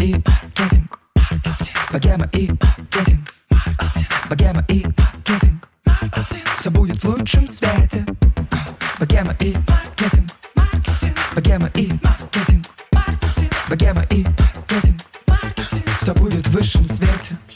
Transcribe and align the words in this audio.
и 0.00 0.14
маркетинг. 0.14 0.98
Богема 1.92 2.28
и 2.32 2.50
маркетинг. 2.50 3.34
Богема 4.28 4.64
и 4.68 4.86
маркетинг. 4.96 5.68
Все 6.58 6.70
будет 6.70 7.02
в 7.02 7.04
лучшем 7.04 7.46
свете. 7.46 8.04
Богема 8.98 9.34
и 9.40 9.52
маркетинг. 9.52 9.69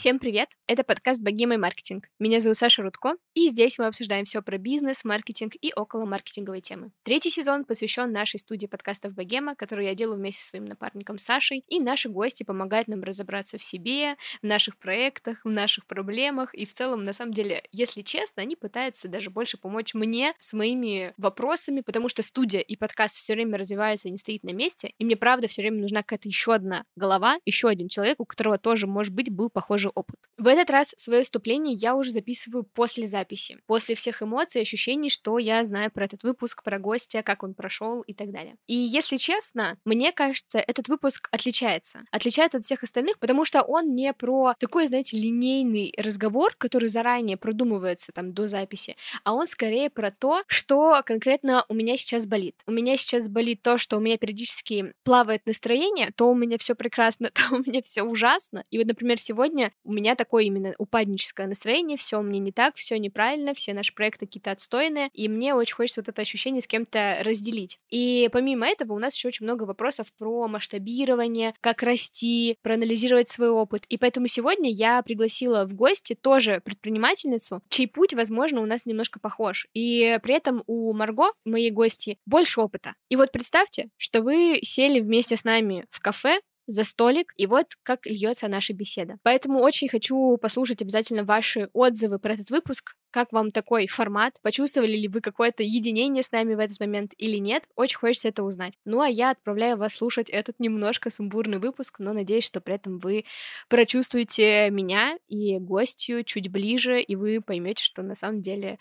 Всем 0.05 0.19
привет! 0.19 0.49
Это 0.67 0.83
подкаст 0.83 1.19
«Богема 1.19 1.55
и 1.55 1.57
маркетинг». 1.57 2.09
Меня 2.19 2.39
зовут 2.39 2.57
Саша 2.57 2.83
Рудко, 2.83 3.15
и 3.33 3.47
здесь 3.47 3.79
мы 3.79 3.87
обсуждаем 3.87 4.25
все 4.25 4.43
про 4.43 4.59
бизнес, 4.59 5.03
маркетинг 5.03 5.53
и 5.59 5.73
около 5.75 6.05
маркетинговой 6.05 6.61
темы. 6.61 6.91
Третий 7.01 7.31
сезон 7.31 7.65
посвящен 7.65 8.11
нашей 8.11 8.39
студии 8.39 8.67
подкастов 8.67 9.13
«Богема», 9.13 9.55
которую 9.55 9.87
я 9.87 9.95
делаю 9.95 10.19
вместе 10.19 10.43
со 10.43 10.49
своим 10.49 10.65
напарником 10.65 11.17
Сашей, 11.17 11.63
и 11.69 11.79
наши 11.79 12.07
гости 12.07 12.43
помогают 12.43 12.87
нам 12.87 13.01
разобраться 13.01 13.57
в 13.57 13.63
себе, 13.63 14.15
в 14.43 14.45
наших 14.45 14.77
проектах, 14.77 15.43
в 15.43 15.49
наших 15.49 15.87
проблемах, 15.87 16.53
и 16.53 16.65
в 16.65 16.73
целом, 16.75 17.03
на 17.03 17.11
самом 17.11 17.33
деле, 17.33 17.63
если 17.71 18.03
честно, 18.03 18.43
они 18.43 18.55
пытаются 18.55 19.07
даже 19.07 19.31
больше 19.31 19.57
помочь 19.57 19.95
мне 19.95 20.35
с 20.39 20.53
моими 20.53 21.15
вопросами, 21.17 21.81
потому 21.81 22.09
что 22.09 22.21
студия 22.21 22.61
и 22.61 22.75
подкаст 22.75 23.15
все 23.15 23.33
время 23.33 23.57
развивается 23.57 24.07
и 24.07 24.11
не 24.11 24.19
стоит 24.19 24.43
на 24.43 24.51
месте, 24.51 24.93
и 24.99 25.03
мне, 25.03 25.15
правда, 25.15 25.47
все 25.47 25.63
время 25.63 25.81
нужна 25.81 26.03
какая-то 26.03 26.27
еще 26.27 26.53
одна 26.53 26.85
голова, 26.95 27.39
еще 27.43 27.69
один 27.69 27.87
человек, 27.87 28.19
у 28.19 28.25
которого 28.25 28.59
тоже, 28.59 28.85
может 28.85 29.11
быть, 29.11 29.31
был 29.31 29.49
похожий 29.49 29.94
опыт. 29.95 30.19
В 30.37 30.47
этот 30.47 30.69
раз 30.69 30.93
свое 30.97 31.23
вступление 31.23 31.73
я 31.73 31.95
уже 31.95 32.11
записываю 32.11 32.63
после 32.63 33.07
записи, 33.07 33.57
после 33.67 33.95
всех 33.95 34.21
эмоций, 34.21 34.61
ощущений, 34.61 35.09
что 35.09 35.39
я 35.39 35.63
знаю 35.63 35.91
про 35.91 36.05
этот 36.05 36.23
выпуск, 36.23 36.61
про 36.63 36.77
гостя, 36.77 37.23
как 37.23 37.43
он 37.43 37.53
прошел 37.53 38.01
и 38.01 38.13
так 38.13 38.31
далее. 38.31 38.57
И 38.67 38.75
если 38.75 39.17
честно, 39.17 39.77
мне 39.85 40.11
кажется, 40.11 40.59
этот 40.59 40.89
выпуск 40.89 41.29
отличается. 41.31 42.01
Отличается 42.11 42.57
от 42.57 42.65
всех 42.65 42.83
остальных, 42.83 43.17
потому 43.19 43.45
что 43.45 43.61
он 43.61 43.95
не 43.95 44.13
про 44.13 44.53
такой, 44.59 44.87
знаете, 44.87 45.17
линейный 45.17 45.93
разговор, 45.97 46.53
который 46.57 46.89
заранее 46.89 47.37
продумывается 47.37 48.11
там 48.11 48.33
до 48.33 48.47
записи, 48.47 48.97
а 49.23 49.33
он 49.33 49.47
скорее 49.47 49.89
про 49.89 50.11
то, 50.11 50.43
что 50.47 51.01
конкретно 51.05 51.65
у 51.69 51.73
меня 51.73 51.97
сейчас 51.97 52.25
болит. 52.25 52.55
У 52.67 52.71
меня 52.71 52.97
сейчас 52.97 53.29
болит 53.29 53.61
то, 53.61 53.77
что 53.77 53.97
у 53.97 53.99
меня 53.99 54.17
периодически 54.17 54.93
плавает 55.03 55.45
настроение, 55.45 56.11
то 56.15 56.29
у 56.29 56.35
меня 56.35 56.57
все 56.57 56.75
прекрасно, 56.75 57.29
то 57.33 57.55
у 57.55 57.59
меня 57.59 57.81
все 57.81 58.03
ужасно. 58.03 58.63
И 58.69 58.77
вот, 58.77 58.87
например, 58.87 59.17
сегодня 59.17 59.71
у 59.85 59.93
меня 59.93 60.15
так 60.15 60.25
такое 60.25 60.45
именно 60.45 60.73
упадническое 60.79 61.45
настроение, 61.45 61.97
все 61.97 62.19
мне 62.19 62.39
не 62.39 62.51
так, 62.51 62.75
все 62.75 62.97
неправильно, 62.97 63.53
все 63.53 63.75
наши 63.75 63.93
проекты 63.93 64.25
какие-то 64.25 64.49
отстойные, 64.49 65.09
и 65.13 65.29
мне 65.29 65.53
очень 65.53 65.75
хочется 65.75 66.01
вот 66.01 66.09
это 66.09 66.21
ощущение 66.23 66.61
с 66.61 66.67
кем-то 66.67 67.19
разделить. 67.21 67.79
И 67.89 68.27
помимо 68.33 68.67
этого 68.67 68.93
у 68.93 68.99
нас 68.99 69.15
еще 69.15 69.27
очень 69.27 69.45
много 69.45 69.63
вопросов 69.63 70.07
про 70.17 70.47
масштабирование, 70.47 71.53
как 71.61 71.83
расти, 71.83 72.57
проанализировать 72.63 73.29
свой 73.29 73.49
опыт. 73.49 73.85
И 73.87 73.99
поэтому 73.99 74.27
сегодня 74.27 74.71
я 74.71 75.01
пригласила 75.03 75.65
в 75.65 75.75
гости 75.75 76.17
тоже 76.19 76.59
предпринимательницу, 76.65 77.61
чей 77.69 77.87
путь, 77.87 78.15
возможно, 78.15 78.61
у 78.61 78.65
нас 78.65 78.87
немножко 78.87 79.19
похож. 79.19 79.67
И 79.75 80.17
при 80.23 80.33
этом 80.33 80.63
у 80.65 80.91
Марго, 80.93 81.31
моей 81.45 81.69
гости, 81.69 82.17
больше 82.25 82.61
опыта. 82.61 82.95
И 83.09 83.15
вот 83.15 83.31
представьте, 83.31 83.89
что 83.97 84.23
вы 84.23 84.59
сели 84.63 84.99
вместе 84.99 85.35
с 85.35 85.43
нами 85.43 85.85
в 85.91 85.99
кафе, 85.99 86.41
за 86.67 86.83
столик, 86.83 87.33
и 87.37 87.47
вот 87.47 87.67
как 87.83 88.05
льется 88.05 88.47
наша 88.47 88.73
беседа. 88.73 89.17
Поэтому 89.23 89.59
очень 89.59 89.89
хочу 89.89 90.37
послушать 90.37 90.81
обязательно 90.81 91.23
ваши 91.23 91.69
отзывы 91.73 92.19
про 92.19 92.33
этот 92.33 92.49
выпуск, 92.49 92.95
как 93.11 93.31
вам 93.31 93.51
такой 93.51 93.87
формат? 93.87 94.39
Почувствовали 94.41 94.97
ли 94.97 95.07
вы 95.07 95.21
какое-то 95.21 95.63
единение 95.63 96.21
с 96.21 96.33
нами 96.33 96.53
в 96.53 96.59
этот 96.59 96.81
момент 96.81 97.13
или 97.17 97.37
нет? 97.37 97.63
Очень 97.77 97.97
хочется 97.97 98.27
это 98.27 98.43
узнать. 98.43 98.73
Ну 98.83 98.99
а 98.99 99.07
я 99.07 99.29
отправляю 99.29 99.77
вас 99.77 99.93
слушать 99.93 100.29
этот 100.29 100.59
немножко 100.59 101.09
сумбурный 101.09 101.59
выпуск, 101.59 101.99
но 101.99 102.11
надеюсь, 102.11 102.43
что 102.43 102.59
при 102.59 102.75
этом 102.75 102.99
вы 102.99 103.23
прочувствуете 103.69 104.69
меня 104.69 105.17
и 105.29 105.57
гостью 105.59 106.25
чуть 106.25 106.49
ближе, 106.49 107.01
и 107.01 107.15
вы 107.15 107.39
поймете, 107.39 107.83
что 107.83 108.03
на 108.03 108.15
самом 108.15 108.41
деле 108.41 108.79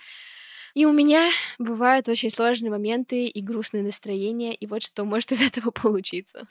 и 0.74 0.86
у 0.86 0.92
меня 0.92 1.30
бывают 1.60 2.08
очень 2.08 2.30
сложные 2.30 2.72
моменты 2.72 3.26
и 3.26 3.40
грустные 3.40 3.84
настроения, 3.84 4.52
и 4.56 4.66
вот 4.66 4.82
что 4.82 5.04
может 5.04 5.30
из 5.30 5.40
этого 5.40 5.70
получиться. 5.82 6.44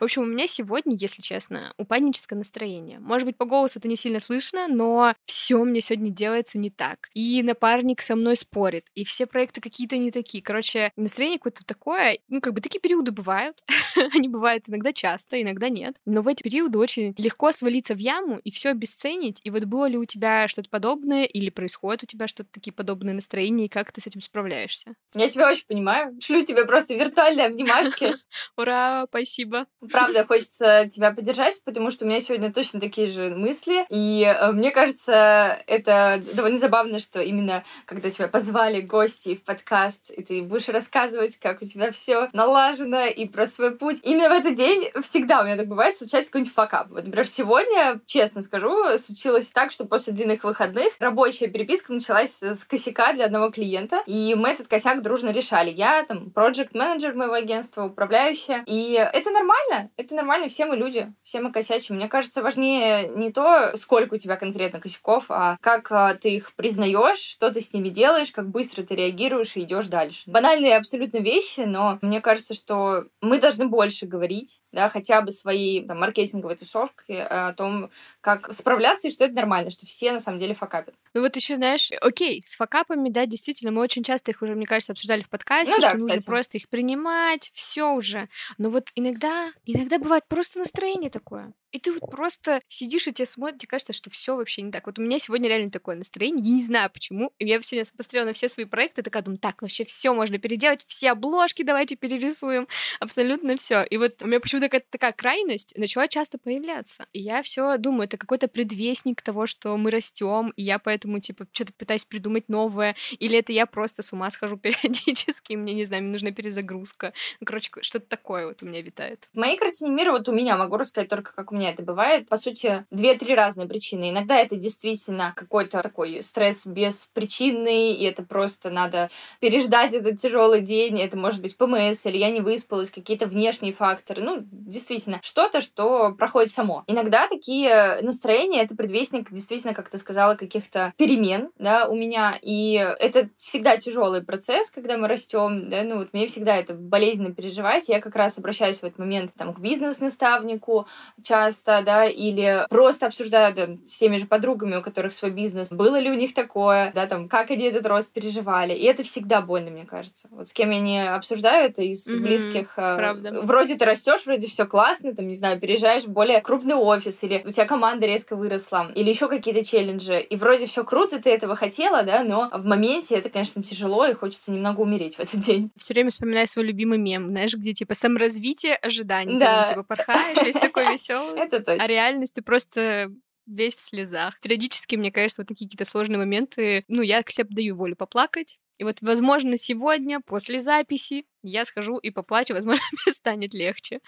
В 0.00 0.04
общем, 0.04 0.22
у 0.22 0.26
меня 0.26 0.46
сегодня, 0.46 0.96
если 0.96 1.22
честно, 1.22 1.72
упадническое 1.78 2.36
настроение. 2.36 2.98
Может 2.98 3.26
быть, 3.26 3.36
по 3.36 3.44
голосу 3.44 3.78
это 3.78 3.86
не 3.86 3.96
сильно 3.96 4.18
слышно, 4.18 4.66
но 4.66 5.14
все 5.24 5.62
мне 5.62 5.80
сегодня 5.80 6.10
делается 6.10 6.58
не 6.58 6.70
так. 6.70 7.08
И 7.14 7.42
напарник 7.42 8.02
со 8.02 8.16
мной 8.16 8.36
спорит, 8.36 8.86
и 8.94 9.04
все 9.04 9.26
проекты 9.26 9.60
какие-то 9.60 9.96
не 9.96 10.10
такие. 10.10 10.42
Короче, 10.42 10.92
настроение 10.96 11.38
какое-то 11.38 11.64
такое, 11.64 12.18
ну, 12.28 12.40
как 12.40 12.54
бы 12.54 12.60
такие 12.60 12.80
периоды 12.80 13.12
бывают. 13.12 13.62
Они 14.14 14.28
бывают 14.28 14.64
иногда 14.68 14.92
часто, 14.92 15.40
иногда 15.40 15.68
нет. 15.68 15.96
Но 16.06 16.22
в 16.22 16.28
эти 16.28 16.42
периоды 16.42 16.78
очень 16.78 17.14
легко 17.16 17.52
свалиться 17.52 17.94
в 17.94 17.98
яму 17.98 18.38
и 18.38 18.50
все 18.50 18.70
обесценить. 18.70 19.40
И 19.44 19.50
вот 19.50 19.64
было 19.64 19.86
ли 19.86 19.96
у 19.96 20.04
тебя 20.04 20.48
что-то 20.48 20.68
подобное, 20.70 21.24
или 21.24 21.50
происходит 21.50 22.02
у 22.02 22.06
тебя 22.06 22.26
что-то 22.26 22.48
такие 22.52 22.72
подобные 22.72 23.14
настроения, 23.14 23.66
и 23.66 23.68
как 23.68 23.92
ты 23.92 24.00
с 24.00 24.06
этим 24.08 24.20
справляешься? 24.20 24.94
Я 25.14 25.30
тебя 25.30 25.48
очень 25.48 25.66
понимаю. 25.66 26.16
Шлю 26.20 26.44
тебе 26.44 26.64
просто 26.64 26.94
виртуальные 26.94 27.46
обнимашки. 27.46 28.12
Ура, 28.56 29.06
спасибо 29.08 29.66
правда 29.90 30.24
хочется 30.24 30.86
тебя 30.90 31.10
поддержать, 31.10 31.62
потому 31.64 31.90
что 31.90 32.04
у 32.04 32.08
меня 32.08 32.20
сегодня 32.20 32.52
точно 32.52 32.80
такие 32.80 33.08
же 33.08 33.34
мысли. 33.34 33.86
И 33.90 34.24
э, 34.24 34.52
мне 34.52 34.70
кажется, 34.70 35.58
это 35.66 36.22
довольно 36.34 36.58
забавно, 36.58 36.98
что 36.98 37.20
именно 37.20 37.64
когда 37.86 38.10
тебя 38.10 38.28
позвали 38.28 38.80
гости 38.80 39.34
в 39.34 39.42
подкаст, 39.42 40.10
и 40.10 40.22
ты 40.22 40.42
будешь 40.42 40.68
рассказывать, 40.68 41.36
как 41.38 41.62
у 41.62 41.64
тебя 41.64 41.90
все 41.90 42.28
налажено 42.32 43.06
и 43.06 43.26
про 43.26 43.46
свой 43.46 43.72
путь. 43.72 44.00
Именно 44.02 44.28
в 44.30 44.32
этот 44.32 44.54
день 44.54 44.90
всегда 45.02 45.40
у 45.40 45.44
меня 45.44 45.56
так 45.56 45.68
бывает, 45.68 45.96
случается 45.96 46.30
какой-нибудь 46.30 46.54
факап. 46.54 46.88
Вот, 46.90 47.04
например, 47.04 47.26
сегодня, 47.26 48.00
честно 48.06 48.42
скажу, 48.42 48.96
случилось 48.98 49.50
так, 49.50 49.70
что 49.70 49.84
после 49.84 50.12
длинных 50.12 50.44
выходных 50.44 50.92
рабочая 50.98 51.48
переписка 51.48 51.92
началась 51.92 52.42
с 52.42 52.64
косяка 52.64 53.12
для 53.12 53.26
одного 53.26 53.50
клиента, 53.50 54.02
и 54.06 54.34
мы 54.34 54.50
этот 54.50 54.68
косяк 54.68 55.02
дружно 55.02 55.30
решали. 55.30 55.70
Я 55.70 56.04
там 56.04 56.30
проект 56.30 56.74
менеджер 56.74 57.14
моего 57.14 57.34
агентства, 57.34 57.84
управляющая, 57.84 58.62
и 58.66 58.92
это 58.92 59.30
нормально, 59.30 59.73
это 59.96 60.14
нормально, 60.14 60.48
все 60.48 60.66
мы 60.66 60.76
люди, 60.76 61.12
все 61.22 61.40
мы 61.40 61.52
косячим. 61.52 61.96
Мне 61.96 62.08
кажется, 62.08 62.42
важнее 62.42 63.08
не 63.08 63.32
то, 63.32 63.76
сколько 63.76 64.14
у 64.14 64.18
тебя 64.18 64.36
конкретно 64.36 64.80
косяков, 64.80 65.26
а 65.30 65.56
как 65.60 65.90
а, 65.92 66.14
ты 66.14 66.36
их 66.36 66.54
признаешь, 66.54 67.18
что 67.18 67.50
ты 67.50 67.60
с 67.60 67.72
ними 67.72 67.88
делаешь, 67.88 68.30
как 68.30 68.48
быстро 68.48 68.82
ты 68.82 68.94
реагируешь 68.94 69.56
и 69.56 69.62
идешь 69.62 69.86
дальше. 69.86 70.22
Банальные 70.26 70.76
абсолютно 70.76 71.18
вещи, 71.18 71.60
но 71.60 71.98
мне 72.02 72.20
кажется, 72.20 72.54
что 72.54 73.06
мы 73.20 73.38
должны 73.38 73.66
больше 73.66 74.06
говорить, 74.06 74.60
да, 74.72 74.88
хотя 74.88 75.20
бы 75.20 75.30
своей 75.30 75.86
там, 75.86 76.00
маркетинговой 76.00 76.56
тусовкой 76.56 77.24
о 77.24 77.52
том, 77.52 77.90
как 78.20 78.52
справляться 78.52 79.08
и 79.08 79.10
что 79.10 79.24
это 79.24 79.34
нормально, 79.34 79.70
что 79.70 79.86
все 79.86 80.12
на 80.12 80.18
самом 80.18 80.38
деле 80.38 80.54
факапят. 80.54 80.94
Ну 81.14 81.20
вот 81.20 81.36
еще 81.36 81.56
знаешь, 81.56 81.90
окей, 82.00 82.42
с 82.44 82.56
факапами, 82.56 83.08
да, 83.08 83.26
действительно, 83.26 83.70
мы 83.70 83.82
очень 83.82 84.02
часто 84.02 84.30
их 84.30 84.42
уже, 84.42 84.54
мне 84.54 84.66
кажется, 84.66 84.92
обсуждали 84.92 85.22
в 85.22 85.28
подкасте, 85.28 85.72
ну, 85.74 85.80
да, 85.80 85.90
что 85.90 85.98
кстати. 85.98 86.14
нужно 86.16 86.26
просто 86.26 86.58
их 86.58 86.68
принимать, 86.68 87.50
все 87.52 87.92
уже. 87.92 88.28
Но 88.58 88.70
вот 88.70 88.88
иногда 88.94 89.52
Иногда 89.66 89.98
бывает 89.98 90.24
просто 90.28 90.58
настроение 90.58 91.10
такое. 91.10 91.54
И 91.74 91.80
ты 91.80 91.92
вот 91.92 92.08
просто 92.08 92.60
сидишь 92.68 93.08
и 93.08 93.12
тебе 93.12 93.26
смотрит, 93.26 93.58
тебе 93.58 93.70
кажется, 93.70 93.92
что 93.92 94.08
все 94.08 94.36
вообще 94.36 94.62
не 94.62 94.70
так. 94.70 94.86
Вот 94.86 95.00
у 95.00 95.02
меня 95.02 95.18
сегодня 95.18 95.48
реально 95.48 95.72
такое 95.72 95.96
настроение, 95.96 96.44
я 96.44 96.54
не 96.54 96.62
знаю 96.62 96.88
почему. 96.88 97.32
И 97.40 97.46
я 97.46 97.60
сегодня 97.62 97.84
посмотрела 97.96 98.26
на 98.26 98.32
все 98.32 98.48
свои 98.48 98.64
проекты, 98.64 99.02
такая 99.02 99.24
думаю, 99.24 99.40
так, 99.40 99.60
вообще 99.60 99.84
все 99.84 100.14
можно 100.14 100.38
переделать, 100.38 100.84
все 100.86 101.10
обложки 101.10 101.64
давайте 101.64 101.96
перерисуем, 101.96 102.68
абсолютно 103.00 103.56
все. 103.56 103.82
И 103.82 103.96
вот 103.96 104.22
у 104.22 104.26
меня 104.26 104.38
почему-то 104.38 104.68
какая-то 104.68 104.86
такая 104.88 105.10
крайность 105.10 105.76
начала 105.76 106.06
часто 106.06 106.38
появляться. 106.38 107.06
И 107.12 107.18
я 107.18 107.42
все 107.42 107.76
думаю, 107.76 108.04
это 108.04 108.18
какой-то 108.18 108.46
предвестник 108.46 109.20
того, 109.20 109.48
что 109.48 109.76
мы 109.76 109.90
растем, 109.90 110.52
и 110.54 110.62
я 110.62 110.78
поэтому, 110.78 111.18
типа, 111.18 111.48
что-то 111.50 111.72
пытаюсь 111.72 112.04
придумать 112.04 112.48
новое, 112.48 112.94
или 113.18 113.36
это 113.36 113.52
я 113.52 113.66
просто 113.66 114.02
с 114.02 114.12
ума 114.12 114.30
схожу 114.30 114.56
периодически, 114.58 115.54
мне, 115.54 115.74
не 115.74 115.84
знаю, 115.84 116.04
мне 116.04 116.12
нужна 116.12 116.30
перезагрузка. 116.30 117.12
Ну, 117.40 117.46
короче, 117.46 117.72
что-то 117.80 118.06
такое 118.06 118.46
вот 118.46 118.62
у 118.62 118.66
меня 118.66 118.80
витает. 118.80 119.28
В 119.32 119.38
моей 119.38 119.58
картине 119.58 119.90
мира 119.90 120.12
вот 120.12 120.28
у 120.28 120.32
меня, 120.32 120.56
могу 120.56 120.76
рассказать 120.76 121.08
только, 121.08 121.34
как 121.34 121.50
у 121.50 121.56
меня 121.56 121.63
это 121.70 121.82
бывает. 121.82 122.28
По 122.28 122.36
сути, 122.36 122.84
две-три 122.90 123.34
разные 123.34 123.68
причины. 123.68 124.10
Иногда 124.10 124.36
это 124.36 124.56
действительно 124.56 125.32
какой-то 125.36 125.82
такой 125.82 126.22
стресс 126.22 126.66
беспричинный, 126.66 127.92
и 127.92 128.04
это 128.04 128.22
просто 128.22 128.70
надо 128.70 129.10
переждать 129.40 129.94
этот 129.94 130.18
тяжелый 130.18 130.60
день. 130.60 131.00
Это 131.00 131.16
может 131.18 131.40
быть 131.40 131.56
ПМС, 131.56 132.06
или 132.06 132.18
я 132.18 132.30
не 132.30 132.40
выспалась, 132.40 132.90
какие-то 132.90 133.26
внешние 133.26 133.72
факторы. 133.72 134.22
Ну, 134.22 134.38
действительно, 134.50 135.20
что-то, 135.22 135.60
что 135.60 136.12
проходит 136.12 136.50
само. 136.50 136.84
Иногда 136.86 137.28
такие 137.28 137.98
настроения— 138.02 138.62
это 138.64 138.76
предвестник, 138.76 139.30
действительно, 139.30 139.74
как 139.74 139.88
ты 139.88 139.98
сказала, 139.98 140.34
каких-то 140.34 140.92
перемен, 140.96 141.50
да, 141.58 141.88
у 141.88 141.94
меня. 141.94 142.38
И 142.42 142.74
это 142.98 143.28
всегда 143.36 143.76
тяжелый 143.76 144.22
процесс, 144.22 144.70
когда 144.70 144.96
мы 144.96 145.08
растем, 145.08 145.68
да, 145.68 145.82
ну, 145.82 145.98
вот 145.98 146.12
мне 146.12 146.26
всегда 146.26 146.56
это 146.56 146.74
болезненно 146.74 147.32
переживать. 147.32 147.88
Я 147.88 148.00
как 148.00 148.16
раз 148.16 148.38
обращаюсь 148.38 148.78
в 148.78 148.84
этот 148.84 148.98
момент 148.98 149.32
там, 149.36 149.52
к 149.52 149.58
бизнес-наставнику 149.60 150.86
часто, 151.22 151.43
часто, 151.44 151.82
да, 151.84 152.04
или 152.04 152.66
просто 152.70 153.06
обсуждаю 153.06 153.54
да, 153.54 153.68
с 153.86 153.98
теми 153.98 154.16
же 154.16 154.26
подругами, 154.26 154.76
у 154.76 154.82
которых 154.82 155.12
свой 155.12 155.30
бизнес, 155.30 155.70
было 155.70 155.98
ли 155.98 156.10
у 156.10 156.14
них 156.14 156.34
такое, 156.34 156.92
да, 156.94 157.06
там, 157.06 157.28
как 157.28 157.50
они 157.50 157.64
этот 157.64 157.86
рост 157.86 158.12
переживали. 158.12 158.74
И 158.74 158.84
это 158.84 159.02
всегда 159.02 159.40
больно, 159.40 159.70
мне 159.70 159.84
кажется. 159.84 160.28
Вот 160.30 160.48
с 160.48 160.52
кем 160.52 160.70
я 160.70 160.80
не 160.80 161.06
обсуждаю 161.06 161.68
это 161.68 161.82
из 161.82 162.06
mm-hmm, 162.06 162.18
близких. 162.18 162.74
Э, 162.76 162.96
правда. 162.96 163.42
Вроде 163.42 163.74
ты 163.76 163.84
растешь, 163.84 164.24
вроде 164.26 164.46
все 164.46 164.66
классно, 164.66 165.14
там, 165.14 165.28
не 165.28 165.34
знаю, 165.34 165.60
переезжаешь 165.60 166.04
в 166.04 166.10
более 166.10 166.40
крупный 166.40 166.74
офис, 166.74 167.22
или 167.22 167.42
у 167.46 167.50
тебя 167.50 167.66
команда 167.66 168.06
резко 168.06 168.36
выросла, 168.36 168.90
или 168.94 169.08
еще 169.08 169.28
какие-то 169.28 169.64
челленджи. 169.64 170.20
И 170.20 170.36
вроде 170.36 170.66
все 170.66 170.84
круто, 170.84 171.20
ты 171.20 171.30
этого 171.30 171.56
хотела, 171.56 172.02
да, 172.02 172.22
но 172.22 172.50
в 172.52 172.64
моменте 172.64 173.16
это, 173.16 173.30
конечно, 173.30 173.62
тяжело, 173.62 174.06
и 174.06 174.14
хочется 174.14 174.52
немного 174.52 174.80
умереть 174.80 175.16
в 175.16 175.20
этот 175.20 175.40
день. 175.40 175.70
Все 175.76 175.94
время 175.94 176.10
вспоминаю 176.10 176.46
свой 176.46 176.64
любимый 176.66 176.98
мем, 176.98 177.28
знаешь, 177.28 177.54
где 177.54 177.72
типа 177.72 177.94
саморазвитие 177.94 178.76
ожиданий. 178.76 179.38
Да. 179.38 179.64
Ты, 179.64 179.74
типа 179.74 179.82
порхаешь, 179.82 180.42
весь 180.44 180.54
такой 180.54 180.92
веселый. 180.92 181.33
Это 181.36 181.60
точно. 181.60 181.84
А 181.84 181.86
реальность 181.86 182.34
ты 182.34 182.42
просто 182.42 183.10
весь 183.46 183.74
в 183.74 183.80
слезах. 183.80 184.40
Периодически, 184.40 184.96
мне 184.96 185.12
кажется, 185.12 185.42
вот 185.42 185.48
такие 185.48 185.68
какие-то 185.68 185.84
сложные 185.84 186.18
моменты, 186.18 186.84
ну, 186.88 187.02
я 187.02 187.22
к 187.22 187.30
себе 187.30 187.46
даю 187.50 187.76
волю 187.76 187.96
поплакать. 187.96 188.58
И 188.78 188.84
вот, 188.84 189.02
возможно, 189.02 189.56
сегодня, 189.56 190.20
после 190.20 190.58
записи, 190.58 191.24
я 191.42 191.64
схожу 191.64 191.98
и 191.98 192.10
поплачу, 192.10 192.54
возможно, 192.54 192.84
мне 192.92 193.14
станет 193.14 193.54
легче. 193.54 194.00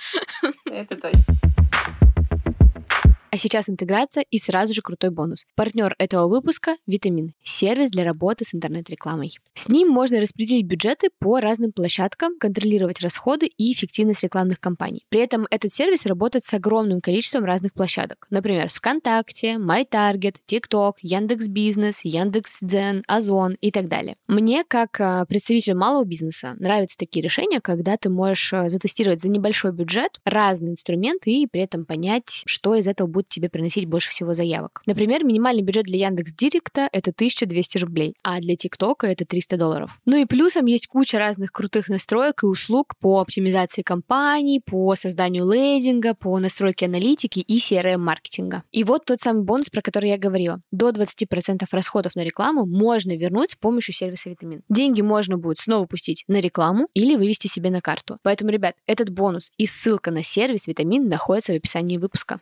Это 0.64 0.96
точно. 0.96 1.34
А 3.36 3.38
сейчас 3.38 3.68
интеграция 3.68 4.24
и 4.30 4.38
сразу 4.38 4.72
же 4.72 4.80
крутой 4.80 5.10
бонус. 5.10 5.44
Партнер 5.56 5.94
этого 5.98 6.26
выпуска— 6.26 6.76
Витамин, 6.86 7.34
сервис 7.42 7.90
для 7.90 8.02
работы 8.02 8.46
с 8.46 8.54
интернет-рекламой. 8.54 9.36
С 9.52 9.68
ним 9.68 9.90
можно 9.90 10.22
распределить 10.22 10.64
бюджеты 10.64 11.10
по 11.18 11.38
разным 11.38 11.72
площадкам, 11.72 12.38
контролировать 12.38 13.02
расходы 13.02 13.44
и 13.44 13.74
эффективность 13.74 14.22
рекламных 14.22 14.58
кампаний. 14.58 15.04
При 15.10 15.20
этом 15.20 15.46
этот 15.50 15.70
сервис 15.70 16.06
работает 16.06 16.46
с 16.46 16.54
огромным 16.54 17.02
количеством 17.02 17.44
разных 17.44 17.74
площадок. 17.74 18.26
Например, 18.30 18.70
с 18.70 18.76
ВКонтакте, 18.76 19.56
MyTarget, 19.56 20.36
TikTok, 20.50 20.94
Яндекс.Бизнес, 21.02 22.00
Яндекс.Дзен, 22.04 23.04
Озон 23.06 23.58
и 23.60 23.70
так 23.70 23.88
далее. 23.88 24.16
Мне, 24.28 24.64
как 24.66 24.98
а, 24.98 25.26
представителю 25.26 25.76
малого 25.76 26.06
бизнеса, 26.06 26.56
нравятся 26.58 26.96
такие 26.96 27.22
решения, 27.22 27.60
когда 27.60 27.98
ты 27.98 28.08
можешь 28.08 28.54
а, 28.54 28.70
затестировать 28.70 29.20
за 29.20 29.28
небольшой 29.28 29.72
бюджет 29.72 30.20
разные 30.24 30.72
инструменты 30.72 31.32
и 31.32 31.46
при 31.46 31.60
этом 31.60 31.84
понять, 31.84 32.42
что 32.46 32.74
из 32.74 32.86
этого 32.86 33.06
будет 33.06 33.25
тебе 33.28 33.48
приносить 33.48 33.86
больше 33.86 34.10
всего 34.10 34.34
заявок. 34.34 34.82
Например, 34.86 35.24
минимальный 35.24 35.62
бюджет 35.62 35.84
для 35.84 36.06
Яндекс 36.06 36.32
Директа— 36.34 36.88
это 36.92 37.10
1200 37.10 37.78
рублей, 37.78 38.14
а 38.22 38.40
для 38.40 38.56
ТикТока— 38.56 39.06
это 39.08 39.24
300 39.24 39.56
долларов. 39.56 39.90
Ну 40.04 40.16
и 40.16 40.24
плюсом 40.24 40.66
есть 40.66 40.86
куча 40.86 41.18
разных 41.18 41.52
крутых 41.52 41.88
настроек 41.88 42.42
и 42.42 42.46
услуг 42.46 42.94
по 43.00 43.20
оптимизации 43.20 43.82
компаний, 43.82 44.60
по 44.64 44.94
созданию 44.96 45.46
лейдинга, 45.46 46.14
по 46.14 46.38
настройке 46.38 46.86
аналитики 46.86 47.40
и 47.40 47.58
CRM-маркетинга. 47.58 48.62
И 48.72 48.84
вот 48.84 49.04
тот 49.04 49.20
самый 49.20 49.44
бонус, 49.44 49.68
про 49.68 49.82
который 49.82 50.10
я 50.10 50.18
говорила. 50.18 50.60
До 50.70 50.90
20% 50.90 51.64
расходов 51.70 52.14
на 52.14 52.24
рекламу 52.24 52.66
можно 52.66 53.16
вернуть 53.16 53.52
с 53.52 53.54
помощью 53.56 53.94
сервиса 53.94 54.30
Витамин. 54.30 54.62
Деньги 54.68 55.02
можно 55.02 55.38
будет 55.38 55.58
снова 55.58 55.86
пустить 55.86 56.24
на 56.28 56.40
рекламу 56.40 56.88
или 56.94 57.16
вывести 57.16 57.46
себе 57.46 57.70
на 57.70 57.80
карту. 57.80 58.18
Поэтому, 58.22 58.50
ребят, 58.50 58.74
этот 58.86 59.10
бонус 59.10 59.50
и 59.56 59.66
ссылка 59.66 60.10
на 60.10 60.22
сервис 60.22 60.66
Витамин 60.66 61.08
находится 61.08 61.52
в 61.52 61.56
описании 61.56 61.98
выпуска. 61.98 62.40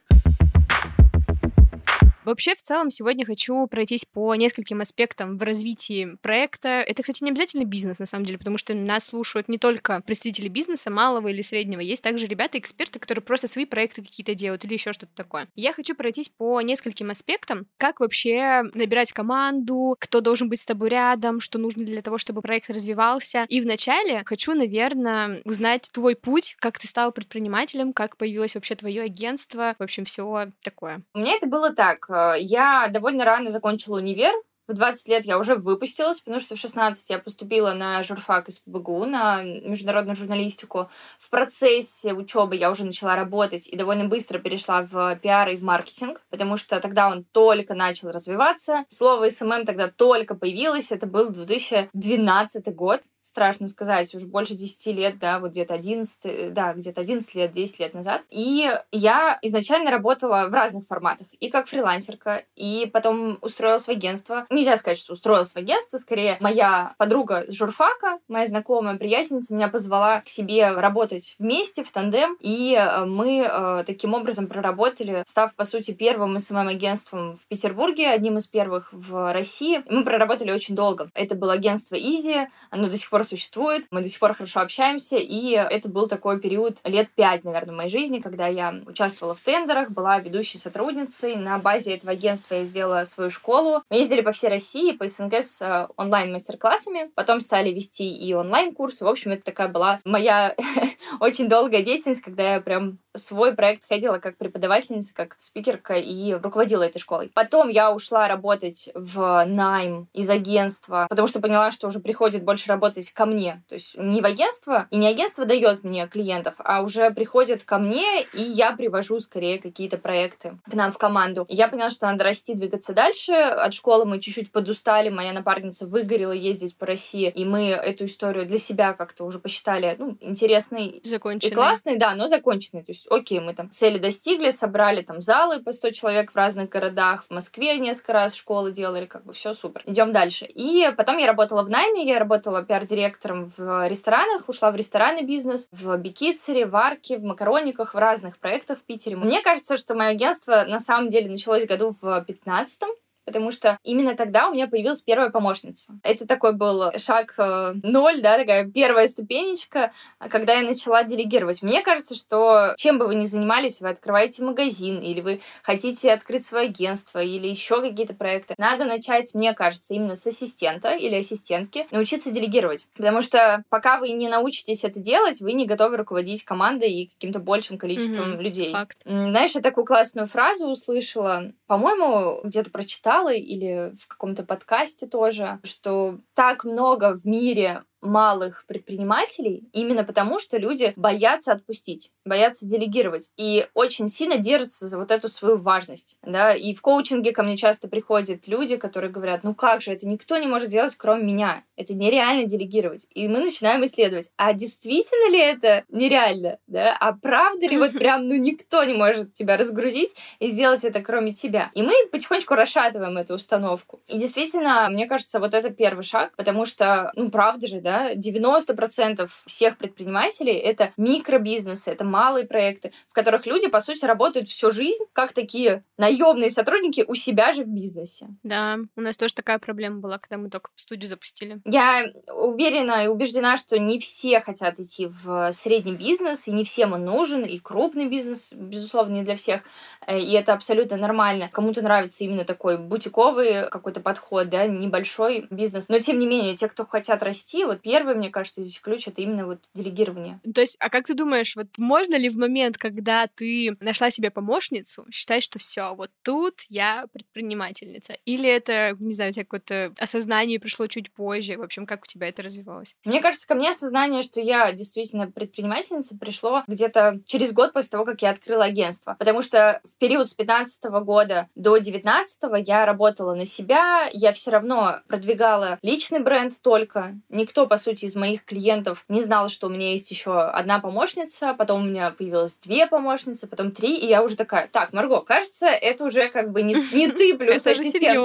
Вообще, 2.24 2.54
в 2.54 2.62
целом, 2.62 2.90
сегодня 2.90 3.26
хочу 3.26 3.66
пройтись 3.66 4.04
по 4.04 4.34
нескольким 4.34 4.80
аспектам 4.80 5.36
в 5.36 5.42
развитии 5.42 6.16
проекта. 6.22 6.68
Это, 6.68 7.02
кстати, 7.02 7.22
не 7.22 7.30
обязательно 7.30 7.64
бизнес, 7.64 7.98
на 7.98 8.06
самом 8.06 8.24
деле, 8.24 8.38
потому 8.38 8.58
что 8.58 8.74
нас 8.74 9.04
слушают 9.04 9.48
не 9.48 9.58
только 9.58 10.00
представители 10.00 10.48
бизнеса, 10.48 10.90
малого 10.90 11.28
или 11.28 11.42
среднего. 11.42 11.80
Есть 11.80 12.02
также 12.02 12.26
ребята-эксперты, 12.26 12.98
которые 12.98 13.22
просто 13.22 13.46
свои 13.46 13.66
проекты 13.66 14.02
какие-то 14.02 14.34
делают 14.34 14.64
или 14.64 14.74
еще 14.74 14.92
что-то 14.92 15.12
такое. 15.14 15.48
Я 15.54 15.72
хочу 15.72 15.94
пройтись 15.94 16.28
по 16.28 16.60
нескольким 16.60 17.10
аспектам. 17.10 17.66
Как 17.76 18.00
вообще 18.00 18.62
набирать 18.74 19.12
команду, 19.12 19.96
кто 19.98 20.20
должен 20.20 20.48
быть 20.48 20.60
с 20.60 20.66
тобой 20.66 20.88
рядом, 20.88 21.40
что 21.40 21.58
нужно 21.58 21.84
для 21.84 22.02
того, 22.02 22.18
чтобы 22.18 22.40
проект 22.40 22.70
развивался. 22.70 23.44
И 23.48 23.60
вначале 23.60 24.22
хочу, 24.24 24.54
наверное, 24.54 25.42
узнать 25.44 25.90
твой 25.92 26.16
путь, 26.16 26.56
как 26.58 26.78
ты 26.78 26.86
стал 26.86 27.12
предпринимателем, 27.12 27.92
как 27.92 28.16
появилось 28.16 28.54
вообще 28.54 28.74
твое 28.74 29.02
агентство, 29.02 29.74
в 29.78 29.82
общем, 29.82 30.04
все 30.04 30.50
такое. 30.62 31.02
У 31.14 31.18
меня 31.18 31.34
это 31.36 31.46
было 31.46 31.70
так. 31.70 32.08
Э, 32.14 32.34
я 32.38 32.88
довольно 32.88 33.24
рано 33.24 33.50
закончила 33.50 33.96
универ, 33.96 34.32
в 34.66 34.72
20 34.72 35.08
лет 35.08 35.26
я 35.26 35.38
уже 35.38 35.56
выпустилась, 35.56 36.20
потому 36.20 36.40
что 36.40 36.54
в 36.54 36.58
16 36.58 37.10
я 37.10 37.18
поступила 37.18 37.72
на 37.74 38.02
журфак 38.02 38.48
СПбГУ, 38.48 39.04
на 39.04 39.42
международную 39.42 40.16
журналистику. 40.16 40.88
В 41.18 41.28
процессе 41.28 42.14
учебы 42.14 42.56
я 42.56 42.70
уже 42.70 42.84
начала 42.84 43.14
работать 43.14 43.66
и 43.68 43.76
довольно 43.76 44.06
быстро 44.06 44.38
перешла 44.38 44.82
в 44.82 45.16
пиар 45.16 45.50
и 45.50 45.56
в 45.56 45.62
маркетинг, 45.62 46.22
потому 46.30 46.56
что 46.56 46.80
тогда 46.80 47.10
он 47.10 47.24
только 47.24 47.74
начал 47.74 48.10
развиваться. 48.10 48.84
Слово 48.88 49.28
SMM 49.28 49.66
тогда 49.66 49.88
только 49.88 50.34
появилось, 50.34 50.92
это 50.92 51.06
был 51.06 51.28
2012 51.28 52.74
год, 52.74 53.02
страшно 53.24 53.66
сказать, 53.68 54.14
уже 54.14 54.26
больше 54.26 54.54
10 54.54 54.86
лет, 54.94 55.18
да, 55.18 55.38
вот 55.38 55.52
где-то 55.52 55.74
11, 55.74 56.52
да, 56.52 56.74
где-то 56.74 57.00
11 57.00 57.34
лет, 57.34 57.52
10 57.52 57.80
лет 57.80 57.94
назад. 57.94 58.22
И 58.28 58.70
я 58.92 59.38
изначально 59.40 59.90
работала 59.90 60.46
в 60.48 60.52
разных 60.52 60.86
форматах, 60.86 61.26
и 61.40 61.48
как 61.48 61.66
фрилансерка, 61.66 62.42
и 62.54 62.88
потом 62.92 63.38
устроилась 63.40 63.86
в 63.86 63.88
агентство, 63.88 64.46
нельзя 64.50 64.76
сказать, 64.76 64.98
что 64.98 65.14
устроилась 65.14 65.52
в 65.52 65.56
агентство, 65.56 65.96
скорее 65.96 66.36
моя 66.40 66.92
подруга 66.98 67.44
с 67.48 67.54
журфака, 67.54 68.18
моя 68.28 68.46
знакомая 68.46 68.96
приятельница 68.96 69.54
меня 69.54 69.68
позвала 69.68 70.20
к 70.20 70.28
себе 70.28 70.70
работать 70.72 71.34
вместе 71.38 71.82
в 71.82 71.90
тандем, 71.90 72.36
и 72.40 72.78
э, 72.78 73.06
мы 73.06 73.48
э, 73.48 73.84
таким 73.86 74.12
образом 74.12 74.48
проработали, 74.48 75.22
став, 75.26 75.54
по 75.54 75.64
сути, 75.64 75.92
первым 75.92 76.38
СММ-агентством 76.38 77.38
в 77.38 77.46
Петербурге, 77.46 78.10
одним 78.10 78.36
из 78.36 78.46
первых 78.46 78.92
в 78.92 79.32
России. 79.32 79.82
Мы 79.88 80.04
проработали 80.04 80.50
очень 80.50 80.74
долго. 80.74 81.08
Это 81.14 81.34
было 81.34 81.54
агентство 81.54 81.96
Изи, 81.96 82.48
оно 82.70 82.88
до 82.88 82.98
сих 82.98 83.13
пор 83.14 83.22
существует, 83.22 83.86
мы 83.92 84.02
до 84.02 84.08
сих 84.08 84.18
пор 84.18 84.34
хорошо 84.34 84.60
общаемся, 84.60 85.16
и 85.16 85.50
это 85.50 85.88
был 85.88 86.08
такой 86.08 86.40
период 86.40 86.80
лет 86.82 87.08
пять, 87.14 87.44
наверное, 87.44 87.72
в 87.72 87.76
моей 87.76 87.88
жизни, 87.88 88.18
когда 88.18 88.48
я 88.48 88.74
участвовала 88.86 89.36
в 89.36 89.40
тендерах, 89.40 89.90
была 89.90 90.18
ведущей 90.18 90.58
сотрудницей. 90.58 91.36
На 91.36 91.58
базе 91.58 91.94
этого 91.94 92.12
агентства 92.12 92.56
я 92.56 92.64
сделала 92.64 93.04
свою 93.04 93.30
школу. 93.30 93.82
Мы 93.88 93.98
ездили 93.98 94.20
по 94.20 94.32
всей 94.32 94.48
России 94.48 94.90
по 94.90 95.06
СНГ 95.06 95.34
с 95.34 95.62
э, 95.62 95.86
онлайн-мастер-классами. 95.96 97.12
Потом 97.14 97.38
стали 97.38 97.70
вести 97.70 98.12
и 98.12 98.34
онлайн-курсы. 98.34 99.04
В 99.04 99.08
общем, 99.08 99.30
это 99.30 99.44
такая 99.44 99.68
была 99.68 100.00
моя 100.04 100.56
очень 101.20 101.48
долгая 101.48 101.82
деятельность, 101.82 102.20
когда 102.20 102.54
я 102.54 102.60
прям 102.60 102.98
свой 103.14 103.54
проект 103.54 103.88
ходила 103.88 104.18
как 104.18 104.36
преподавательница, 104.36 105.14
как 105.14 105.36
спикерка 105.38 105.94
и 105.94 106.34
руководила 106.34 106.82
этой 106.82 106.98
школой. 106.98 107.30
Потом 107.34 107.68
я 107.68 107.92
ушла 107.92 108.28
работать 108.28 108.90
в 108.94 109.44
найм 109.46 110.08
из 110.12 110.28
агентства, 110.28 111.06
потому 111.08 111.28
что 111.28 111.40
поняла, 111.40 111.70
что 111.70 111.86
уже 111.86 112.00
приходит 112.00 112.44
больше 112.44 112.68
работать 112.68 113.10
ко 113.10 113.26
мне. 113.26 113.62
То 113.68 113.74
есть 113.74 113.96
не 113.96 114.20
в 114.20 114.24
агентство, 114.24 114.86
и 114.90 114.96
не 114.96 115.08
агентство 115.08 115.44
дает 115.44 115.84
мне 115.84 116.06
клиентов, 116.08 116.54
а 116.58 116.82
уже 116.82 117.10
приходят 117.10 117.62
ко 117.62 117.78
мне, 117.78 118.22
и 118.34 118.42
я 118.42 118.72
привожу 118.72 119.20
скорее 119.20 119.58
какие-то 119.58 119.98
проекты 119.98 120.58
к 120.68 120.74
нам 120.74 120.92
в 120.92 120.98
команду. 120.98 121.46
Я 121.48 121.68
поняла, 121.68 121.90
что 121.90 122.06
надо 122.06 122.24
расти, 122.24 122.54
двигаться 122.54 122.92
дальше. 122.92 123.32
От 123.32 123.74
школы 123.74 124.04
мы 124.04 124.20
чуть-чуть 124.20 124.50
подустали, 124.52 125.08
моя 125.08 125.32
напарница 125.32 125.86
выгорела 125.86 126.32
ездить 126.32 126.76
по 126.76 126.86
России, 126.86 127.32
и 127.34 127.44
мы 127.44 127.68
эту 127.68 128.06
историю 128.06 128.46
для 128.46 128.58
себя 128.58 128.92
как-то 128.92 129.24
уже 129.24 129.38
посчитали, 129.38 129.94
ну, 129.98 130.16
интересной 130.20 130.86
и 130.88 131.50
классной, 131.50 131.96
да, 131.96 132.14
но 132.14 132.26
законченной. 132.26 132.82
То 132.82 132.90
есть 132.90 133.03
есть, 133.04 133.10
окей, 133.10 133.40
мы 133.40 133.54
там 133.54 133.70
цели 133.70 133.98
достигли, 133.98 134.50
собрали 134.50 135.02
там 135.02 135.20
залы 135.20 135.60
по 135.60 135.72
100 135.72 135.90
человек 135.90 136.32
в 136.32 136.36
разных 136.36 136.68
городах, 136.68 137.24
в 137.24 137.30
Москве 137.30 137.78
несколько 137.78 138.12
раз 138.12 138.34
школы 138.34 138.72
делали, 138.72 139.06
как 139.06 139.24
бы 139.24 139.32
все 139.32 139.52
супер. 139.52 139.82
Идем 139.86 140.12
дальше. 140.12 140.46
И 140.46 140.90
потом 140.96 141.18
я 141.18 141.26
работала 141.26 141.62
в 141.62 141.70
найме, 141.70 142.04
я 142.04 142.18
работала 142.18 142.62
пиар-директором 142.62 143.52
в 143.56 143.88
ресторанах, 143.88 144.48
ушла 144.48 144.70
в 144.70 144.76
ресторанный 144.76 145.22
бизнес, 145.22 145.68
в 145.72 145.96
Бикицере, 145.96 146.66
в 146.66 146.76
Арке, 146.76 147.18
в 147.18 147.24
Макарониках, 147.24 147.94
в 147.94 147.98
разных 147.98 148.38
проектах 148.38 148.78
в 148.78 148.82
Питере. 148.82 149.16
Мне 149.16 149.42
кажется, 149.42 149.76
что 149.76 149.94
мое 149.94 150.10
агентство 150.10 150.64
на 150.66 150.78
самом 150.78 151.08
деле 151.08 151.30
началось 151.30 151.66
году 151.66 151.90
в 152.00 152.24
15 152.24 152.82
потому 153.24 153.50
что 153.50 153.78
именно 153.82 154.14
тогда 154.14 154.48
у 154.48 154.52
меня 154.52 154.66
появилась 154.66 155.02
первая 155.02 155.30
помощница. 155.30 155.92
Это 156.02 156.26
такой 156.26 156.52
был 156.52 156.92
шаг 156.96 157.34
э, 157.38 157.74
ноль, 157.82 158.20
да, 158.20 158.38
такая 158.38 158.70
первая 158.70 159.06
ступенечка, 159.06 159.92
когда 160.18 160.54
я 160.54 160.62
начала 160.62 161.02
делегировать. 161.04 161.62
Мне 161.62 161.82
кажется, 161.82 162.14
что 162.14 162.74
чем 162.76 162.98
бы 162.98 163.06
вы 163.06 163.14
ни 163.14 163.24
занимались, 163.24 163.80
вы 163.80 163.88
открываете 163.88 164.42
магазин, 164.42 165.00
или 165.00 165.20
вы 165.20 165.40
хотите 165.62 166.12
открыть 166.12 166.44
свое 166.44 166.66
агентство, 166.66 167.22
или 167.22 167.48
еще 167.48 167.80
какие-то 167.80 168.14
проекты, 168.14 168.54
надо 168.58 168.84
начать, 168.84 169.34
мне 169.34 169.54
кажется, 169.54 169.94
именно 169.94 170.14
с 170.14 170.26
ассистента 170.26 170.92
или 170.92 171.14
ассистентки, 171.14 171.86
научиться 171.90 172.30
делегировать. 172.30 172.86
Потому 172.96 173.22
что 173.22 173.64
пока 173.68 173.98
вы 173.98 174.10
не 174.10 174.28
научитесь 174.28 174.84
это 174.84 175.00
делать, 175.00 175.40
вы 175.40 175.52
не 175.52 175.66
готовы 175.66 175.96
руководить 175.96 176.44
командой 176.44 176.92
и 176.92 177.06
каким-то 177.06 177.38
большим 177.38 177.78
количеством 177.78 178.34
mm-hmm. 178.34 178.42
людей. 178.42 178.72
Факт. 178.72 178.98
Знаешь, 179.04 179.52
я 179.52 179.60
такую 179.60 179.84
классную 179.84 180.26
фразу 180.26 180.66
услышала, 180.66 181.52
по-моему, 181.66 182.40
где-то 182.44 182.70
прочитала, 182.70 183.13
читала 183.14 183.32
или 183.32 183.92
в 183.96 184.08
каком-то 184.08 184.42
подкасте 184.44 185.06
тоже, 185.06 185.60
что 185.62 186.18
так 186.34 186.64
много 186.64 187.16
в 187.16 187.24
мире 187.24 187.84
малых 188.04 188.64
предпринимателей 188.66 189.64
именно 189.72 190.04
потому, 190.04 190.38
что 190.38 190.58
люди 190.58 190.92
боятся 190.96 191.52
отпустить, 191.52 192.10
боятся 192.24 192.66
делегировать 192.66 193.30
и 193.36 193.66
очень 193.74 194.08
сильно 194.08 194.38
держатся 194.38 194.86
за 194.86 194.98
вот 194.98 195.10
эту 195.10 195.28
свою 195.28 195.56
важность. 195.56 196.18
Да? 196.22 196.54
И 196.54 196.74
в 196.74 196.82
коучинге 196.82 197.32
ко 197.32 197.42
мне 197.42 197.56
часто 197.56 197.88
приходят 197.88 198.46
люди, 198.46 198.76
которые 198.76 199.10
говорят, 199.10 199.44
ну 199.44 199.54
как 199.54 199.80
же, 199.80 199.92
это 199.92 200.06
никто 200.06 200.36
не 200.36 200.46
может 200.46 200.68
делать, 200.68 200.94
кроме 200.96 201.24
меня. 201.24 201.64
Это 201.76 201.94
нереально 201.94 202.44
делегировать. 202.44 203.06
И 203.14 203.26
мы 203.28 203.40
начинаем 203.40 203.84
исследовать, 203.84 204.30
а 204.36 204.52
действительно 204.52 205.30
ли 205.30 205.38
это 205.38 205.84
нереально? 205.88 206.58
Да? 206.66 206.96
А 206.98 207.12
правда 207.12 207.66
ли 207.66 207.76
вот 207.76 207.92
прям, 207.92 208.28
ну 208.28 208.34
никто 208.34 208.84
не 208.84 208.94
может 208.94 209.32
тебя 209.32 209.56
разгрузить 209.56 210.14
и 210.38 210.48
сделать 210.48 210.84
это, 210.84 211.00
кроме 211.00 211.32
тебя? 211.32 211.70
И 211.74 211.82
мы 211.82 211.92
потихонечку 212.12 212.54
расшатываем 212.54 213.16
эту 213.16 213.34
установку. 213.34 214.00
И 214.08 214.18
действительно, 214.18 214.88
мне 214.90 215.06
кажется, 215.06 215.40
вот 215.40 215.54
это 215.54 215.70
первый 215.70 216.02
шаг, 216.02 216.32
потому 216.36 216.64
что, 216.64 217.12
ну 217.16 217.30
правда 217.30 217.66
же, 217.66 217.80
да, 217.80 217.93
90% 218.14 219.28
всех 219.46 219.78
предпринимателей— 219.78 220.52
это 220.52 220.92
микробизнесы, 220.96 221.90
это 221.90 222.04
малые 222.04 222.46
проекты, 222.46 222.92
в 223.08 223.12
которых 223.12 223.46
люди, 223.46 223.68
по 223.68 223.80
сути, 223.80 224.04
работают 224.04 224.48
всю 224.48 224.70
жизнь 224.70 225.04
как 225.12 225.32
такие 225.32 225.84
наемные 225.98 226.50
сотрудники 226.50 227.04
у 227.06 227.14
себя 227.14 227.52
же 227.52 227.64
в 227.64 227.68
бизнесе. 227.68 228.28
Да, 228.42 228.78
у 228.96 229.00
нас 229.00 229.16
тоже 229.16 229.34
такая 229.34 229.58
проблема 229.58 230.00
была, 230.00 230.18
когда 230.18 230.36
мы 230.36 230.50
только 230.50 230.70
студию 230.76 231.08
запустили. 231.08 231.60
Я 231.64 232.06
уверена 232.34 233.04
и 233.04 233.08
убеждена, 233.08 233.56
что 233.56 233.78
не 233.78 233.98
все 233.98 234.40
хотят 234.40 234.78
идти 234.78 235.06
в 235.06 235.52
средний 235.52 235.94
бизнес, 235.94 236.48
и 236.48 236.52
не 236.52 236.64
всем 236.64 236.92
он 236.92 237.04
нужен, 237.04 237.42
и 237.42 237.58
крупный 237.58 238.06
бизнес, 238.06 238.52
безусловно, 238.52 239.14
не 239.14 239.22
для 239.22 239.36
всех, 239.36 239.62
э, 240.06 240.18
и 240.18 240.32
это 240.32 240.52
абсолютно 240.52 240.96
нормально. 240.96 241.48
Кому-то 241.52 241.82
нравится 241.82 242.24
именно 242.24 242.44
такой 242.44 242.78
бутиковый 242.78 243.68
какой-то 243.70 244.00
подход, 244.00 244.48
да, 244.48 244.66
небольшой 244.66 245.46
бизнес. 245.50 245.88
Но, 245.88 245.98
тем 245.98 246.18
не 246.18 246.26
менее, 246.26 246.56
те, 246.56 246.68
кто 246.68 246.84
хотят 246.86 247.22
расти, 247.22 247.64
вот 247.64 247.73
первый, 247.76 248.14
мне 248.14 248.30
кажется, 248.30 248.62
здесь 248.62 248.80
ключ— 248.80 249.08
это 249.08 249.22
именно 249.22 249.46
вот 249.46 249.58
делегирование. 249.74 250.40
То 250.54 250.60
есть, 250.60 250.76
а 250.78 250.90
как 250.90 251.06
ты 251.06 251.14
думаешь, 251.14 251.56
вот 251.56 251.68
можно 251.78 252.16
ли 252.16 252.28
в 252.28 252.36
момент, 252.36 252.78
когда 252.78 253.26
ты 253.26 253.76
нашла 253.80 254.10
себе 254.10 254.30
помощницу, 254.30 255.06
считать, 255.10 255.42
что 255.42 255.58
все, 255.58 255.94
вот 255.94 256.10
тут 256.22 256.62
я 256.68 257.06
предпринимательница? 257.12 258.14
Или 258.24 258.48
это, 258.48 258.96
не 258.98 259.14
знаю, 259.14 259.30
у 259.30 259.32
тебя 259.32 259.44
какое-то 259.44 259.92
осознание 259.98 260.60
пришло 260.60 260.86
чуть 260.86 261.12
позже? 261.12 261.56
В 261.56 261.62
общем, 261.62 261.86
как 261.86 262.04
у 262.04 262.06
тебя 262.06 262.28
это 262.28 262.42
развивалось? 262.42 262.94
Мне 263.04 263.20
кажется, 263.20 263.46
ко 263.46 263.54
мне 263.54 263.70
осознание, 263.70 264.22
что 264.22 264.40
я 264.40 264.72
действительно 264.72 265.30
предпринимательница, 265.30 266.16
пришло 266.16 266.62
где-то 266.66 267.20
через 267.26 267.52
год 267.52 267.72
после 267.72 267.90
того, 267.90 268.04
как 268.04 268.22
я 268.22 268.30
открыла 268.30 268.64
агентство. 268.64 269.16
Потому 269.18 269.42
что 269.42 269.80
в 269.84 269.96
период 269.98 270.28
с 270.28 270.34
15 270.34 270.84
года 271.02 271.48
до 271.54 271.76
19 271.76 272.42
я 272.66 272.86
работала 272.86 273.34
на 273.34 273.44
себя, 273.44 274.08
я 274.12 274.32
все 274.32 274.50
равно 274.50 275.00
продвигала 275.08 275.78
личный 275.82 276.20
бренд 276.20 276.52
только. 276.62 277.14
Никто, 277.28 277.63
по 277.66 277.76
сути, 277.76 278.04
из 278.04 278.14
моих 278.14 278.44
клиентов 278.44 279.04
не 279.08 279.20
знал, 279.20 279.48
что 279.48 279.66
у 279.66 279.70
меня 279.70 279.92
есть 279.92 280.10
еще 280.10 280.40
одна 280.40 280.78
помощница, 280.78 281.54
потом 281.54 281.82
у 281.82 281.84
меня 281.84 282.10
появилось 282.10 282.56
две 282.58 282.86
помощницы, 282.86 283.46
потом 283.46 283.70
три, 283.70 283.96
и 283.96 284.06
я 284.06 284.22
уже 284.22 284.36
такая, 284.36 284.68
так, 284.68 284.92
Марго, 284.92 285.20
кажется, 285.20 285.66
это 285.66 286.04
уже 286.04 286.28
как 286.28 286.52
бы 286.52 286.62
не, 286.62 286.74
не 286.92 287.08
ты 287.10 287.36
плюс 287.36 287.66
ассистентка. 287.66 288.20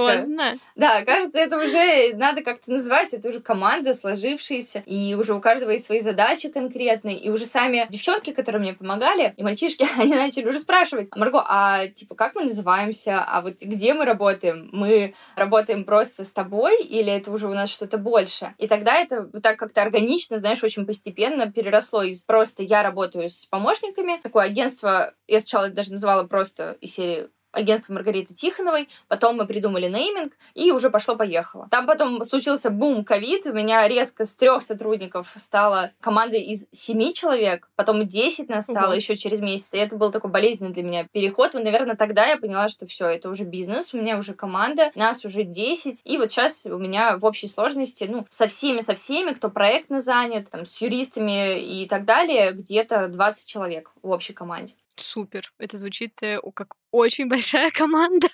Да, 0.76 1.04
кажется, 1.04 1.40
это 1.40 1.58
уже 1.58 2.14
надо 2.16 2.42
как-то 2.42 2.72
назвать, 2.72 3.14
это 3.14 3.30
уже 3.30 3.40
команда 3.40 3.94
сложившаяся, 3.94 4.84
и 4.86 5.16
уже 5.20 5.34
у 5.34 5.42
каждого 5.42 5.72
есть 5.72 5.86
свои 5.86 6.00
задачи 6.00 6.50
конкретные, 6.50 7.18
и 7.18 7.30
уже 7.30 7.46
сами 7.46 7.88
девчонки, 7.90 8.32
которые 8.32 8.62
мне 8.62 8.74
помогали, 8.74 9.34
и 9.38 9.44
мальчишки, 9.44 9.88
они 9.98 10.16
начали 10.16 10.48
уже 10.48 10.60
спрашивать, 10.60 11.16
Марго, 11.16 11.44
а 11.46 11.88
типа 11.88 12.16
как 12.16 12.36
мы 12.36 12.44
называемся, 12.44 13.24
а 13.24 13.42
вот 13.42 13.62
где 13.62 13.94
мы 13.94 14.06
работаем? 14.06 14.70
Мы 14.72 15.14
работаем 15.36 15.84
просто 15.84 16.24
с 16.24 16.32
тобой, 16.32 16.82
или 16.84 17.12
это 17.12 17.32
уже 17.32 17.48
у 17.48 17.54
нас 17.54 17.70
что-то 17.70 17.98
больше? 17.98 18.54
И 18.58 18.68
тогда 18.68 18.98
это 18.98 19.29
так 19.42 19.58
как-то 19.58 19.82
органично, 19.82 20.38
знаешь, 20.38 20.64
очень 20.64 20.86
постепенно 20.86 21.52
переросло 21.52 22.04
из 22.04 22.24
просто 22.24 22.64
я 22.64 22.84
работаю 22.84 23.30
с 23.30 23.46
помощниками, 23.46 24.20
такое 24.22 24.46
агентство, 24.46 25.14
я 25.28 25.40
сначала 25.40 25.70
даже 25.70 25.92
называла 25.92 26.24
просто 26.24 26.78
из 26.82 26.94
серии 26.94 27.30
агентство 27.52 27.94
Маргариты 27.94 28.34
Тихоновой, 28.34 28.90
потом 29.08 29.38
мы 29.38 29.46
придумали 29.46 29.88
нейминг, 29.88 30.34
и 30.54 30.72
уже 30.72 30.90
пошло-поехало. 30.90 31.68
Там 31.72 31.86
потом 31.88 32.24
случился 32.24 32.70
бум 32.70 33.04
ковид, 33.04 33.46
у 33.46 33.54
меня 33.54 33.88
резко 33.88 34.26
с 34.26 34.36
трех 34.36 34.62
сотрудников 34.64 35.34
стала 35.36 35.92
команда 36.00 36.38
из 36.38 36.68
семи 36.72 37.14
человек, 37.14 37.70
потом 37.76 38.08
десять 38.08 38.50
нас 38.50 38.66
стало 38.66 38.90
угу. 38.90 38.96
еще 38.96 39.16
через 39.16 39.40
месяц, 39.42 39.74
и 39.74 39.78
это 39.78 39.96
был 39.96 40.12
такой 40.12 40.30
болезненный 40.30 40.74
для 40.74 40.84
меня 40.84 41.08
переход. 41.12 41.54
Вот, 41.54 41.64
наверное, 41.64 41.96
тогда 41.96 42.28
я 42.28 42.38
поняла, 42.38 42.70
что 42.70 42.86
все, 42.86 43.08
это 43.08 43.30
уже 43.30 43.44
бизнес, 43.44 43.94
у 43.94 43.98
меня 43.98 44.18
уже 44.18 44.34
команда, 44.34 44.92
нас 44.96 45.26
уже 45.26 45.44
10, 45.44 46.02
и 46.06 46.18
вот 46.18 46.32
сейчас 46.32 46.66
у 46.66 46.78
меня 46.78 47.18
в 47.18 47.26
общей 47.26 47.48
сложности, 47.48 48.06
ну, 48.10 48.26
со 48.30 48.48
всеми, 48.48 48.80
со 48.80 48.94
всеми, 48.94 49.34
кто 49.34 49.50
проектно 49.50 50.00
занят, 50.00 50.50
там, 50.50 50.66
с 50.66 50.82
юристами 50.82 51.60
и 51.60 51.88
так 51.88 52.06
далее, 52.06 52.52
где-то 52.52 53.08
20 53.08 53.48
человек 53.48 53.92
в 54.02 54.10
общей 54.10 54.34
команде. 54.34 54.76
Супер. 55.00 55.54
Это 55.58 55.78
звучит 55.78 56.22
э, 56.24 56.40
как 56.54 56.76
очень 56.92 57.28
большая 57.30 57.72
команда. 57.72 58.28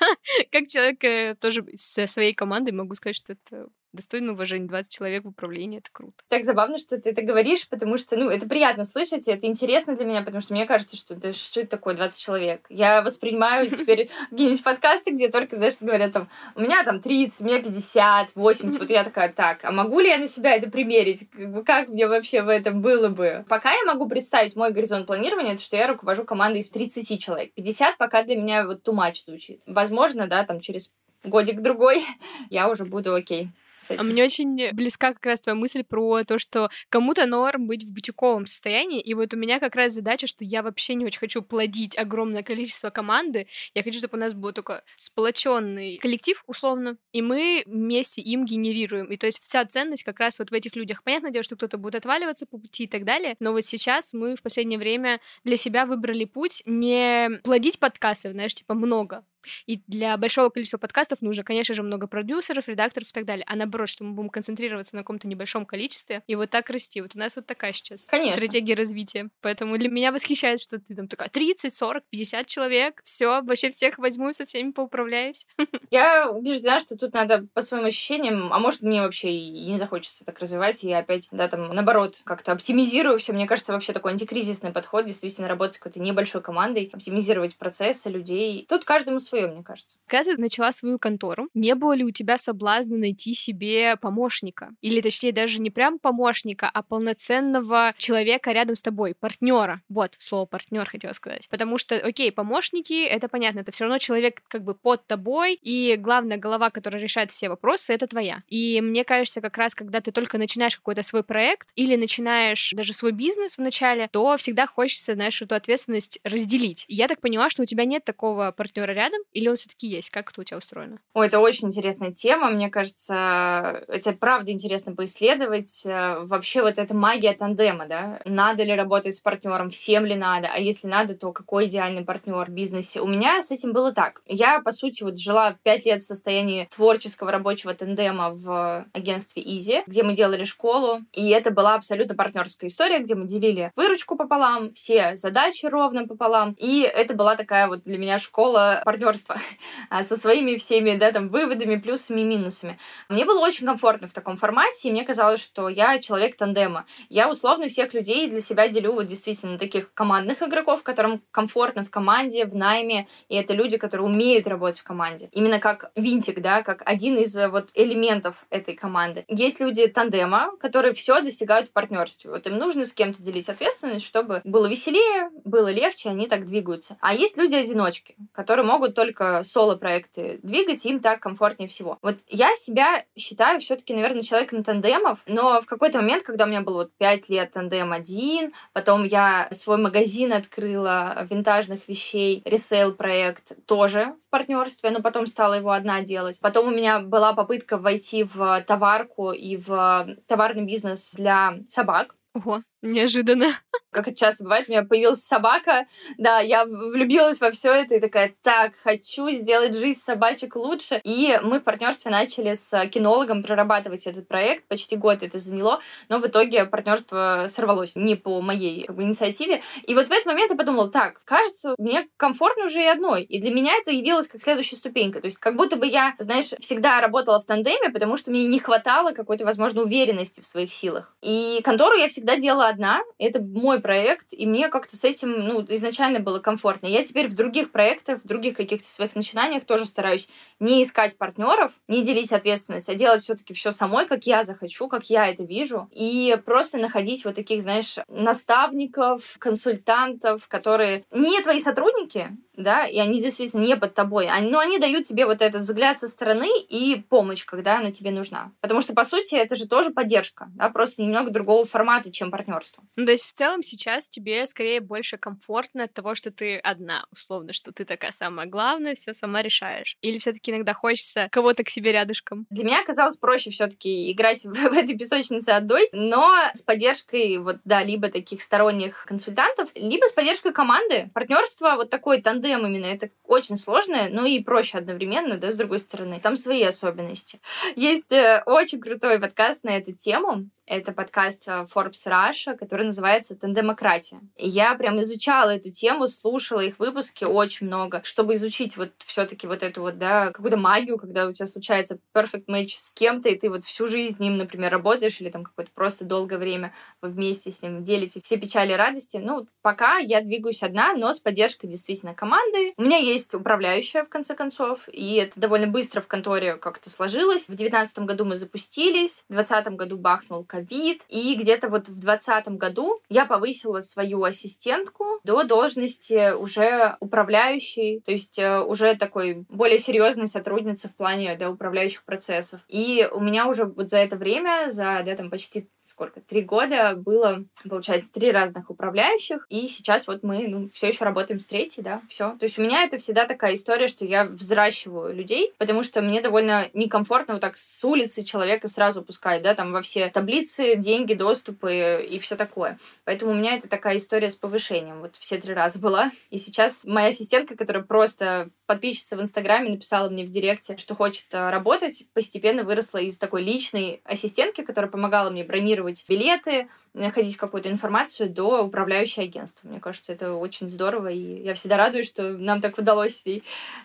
как 0.51 0.67
человек 0.67 1.03
э, 1.03 1.35
тоже 1.39 1.65
со 1.75 2.07
своей 2.07 2.33
командой 2.33 2.71
могу 2.71 2.95
сказать, 2.95 3.15
что 3.15 3.33
это 3.33 3.67
достойно 3.95 4.33
уважения. 4.33 4.67
20 4.67 4.91
человек 4.91 5.25
в 5.25 5.29
управлении, 5.29 5.79
это 5.79 5.89
круто. 5.91 6.13
Так 6.27 6.43
забавно, 6.43 6.77
что 6.77 6.99
ты 6.99 7.09
это 7.11 7.21
говоришь, 7.21 7.67
потому 7.67 7.97
что, 7.97 8.15
ну, 8.17 8.29
это 8.29 8.47
приятно 8.47 8.83
слышать, 8.83 9.27
и 9.27 9.31
это 9.31 9.45
интересно 9.47 9.95
для 9.95 10.05
меня, 10.05 10.21
потому 10.21 10.41
что 10.41 10.53
мне 10.53 10.65
кажется, 10.65 10.95
что 10.97 11.15
да, 11.15 11.33
что 11.33 11.61
это 11.61 11.69
такое 11.69 11.95
20 11.95 12.21
человек? 12.21 12.65
Я 12.69 13.01
воспринимаю 13.01 13.67
теперь 13.71 14.09
какие-нибудь 14.29 14.63
подкасты, 14.63 15.11
где 15.11 15.29
только, 15.29 15.55
знаешь, 15.55 15.75
говорят 15.79 16.13
там, 16.13 16.27
у 16.55 16.61
меня 16.61 16.83
там 16.83 16.99
30, 16.99 17.41
у 17.41 17.45
меня 17.45 17.61
50, 17.61 18.35
80, 18.35 18.79
вот 18.79 18.89
я 18.89 19.03
такая, 19.03 19.31
так, 19.31 19.63
а 19.63 19.71
могу 19.71 19.99
ли 19.99 20.09
я 20.09 20.17
на 20.17 20.27
себя 20.27 20.55
это 20.55 20.69
примерить? 20.69 21.27
Как, 21.65 21.89
мне 21.89 22.07
вообще 22.07 22.41
в 22.41 22.49
этом 22.49 22.81
было 22.81 23.09
бы? 23.09 23.45
Пока 23.49 23.71
я 23.73 23.83
могу 23.85 24.07
представить 24.07 24.55
мой 24.55 24.71
горизонт 24.71 25.07
планирования, 25.07 25.53
это 25.53 25.61
что 25.61 25.77
я 25.77 25.87
руковожу 25.87 26.23
командой 26.23 26.59
из 26.59 26.69
30 26.69 27.21
человек. 27.21 27.53
50 27.53 27.97
пока 27.97 28.23
для 28.23 28.35
меня 28.35 28.65
вот 28.65 28.87
much 28.87 29.23
звучит. 29.25 29.61
Возможно, 29.65 30.27
да, 30.27 30.43
там 30.43 30.59
через 30.59 30.91
годик-другой 31.23 32.03
я 32.49 32.69
уже 32.69 32.85
буду 32.85 33.13
окей 33.13 33.49
с 33.77 34.03
мне 34.03 34.23
очень 34.23 34.71
близка 34.73 35.13
как 35.13 35.25
раз 35.25 35.41
твоя 35.41 35.55
мысль 35.55 35.83
про 35.83 36.23
то, 36.23 36.37
что 36.39 36.69
кому-то 36.89 37.25
норм 37.25 37.67
быть 37.67 37.83
в 37.83 37.93
бутиковом 37.93 38.45
состоянии, 38.45 39.01
и 39.01 39.13
вот 39.13 39.33
у 39.33 39.37
меня 39.37 39.59
как 39.59 39.75
раз 39.75 39.93
задача, 39.93 40.27
что 40.27 40.43
я 40.45 40.63
вообще 40.63 40.95
не 40.95 41.05
очень 41.05 41.19
хочу 41.19 41.41
плодить 41.41 41.97
огромное 41.97 42.43
количество 42.43 42.89
команды, 42.89 43.47
я 43.73 43.83
хочу, 43.83 43.99
чтобы 43.99 44.17
у 44.17 44.21
нас 44.21 44.33
был 44.33 44.51
только 44.53 44.83
сплоченный 44.97 45.97
коллектив, 45.97 46.43
условно, 46.47 46.97
и 47.11 47.21
мы 47.21 47.63
вместе 47.65 48.21
им 48.21 48.45
генерируем. 48.45 49.07
И 49.07 49.17
то 49.17 49.25
есть 49.25 49.41
вся 49.41 49.65
ценность 49.65 50.03
как 50.03 50.19
раз 50.19 50.39
вот 50.39 50.49
в 50.49 50.53
этих 50.53 50.75
людях. 50.75 51.03
Понятное 51.03 51.31
дело, 51.31 51.43
что 51.43 51.55
кто-то 51.55 51.77
будет 51.77 51.95
отваливаться 51.95 52.45
по 52.45 52.57
пути 52.57 52.83
и 52.83 52.87
так 52.87 53.03
далее, 53.03 53.35
но 53.39 53.51
вот 53.51 53.65
сейчас 53.65 54.13
мы 54.13 54.35
в 54.35 54.41
последнее 54.41 54.79
время 54.79 55.19
для 55.43 55.57
себя 55.57 55.85
выбрали 55.85 56.25
путь 56.25 56.61
не 56.65 57.29
плодить 57.43 57.79
подкасты, 57.79 58.31
знаешь, 58.31 58.53
типа 58.53 58.73
много, 58.73 59.25
и 59.65 59.81
для 59.87 60.17
большого 60.17 60.49
количества 60.49 60.77
подкастов 60.77 61.21
нужно, 61.21 61.43
конечно 61.43 61.73
же, 61.73 61.83
много 61.83 62.07
продюсеров, 62.07 62.67
редакторов 62.67 63.09
и 63.09 63.11
так 63.11 63.25
далее. 63.25 63.45
А 63.47 63.55
наоборот, 63.55 63.89
что 63.89 64.03
мы 64.03 64.13
будем 64.13 64.29
концентрироваться 64.29 64.95
на 64.95 65.01
каком-то 65.01 65.27
небольшом 65.27 65.65
количестве 65.65 66.23
и 66.27 66.35
вот 66.35 66.49
так 66.49 66.69
расти. 66.69 67.01
Вот 67.01 67.15
у 67.15 67.19
нас 67.19 67.35
вот 67.35 67.45
такая 67.45 67.73
сейчас 67.73 68.07
конечно. 68.07 68.37
стратегия 68.37 68.75
развития. 68.75 69.29
Поэтому 69.41 69.77
для 69.77 69.89
меня 69.89 70.11
восхищает, 70.11 70.59
что 70.59 70.79
ты 70.79 70.95
там 70.95 71.07
такая 71.07 71.29
30, 71.29 71.73
40, 71.73 72.03
50 72.09 72.47
человек, 72.47 73.01
все, 73.03 73.41
вообще 73.41 73.71
всех 73.71 73.97
возьму 73.97 74.33
со 74.33 74.45
всеми 74.45 74.71
поуправляюсь. 74.71 75.45
Я 75.91 76.29
убеждена, 76.29 76.79
что 76.79 76.97
тут 76.97 77.13
надо 77.13 77.47
по 77.53 77.61
своим 77.61 77.85
ощущениям, 77.85 78.51
а 78.53 78.59
может 78.59 78.81
мне 78.81 79.01
вообще 79.01 79.31
и 79.31 79.69
не 79.69 79.77
захочется 79.77 80.25
так 80.25 80.39
развивать, 80.39 80.83
и 80.83 80.89
я 80.89 80.99
опять, 80.99 81.27
да, 81.31 81.47
там, 81.47 81.73
наоборот, 81.73 82.17
как-то 82.23 82.51
оптимизирую 82.51 83.17
все. 83.17 83.33
Мне 83.33 83.47
кажется, 83.47 83.73
вообще 83.73 83.93
такой 83.93 84.11
антикризисный 84.11 84.71
подход, 84.71 85.05
действительно 85.05 85.47
работать 85.47 85.75
с 85.75 85.77
какой-то 85.77 85.99
небольшой 85.99 86.41
командой, 86.41 86.89
оптимизировать 86.91 87.55
процессы 87.57 88.09
людей. 88.09 88.65
Тут 88.67 88.85
каждому 88.85 89.19
свое 89.19 89.34
свое, 89.35 89.47
мне 89.47 89.63
кажется. 89.63 89.97
Когда 90.07 90.35
ты 90.35 90.41
начала 90.41 90.71
свою 90.71 90.99
контору, 90.99 91.49
не 91.53 91.75
было 91.75 91.93
ли 91.93 92.03
у 92.03 92.11
тебя 92.11 92.37
соблазна 92.37 92.97
найти 92.97 93.33
себе 93.33 93.97
помощника? 93.97 94.69
Или, 94.81 95.01
точнее, 95.01 95.31
даже 95.31 95.59
не 95.59 95.69
прям 95.69 95.99
помощника, 95.99 96.69
а 96.69 96.81
полноценного 96.83 97.93
человека 97.97 98.51
рядом 98.51 98.75
с 98.75 98.81
тобой, 98.81 99.13
партнера. 99.13 99.81
Вот, 99.89 100.15
слово 100.19 100.45
партнер 100.45 100.87
хотела 100.87 101.13
сказать. 101.13 101.47
Потому 101.49 101.77
что, 101.77 101.95
окей, 101.95 102.31
помощники, 102.31 103.05
это 103.05 103.27
понятно, 103.27 103.59
это 103.59 103.71
все 103.71 103.85
равно 103.85 103.97
человек 103.99 104.41
как 104.47 104.63
бы 104.63 104.73
под 104.73 105.05
тобой, 105.07 105.57
и 105.61 105.95
главная 105.97 106.37
голова, 106.37 106.69
которая 106.69 107.01
решает 107.01 107.31
все 107.31 107.49
вопросы, 107.49 107.93
это 107.93 108.07
твоя. 108.07 108.43
И 108.47 108.79
мне 108.81 109.03
кажется, 109.03 109.41
как 109.41 109.57
раз, 109.57 109.75
когда 109.75 110.01
ты 110.01 110.11
только 110.11 110.37
начинаешь 110.37 110.77
какой-то 110.77 111.03
свой 111.03 111.23
проект 111.23 111.69
или 111.75 111.95
начинаешь 111.95 112.71
даже 112.75 112.93
свой 112.93 113.11
бизнес 113.11 113.57
вначале, 113.57 114.07
то 114.11 114.37
всегда 114.37 114.67
хочется, 114.67 115.13
знаешь, 115.15 115.41
эту 115.41 115.55
ответственность 115.55 116.19
разделить. 116.23 116.85
И 116.87 116.95
я 116.95 117.07
так 117.07 117.21
поняла, 117.21 117.49
что 117.49 117.63
у 117.63 117.65
тебя 117.65 117.85
нет 117.85 118.05
такого 118.05 118.51
партнера 118.51 118.91
рядом, 118.91 119.21
или 119.31 119.47
он 119.47 119.55
все-таки 119.55 119.87
есть? 119.87 120.09
Как 120.09 120.29
это 120.29 120.41
у 120.41 120.43
тебя 120.43 120.57
устроено? 120.57 120.99
Ой, 121.13 121.27
это 121.27 121.39
очень 121.39 121.67
интересная 121.67 122.11
тема. 122.11 122.49
Мне 122.49 122.69
кажется, 122.69 123.83
это 123.87 124.13
правда 124.13 124.51
интересно 124.51 124.95
поисследовать. 124.95 125.83
Э, 125.85 126.19
вообще 126.21 126.61
вот 126.61 126.77
эта 126.77 126.95
магия 126.95 127.33
тандема, 127.33 127.85
да? 127.85 128.21
Надо 128.25 128.63
ли 128.63 128.73
работать 128.75 129.15
с 129.15 129.19
партнером, 129.19 129.69
всем 129.69 130.05
ли 130.05 130.15
надо? 130.15 130.47
А 130.47 130.57
если 130.57 130.87
надо, 130.87 131.15
то 131.15 131.31
какой 131.31 131.67
идеальный 131.67 132.03
партнер 132.03 132.45
в 132.45 132.49
бизнесе? 132.49 133.01
У 133.01 133.07
меня 133.07 133.41
с 133.41 133.51
этим 133.51 133.73
было 133.73 133.91
так. 133.91 134.21
Я, 134.25 134.61
по 134.61 134.71
сути, 134.71 135.03
вот 135.03 135.17
жила 135.17 135.57
пять 135.63 135.85
лет 135.85 136.01
в 136.01 136.05
состоянии 136.05 136.67
творческого 136.73 137.31
рабочего 137.31 137.73
тандема 137.73 138.31
в 138.31 138.85
агентстве 138.93 139.43
Easy, 139.43 139.83
где 139.87 140.03
мы 140.03 140.13
делали 140.13 140.43
школу. 140.43 141.01
И 141.13 141.29
это 141.29 141.51
была 141.51 141.75
абсолютно 141.75 142.15
партнерская 142.15 142.69
история, 142.69 142.99
где 142.99 143.15
мы 143.15 143.25
делили 143.25 143.71
выручку 143.75 144.15
пополам, 144.15 144.71
все 144.71 145.17
задачи 145.17 145.65
ровно 145.65 146.07
пополам. 146.07 146.55
И 146.57 146.81
это 146.81 147.15
была 147.15 147.35
такая 147.35 147.67
вот 147.67 147.83
для 147.83 147.97
меня 147.97 148.19
школа 148.19 148.81
партнерства 149.15 149.35
со 150.01 150.15
своими 150.15 150.55
всеми, 150.57 150.97
да, 150.97 151.11
там, 151.11 151.29
выводами, 151.29 151.75
плюсами 151.77 152.21
и 152.21 152.23
минусами. 152.23 152.77
Мне 153.09 153.25
было 153.25 153.39
очень 153.39 153.65
комфортно 153.65 154.07
в 154.07 154.13
таком 154.13 154.37
формате, 154.37 154.89
и 154.89 154.91
мне 154.91 155.03
казалось, 155.03 155.41
что 155.41 155.69
я 155.69 155.99
человек 155.99 156.35
тандема. 156.35 156.85
Я 157.09 157.29
условно 157.29 157.67
всех 157.67 157.93
людей 157.93 158.27
для 158.27 158.41
себя 158.41 158.67
делю 158.67 158.93
вот 158.93 159.07
действительно 159.07 159.57
таких 159.57 159.93
командных 159.93 160.41
игроков, 160.41 160.83
которым 160.83 161.21
комфортно 161.31 161.83
в 161.83 161.89
команде, 161.89 162.45
в 162.45 162.55
найме, 162.55 163.07
и 163.29 163.35
это 163.35 163.53
люди, 163.53 163.77
которые 163.77 164.07
умеют 164.07 164.47
работать 164.47 164.79
в 164.79 164.83
команде. 164.83 165.29
Именно 165.31 165.59
как 165.59 165.91
винтик, 165.95 166.41
да, 166.41 166.63
как 166.63 166.81
один 166.85 167.17
из 167.17 167.35
э, 167.35 167.47
вот 167.47 167.69
элементов 167.73 168.45
этой 168.49 168.75
команды. 168.75 169.25
Есть 169.27 169.59
люди 169.59 169.87
тандема, 169.87 170.51
которые 170.59 170.93
все 170.93 171.21
достигают 171.21 171.69
в 171.69 171.73
партнерстве. 171.73 172.31
Вот 172.31 172.47
им 172.47 172.57
нужно 172.57 172.85
с 172.85 172.93
кем-то 172.93 173.21
делить 173.21 173.49
ответственность, 173.49 174.05
чтобы 174.05 174.41
было 174.43 174.67
веселее, 174.67 175.29
было 175.43 175.69
легче, 175.69 176.09
они 176.09 176.27
так 176.27 176.45
двигаются. 176.45 176.97
А 176.99 177.13
есть 177.13 177.37
люди-одиночки, 177.37 178.15
которые 178.33 178.65
могут 178.65 178.94
только 178.95 179.43
соло-проекты 179.43 180.39
двигать, 180.41 180.85
им 180.85 180.99
так 180.99 181.19
комфортнее 181.19 181.69
всего. 181.69 181.99
Вот 182.01 182.17
я 182.27 182.55
себя 182.55 183.03
считаю 183.17 183.59
все-таки, 183.59 183.93
наверное, 183.93 184.23
человеком 184.23 184.63
тандемов, 184.63 185.19
но 185.27 185.61
в 185.61 185.65
какой-то 185.65 185.99
момент, 185.99 186.23
когда 186.23 186.45
у 186.45 186.47
меня 186.47 186.61
было 186.61 186.83
вот 186.83 186.91
5 186.97 187.29
лет 187.29 187.51
тандем 187.51 187.91
один, 187.91 188.53
потом 188.73 189.03
я 189.03 189.47
свой 189.51 189.77
магазин 189.77 190.33
открыла 190.33 191.27
винтажных 191.29 191.87
вещей, 191.87 192.41
ресейл 192.45 192.93
проект 192.93 193.53
тоже 193.65 194.15
в 194.25 194.29
партнерстве, 194.29 194.89
но 194.89 195.01
потом 195.01 195.27
стала 195.27 195.53
его 195.55 195.71
одна 195.71 196.01
делать. 196.01 196.39
Потом 196.41 196.67
у 196.67 196.71
меня 196.71 196.99
была 196.99 197.33
попытка 197.33 197.77
войти 197.77 198.23
в 198.23 198.63
товарку 198.65 199.31
и 199.31 199.57
в 199.57 200.15
товарный 200.27 200.63
бизнес 200.63 201.13
для 201.13 201.59
собак. 201.67 202.15
Ого, 202.33 202.63
неожиданно. 202.91 203.47
Как 203.91 204.07
это 204.09 204.17
часто 204.17 204.43
бывает, 204.43 204.67
у 204.67 204.71
меня 204.71 204.83
появилась 204.83 205.23
собака, 205.23 205.87
да, 206.17 206.39
я 206.39 206.65
влюбилась 206.65 207.39
во 207.39 207.49
все 207.51 207.73
это 207.73 207.95
и 207.95 207.99
такая, 208.01 208.35
так, 208.41 208.75
хочу 208.75 209.29
сделать 209.29 209.73
жизнь 209.73 209.99
собачек 210.01 210.57
лучше. 210.57 210.99
И 211.05 211.39
мы 211.41 211.59
в 211.59 211.63
партнерстве 211.63 212.11
начали 212.11 212.53
с 212.53 212.87
кинологом 212.87 213.41
прорабатывать 213.41 214.05
этот 214.05 214.27
проект, 214.27 214.67
почти 214.67 214.97
год 214.97 215.23
это 215.23 215.39
заняло, 215.39 215.79
но 216.09 216.19
в 216.19 216.27
итоге 216.27 216.65
партнерство 216.65 217.45
сорвалось 217.47 217.95
не 217.95 218.15
по 218.15 218.41
моей 218.41 218.85
как 218.85 218.97
бы, 218.97 219.03
инициативе. 219.03 219.61
И 219.83 219.95
вот 219.95 220.09
в 220.09 220.11
этот 220.11 220.25
момент 220.25 220.51
я 220.51 220.57
подумала, 220.57 220.89
так, 220.89 221.21
кажется, 221.23 221.73
мне 221.77 222.07
комфортно 222.17 222.65
уже 222.65 222.81
и 222.81 222.87
одной. 222.87 223.23
И 223.23 223.39
для 223.39 223.51
меня 223.51 223.73
это 223.75 223.91
явилось 223.91 224.27
как 224.27 224.41
следующая 224.41 224.75
ступенька. 224.75 225.21
То 225.21 225.25
есть 225.25 225.37
как 225.37 225.55
будто 225.55 225.77
бы 225.77 225.87
я, 225.87 226.13
знаешь, 226.19 226.51
всегда 226.59 226.99
работала 226.99 227.39
в 227.39 227.45
тандеме, 227.45 227.89
потому 227.89 228.17
что 228.17 228.31
мне 228.31 228.45
не 228.45 228.59
хватало 228.59 229.11
какой-то, 229.11 229.45
возможно, 229.45 229.83
уверенности 229.83 230.41
в 230.41 230.45
своих 230.45 230.71
силах. 230.71 231.15
И 231.21 231.61
контору 231.63 231.95
я 231.95 232.07
всегда 232.07 232.35
делала 232.35 232.67
одна, 232.75 233.01
это 233.17 233.41
мой 233.41 233.79
проект, 233.79 234.33
и 234.33 234.45
мне 234.45 234.67
как-то 234.67 234.97
с 234.97 235.03
этим, 235.03 235.31
ну, 235.31 235.65
изначально 235.69 236.19
было 236.19 236.39
комфортно. 236.39 236.87
Я 236.87 237.03
теперь 237.03 237.27
в 237.27 237.33
других 237.33 237.71
проектах, 237.71 238.21
в 238.21 238.27
других 238.27 238.55
каких-то 238.55 238.87
своих 238.87 239.15
начинаниях 239.15 239.63
тоже 239.63 239.85
стараюсь 239.85 240.27
не 240.59 240.83
искать 240.83 241.17
партнеров, 241.17 241.71
не 241.87 242.03
делить 242.03 242.31
ответственность, 242.31 242.89
а 242.89 242.95
делать 242.95 243.23
все-таки 243.23 243.53
все 243.53 243.71
самой, 243.71 244.05
как 244.05 244.25
я 244.25 244.43
захочу, 244.43 244.87
как 244.87 245.05
я 245.09 245.27
это 245.27 245.43
вижу, 245.43 245.89
и 245.91 246.37
просто 246.45 246.77
находить 246.77 247.23
вот 247.23 247.35
таких, 247.35 247.61
знаешь, 247.61 247.97
наставников, 248.09 249.37
консультантов, 249.39 250.47
которые 250.47 251.03
не 251.11 251.41
твои 251.41 251.59
сотрудники, 251.59 252.37
да, 252.57 252.85
и 252.85 252.97
они 252.99 253.21
действительно 253.21 253.61
не 253.61 253.75
под 253.75 253.93
тобой, 253.93 254.29
но 254.41 254.59
они 254.59 254.79
дают 254.79 255.05
тебе 255.05 255.25
вот 255.25 255.41
этот 255.41 255.61
взгляд 255.61 255.97
со 255.97 256.07
стороны 256.07 256.49
и 256.69 256.95
помощь, 257.09 257.45
когда 257.45 257.77
она 257.77 257.91
тебе 257.91 258.11
нужна. 258.11 258.51
Потому 258.61 258.81
что, 258.81 258.93
по 258.93 259.03
сути, 259.03 259.35
это 259.35 259.55
же 259.55 259.67
тоже 259.67 259.91
поддержка, 259.91 260.47
да, 260.55 260.69
просто 260.69 261.01
немного 261.01 261.31
другого 261.31 261.65
формата, 261.65 262.11
чем 262.11 262.31
партнерство. 262.65 262.83
Ну, 262.95 263.05
то 263.05 263.11
есть 263.11 263.25
в 263.25 263.33
целом 263.33 263.63
сейчас 263.63 264.09
тебе 264.09 264.45
скорее 264.45 264.81
больше 264.81 265.17
комфортно 265.17 265.83
от 265.83 265.93
того, 265.93 266.15
что 266.15 266.31
ты 266.31 266.57
одна, 266.57 267.05
условно, 267.11 267.53
что 267.53 267.71
ты 267.71 267.85
такая 267.85 268.11
самая 268.11 268.47
главная, 268.47 268.95
все 268.95 269.13
сама 269.13 269.41
решаешь. 269.41 269.97
Или 270.01 270.17
все-таки 270.19 270.51
иногда 270.51 270.73
хочется 270.73 271.27
кого-то 271.31 271.63
к 271.63 271.69
себе 271.69 271.91
рядышком? 271.91 272.45
Для 272.49 272.63
меня 272.63 272.83
казалось 272.83 273.17
проще 273.17 273.49
все-таки 273.49 274.11
играть 274.11 274.45
в, 274.45 274.53
в 274.53 274.73
этой 274.73 274.97
песочнице 274.97 275.49
одной, 275.49 275.89
но 275.91 276.33
с 276.53 276.61
поддержкой 276.61 277.37
вот, 277.37 277.57
да, 277.65 277.83
либо 277.83 278.09
таких 278.09 278.41
сторонних 278.41 279.05
консультантов, 279.05 279.69
либо 279.75 280.05
с 280.05 280.11
поддержкой 280.11 280.53
команды. 280.53 281.09
Партнерство 281.13 281.75
вот 281.75 281.89
такой 281.89 282.21
тандем 282.21 282.65
именно, 282.65 282.85
это 282.85 283.09
очень 283.25 283.57
сложное, 283.57 284.09
но 284.09 284.25
и 284.25 284.39
проще 284.39 284.77
одновременно, 284.77 285.37
да, 285.37 285.51
с 285.51 285.55
другой 285.55 285.79
стороны. 285.79 286.19
Там 286.21 286.35
свои 286.35 286.63
особенности. 286.63 287.39
Есть 287.75 288.11
э, 288.11 288.43
очень 288.45 288.79
крутой 288.79 289.19
подкаст 289.19 289.63
на 289.63 289.77
эту 289.77 289.93
тему. 289.93 290.49
Это 290.65 290.91
подкаст 290.93 291.47
э, 291.47 291.67
Forbes 291.73 292.05
Russia, 292.45 292.57
который 292.57 292.85
называется 292.85 293.35
«Тандемократия». 293.35 294.19
И 294.37 294.47
я 294.47 294.75
прям 294.75 294.97
изучала 294.97 295.55
эту 295.55 295.71
тему, 295.71 296.07
слушала 296.07 296.61
их 296.61 296.79
выпуски 296.79 297.23
очень 297.23 297.67
много, 297.67 298.01
чтобы 298.03 298.35
изучить 298.35 298.77
вот 298.77 298.91
все 298.99 299.25
таки 299.25 299.47
вот 299.47 299.63
эту 299.63 299.81
вот, 299.81 299.97
да, 299.97 300.31
какую-то 300.31 300.57
магию, 300.57 300.97
когда 300.97 301.27
у 301.27 301.33
тебя 301.33 301.45
случается 301.45 301.99
perfect 302.13 302.45
match 302.47 302.73
с 302.75 302.93
кем-то, 302.93 303.29
и 303.29 303.37
ты 303.37 303.49
вот 303.49 303.63
всю 303.63 303.87
жизнь 303.87 304.15
с 304.15 304.19
ним, 304.19 304.37
например, 304.37 304.71
работаешь, 304.71 305.19
или 305.21 305.29
там 305.29 305.43
какое-то 305.43 305.71
просто 305.73 306.05
долгое 306.05 306.37
время 306.37 306.73
вы 307.01 307.09
вместе 307.09 307.51
с 307.51 307.61
ним 307.61 307.83
делите 307.83 308.21
все 308.23 308.37
печали 308.37 308.73
и 308.73 308.75
радости. 308.75 309.17
Ну, 309.17 309.47
пока 309.61 309.97
я 309.97 310.21
двигаюсь 310.21 310.63
одна, 310.63 310.93
но 310.93 311.13
с 311.13 311.19
поддержкой 311.19 311.67
действительно 311.67 312.13
команды. 312.13 312.73
У 312.77 312.83
меня 312.83 312.97
есть 312.97 313.33
управляющая, 313.33 314.03
в 314.03 314.09
конце 314.09 314.35
концов, 314.35 314.87
и 314.91 315.15
это 315.15 315.39
довольно 315.39 315.67
быстро 315.67 316.01
в 316.01 316.07
конторе 316.07 316.55
как-то 316.57 316.89
сложилось. 316.89 317.47
В 317.47 317.55
девятнадцатом 317.55 318.05
году 318.05 318.25
мы 318.25 318.35
запустились, 318.35 319.23
в 319.29 319.33
двадцатом 319.33 319.77
году 319.77 319.97
бахнул 319.97 320.43
ковид, 320.43 321.03
и 321.09 321.35
где-то 321.35 321.69
вот 321.69 321.87
в 321.87 321.99
двадцатом 321.99 322.34
году 322.57 323.01
я 323.09 323.25
повысила 323.25 323.79
свою 323.79 324.23
ассистентку 324.23 325.05
до 325.23 325.43
должности 325.43 326.33
уже 326.33 326.95
управляющей, 326.99 328.01
то 328.01 328.11
есть 328.11 328.39
э, 328.39 328.59
уже 328.61 328.95
такой 328.95 329.45
более 329.49 329.79
серьезной 329.79 330.27
сотрудницы 330.27 330.87
в 330.87 330.95
плане 330.95 331.35
да, 331.35 331.49
управляющих 331.49 332.03
процессов. 332.03 332.61
И 332.67 333.07
у 333.11 333.19
меня 333.19 333.47
уже 333.47 333.65
вот 333.65 333.89
за 333.89 333.97
это 333.97 334.17
время, 334.17 334.69
за 334.69 335.01
да, 335.05 335.15
там 335.15 335.29
почти 335.29 335.69
сколько, 335.85 336.19
три 336.19 336.41
года 336.41 336.95
было, 336.95 337.43
получается, 337.67 338.11
три 338.11 338.31
разных 338.31 338.69
управляющих, 338.69 339.45
и 339.49 339.67
сейчас 339.67 340.07
вот 340.07 340.23
мы 340.23 340.47
ну, 340.47 340.69
все 340.69 340.87
еще 340.87 341.05
работаем 341.05 341.39
с 341.39 341.45
третьей, 341.45 341.83
да, 341.83 342.01
все. 342.09 342.35
То 342.39 342.43
есть 342.45 342.57
у 342.57 342.61
меня 342.61 342.83
это 342.83 342.97
всегда 342.97 343.25
такая 343.25 343.53
история, 343.53 343.87
что 343.87 344.03
я 344.03 344.25
взращиваю 344.25 345.15
людей, 345.15 345.53
потому 345.57 345.83
что 345.83 346.01
мне 346.01 346.21
довольно 346.21 346.69
некомфортно 346.73 347.35
вот 347.35 347.41
так 347.41 347.55
с 347.55 347.83
улицы 347.83 348.23
человека 348.23 348.67
сразу 348.67 349.03
пускать, 349.03 349.43
да, 349.43 349.53
там 349.53 349.71
во 349.71 349.81
все 349.81 350.09
таблицы, 350.09 350.75
деньги, 350.75 351.13
доступы 351.13 352.05
и 352.09 352.19
все 352.19 352.35
такое. 352.35 352.77
Поэтому 353.03 353.31
у 353.31 353.35
меня 353.35 353.55
это 353.55 353.69
такая 353.69 353.97
история 353.97 354.29
с 354.29 354.35
повышением. 354.35 355.01
Вот 355.01 355.15
все 355.15 355.37
три 355.37 355.53
раза 355.53 355.79
была. 355.79 356.11
И 356.31 356.37
сейчас 356.37 356.85
моя 356.85 357.09
ассистентка, 357.09 357.55
которая 357.55 357.83
просто 357.83 358.49
подписчица 358.65 359.15
в 359.15 359.21
Инстаграме 359.21 359.69
написала 359.69 360.09
мне 360.09 360.23
в 360.23 360.31
директе, 360.31 360.77
что 360.77 360.95
хочет 360.95 361.25
э, 361.31 361.49
работать, 361.49 362.05
постепенно 362.13 362.63
выросла 362.63 362.99
из 362.99 363.17
такой 363.17 363.43
личной 363.43 364.01
ассистентки, 364.03 364.61
которая 364.61 364.89
помогала 364.89 365.29
мне 365.29 365.43
бронировать 365.43 366.05
билеты, 366.07 366.67
находить 366.93 367.37
какую-то 367.37 367.69
информацию, 367.69 368.29
до 368.29 368.63
управляющей 368.63 369.23
агентства. 369.23 369.67
Мне 369.67 369.79
кажется, 369.79 370.13
это 370.13 370.33
очень 370.33 370.67
здорово, 370.67 371.11
и 371.11 371.43
я 371.43 371.53
всегда 371.53 371.77
радуюсь, 371.77 372.07
что 372.07 372.29
нам 372.37 372.61
так 372.61 372.77
удалось 372.77 373.17
с 373.17 373.25
ней 373.25 373.43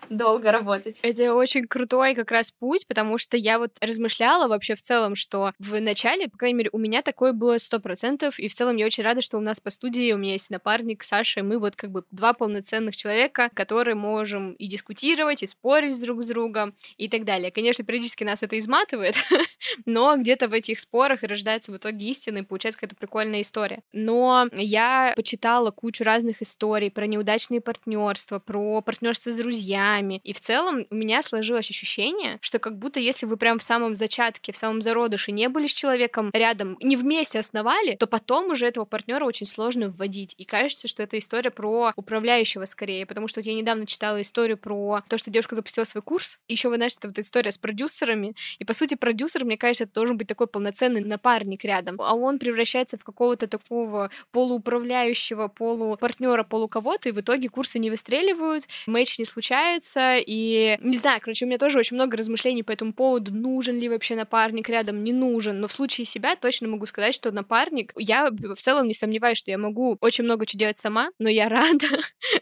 долго 0.09 0.51
работать. 0.51 0.99
Это 1.03 1.33
очень 1.33 1.67
крутой 1.67 2.15
как 2.15 2.31
раз 2.31 2.51
путь, 2.51 2.87
потому 2.87 3.17
что 3.17 3.37
я 3.37 3.59
вот 3.59 3.71
размышляла 3.81 4.47
вообще 4.47 4.75
в 4.75 4.81
целом, 4.81 5.15
что 5.15 5.53
в 5.59 5.79
начале, 5.79 6.27
по 6.27 6.37
крайней 6.37 6.57
мере, 6.57 6.69
у 6.73 6.77
меня 6.77 7.01
такое 7.01 7.33
было 7.33 7.57
сто 7.57 7.79
процентов, 7.79 8.39
и 8.39 8.47
в 8.47 8.55
целом 8.55 8.75
я 8.77 8.85
очень 8.85 9.03
рада, 9.03 9.21
что 9.21 9.37
у 9.37 9.41
нас 9.41 9.59
по 9.59 9.69
студии 9.69 10.11
у 10.11 10.17
меня 10.17 10.33
есть 10.33 10.49
напарник 10.49 11.03
Саша, 11.03 11.41
и 11.41 11.43
мы 11.43 11.59
вот 11.59 11.75
как 11.75 11.91
бы 11.91 12.03
два 12.11 12.33
полноценных 12.33 12.95
человека, 12.95 13.49
которые 13.53 13.95
можем 13.95 14.53
и 14.53 14.70
дискутировать, 14.71 15.43
и 15.43 15.47
спорить 15.47 16.01
друг 16.01 16.23
с 16.23 16.27
другом 16.27 16.73
и 16.97 17.07
так 17.07 17.25
далее. 17.25 17.51
Конечно, 17.51 17.83
периодически 17.83 18.23
нас 18.23 18.41
это 18.43 18.57
изматывает, 18.57 19.15
но 19.85 20.15
где-то 20.17 20.47
в 20.47 20.53
этих 20.53 20.79
спорах 20.79 21.23
и 21.23 21.27
рождается 21.27 21.71
в 21.71 21.77
итоге 21.77 22.07
истина, 22.07 22.39
и 22.39 22.43
получается 22.43 22.79
какая-то 22.79 22.95
прикольная 22.95 23.41
история. 23.41 23.83
Но 23.91 24.47
я 24.53 25.13
почитала 25.15 25.71
кучу 25.71 26.03
разных 26.03 26.41
историй 26.41 26.89
про 26.89 27.05
неудачные 27.05 27.61
партнерства, 27.61 28.39
про 28.39 28.81
партнерство 28.81 29.31
с 29.31 29.35
друзьями, 29.35 30.21
и 30.23 30.33
в 30.33 30.39
целом 30.39 30.85
у 30.89 30.95
меня 30.95 31.21
сложилось 31.21 31.69
ощущение, 31.69 32.37
что 32.41 32.59
как 32.59 32.77
будто 32.77 32.99
если 32.99 33.25
вы 33.25 33.37
прям 33.37 33.59
в 33.59 33.63
самом 33.63 33.95
зачатке, 33.95 34.51
в 34.51 34.57
самом 34.57 34.81
зародыше 34.81 35.31
не 35.31 35.49
были 35.49 35.67
с 35.67 35.73
человеком 35.73 36.29
рядом, 36.33 36.77
не 36.81 36.95
вместе 36.95 37.39
основали, 37.39 37.95
то 37.95 38.07
потом 38.07 38.51
уже 38.51 38.67
этого 38.67 38.85
партнера 38.85 39.25
очень 39.25 39.45
сложно 39.45 39.89
вводить. 39.89 40.35
И 40.37 40.45
кажется, 40.45 40.87
что 40.87 41.03
это 41.03 41.17
история 41.17 41.51
про 41.51 41.91
управляющего 41.95 42.65
скорее, 42.65 43.05
потому 43.05 43.27
что 43.27 43.41
вот 43.41 43.47
я 43.47 43.53
недавно 43.53 43.85
читала 43.85 44.21
историю 44.21 44.57
про 44.61 45.03
то, 45.07 45.17
что 45.17 45.31
девушка 45.31 45.55
запустила 45.55 45.83
свой 45.83 46.01
курс. 46.01 46.39
Еще, 46.47 46.69
вы 46.69 46.75
знаете, 46.75 46.97
это 46.99 47.07
вот 47.09 47.19
история 47.19 47.51
с 47.51 47.57
продюсерами. 47.57 48.35
И, 48.59 48.65
по 48.65 48.73
сути, 48.73 48.95
продюсер, 48.95 49.45
мне 49.45 49.57
кажется, 49.57 49.85
это 49.85 49.93
должен 49.93 50.17
быть 50.17 50.27
такой 50.27 50.47
полноценный 50.47 51.01
напарник 51.01 51.63
рядом. 51.65 51.97
А 51.99 52.13
он 52.13 52.39
превращается 52.39 52.97
в 52.97 53.03
какого-то 53.03 53.47
такого 53.47 54.09
полууправляющего, 54.31 55.47
полупартнера, 55.47 56.43
полу 56.43 56.67
кого-то, 56.67 57.09
и 57.09 57.11
в 57.11 57.19
итоге 57.19 57.49
курсы 57.49 57.79
не 57.79 57.89
выстреливают, 57.89 58.67
матч 58.87 59.19
не 59.19 59.25
случается, 59.25 60.17
и 60.17 60.77
не 60.81 60.97
знаю, 60.97 61.19
короче, 61.21 61.45
у 61.45 61.47
меня 61.47 61.57
тоже 61.57 61.79
очень 61.79 61.95
много 61.95 62.17
размышлений 62.17 62.63
по 62.63 62.71
этому 62.71 62.93
поводу, 62.93 63.33
нужен 63.33 63.77
ли 63.79 63.89
вообще 63.89 64.15
напарник 64.15 64.69
рядом, 64.69 65.03
не 65.03 65.13
нужен, 65.13 65.59
но 65.59 65.67
в 65.67 65.71
случае 65.71 66.05
себя 66.05 66.35
точно 66.35 66.67
могу 66.67 66.85
сказать, 66.85 67.13
что 67.13 67.31
напарник, 67.31 67.93
я 67.97 68.29
в 68.29 68.55
целом 68.55 68.87
не 68.87 68.93
сомневаюсь, 68.93 69.37
что 69.37 69.51
я 69.51 69.57
могу 69.57 69.97
очень 70.01 70.23
много 70.23 70.45
чего 70.45 70.59
делать 70.59 70.77
сама, 70.77 71.11
но 71.19 71.29
я 71.29 71.49
рада, 71.49 71.87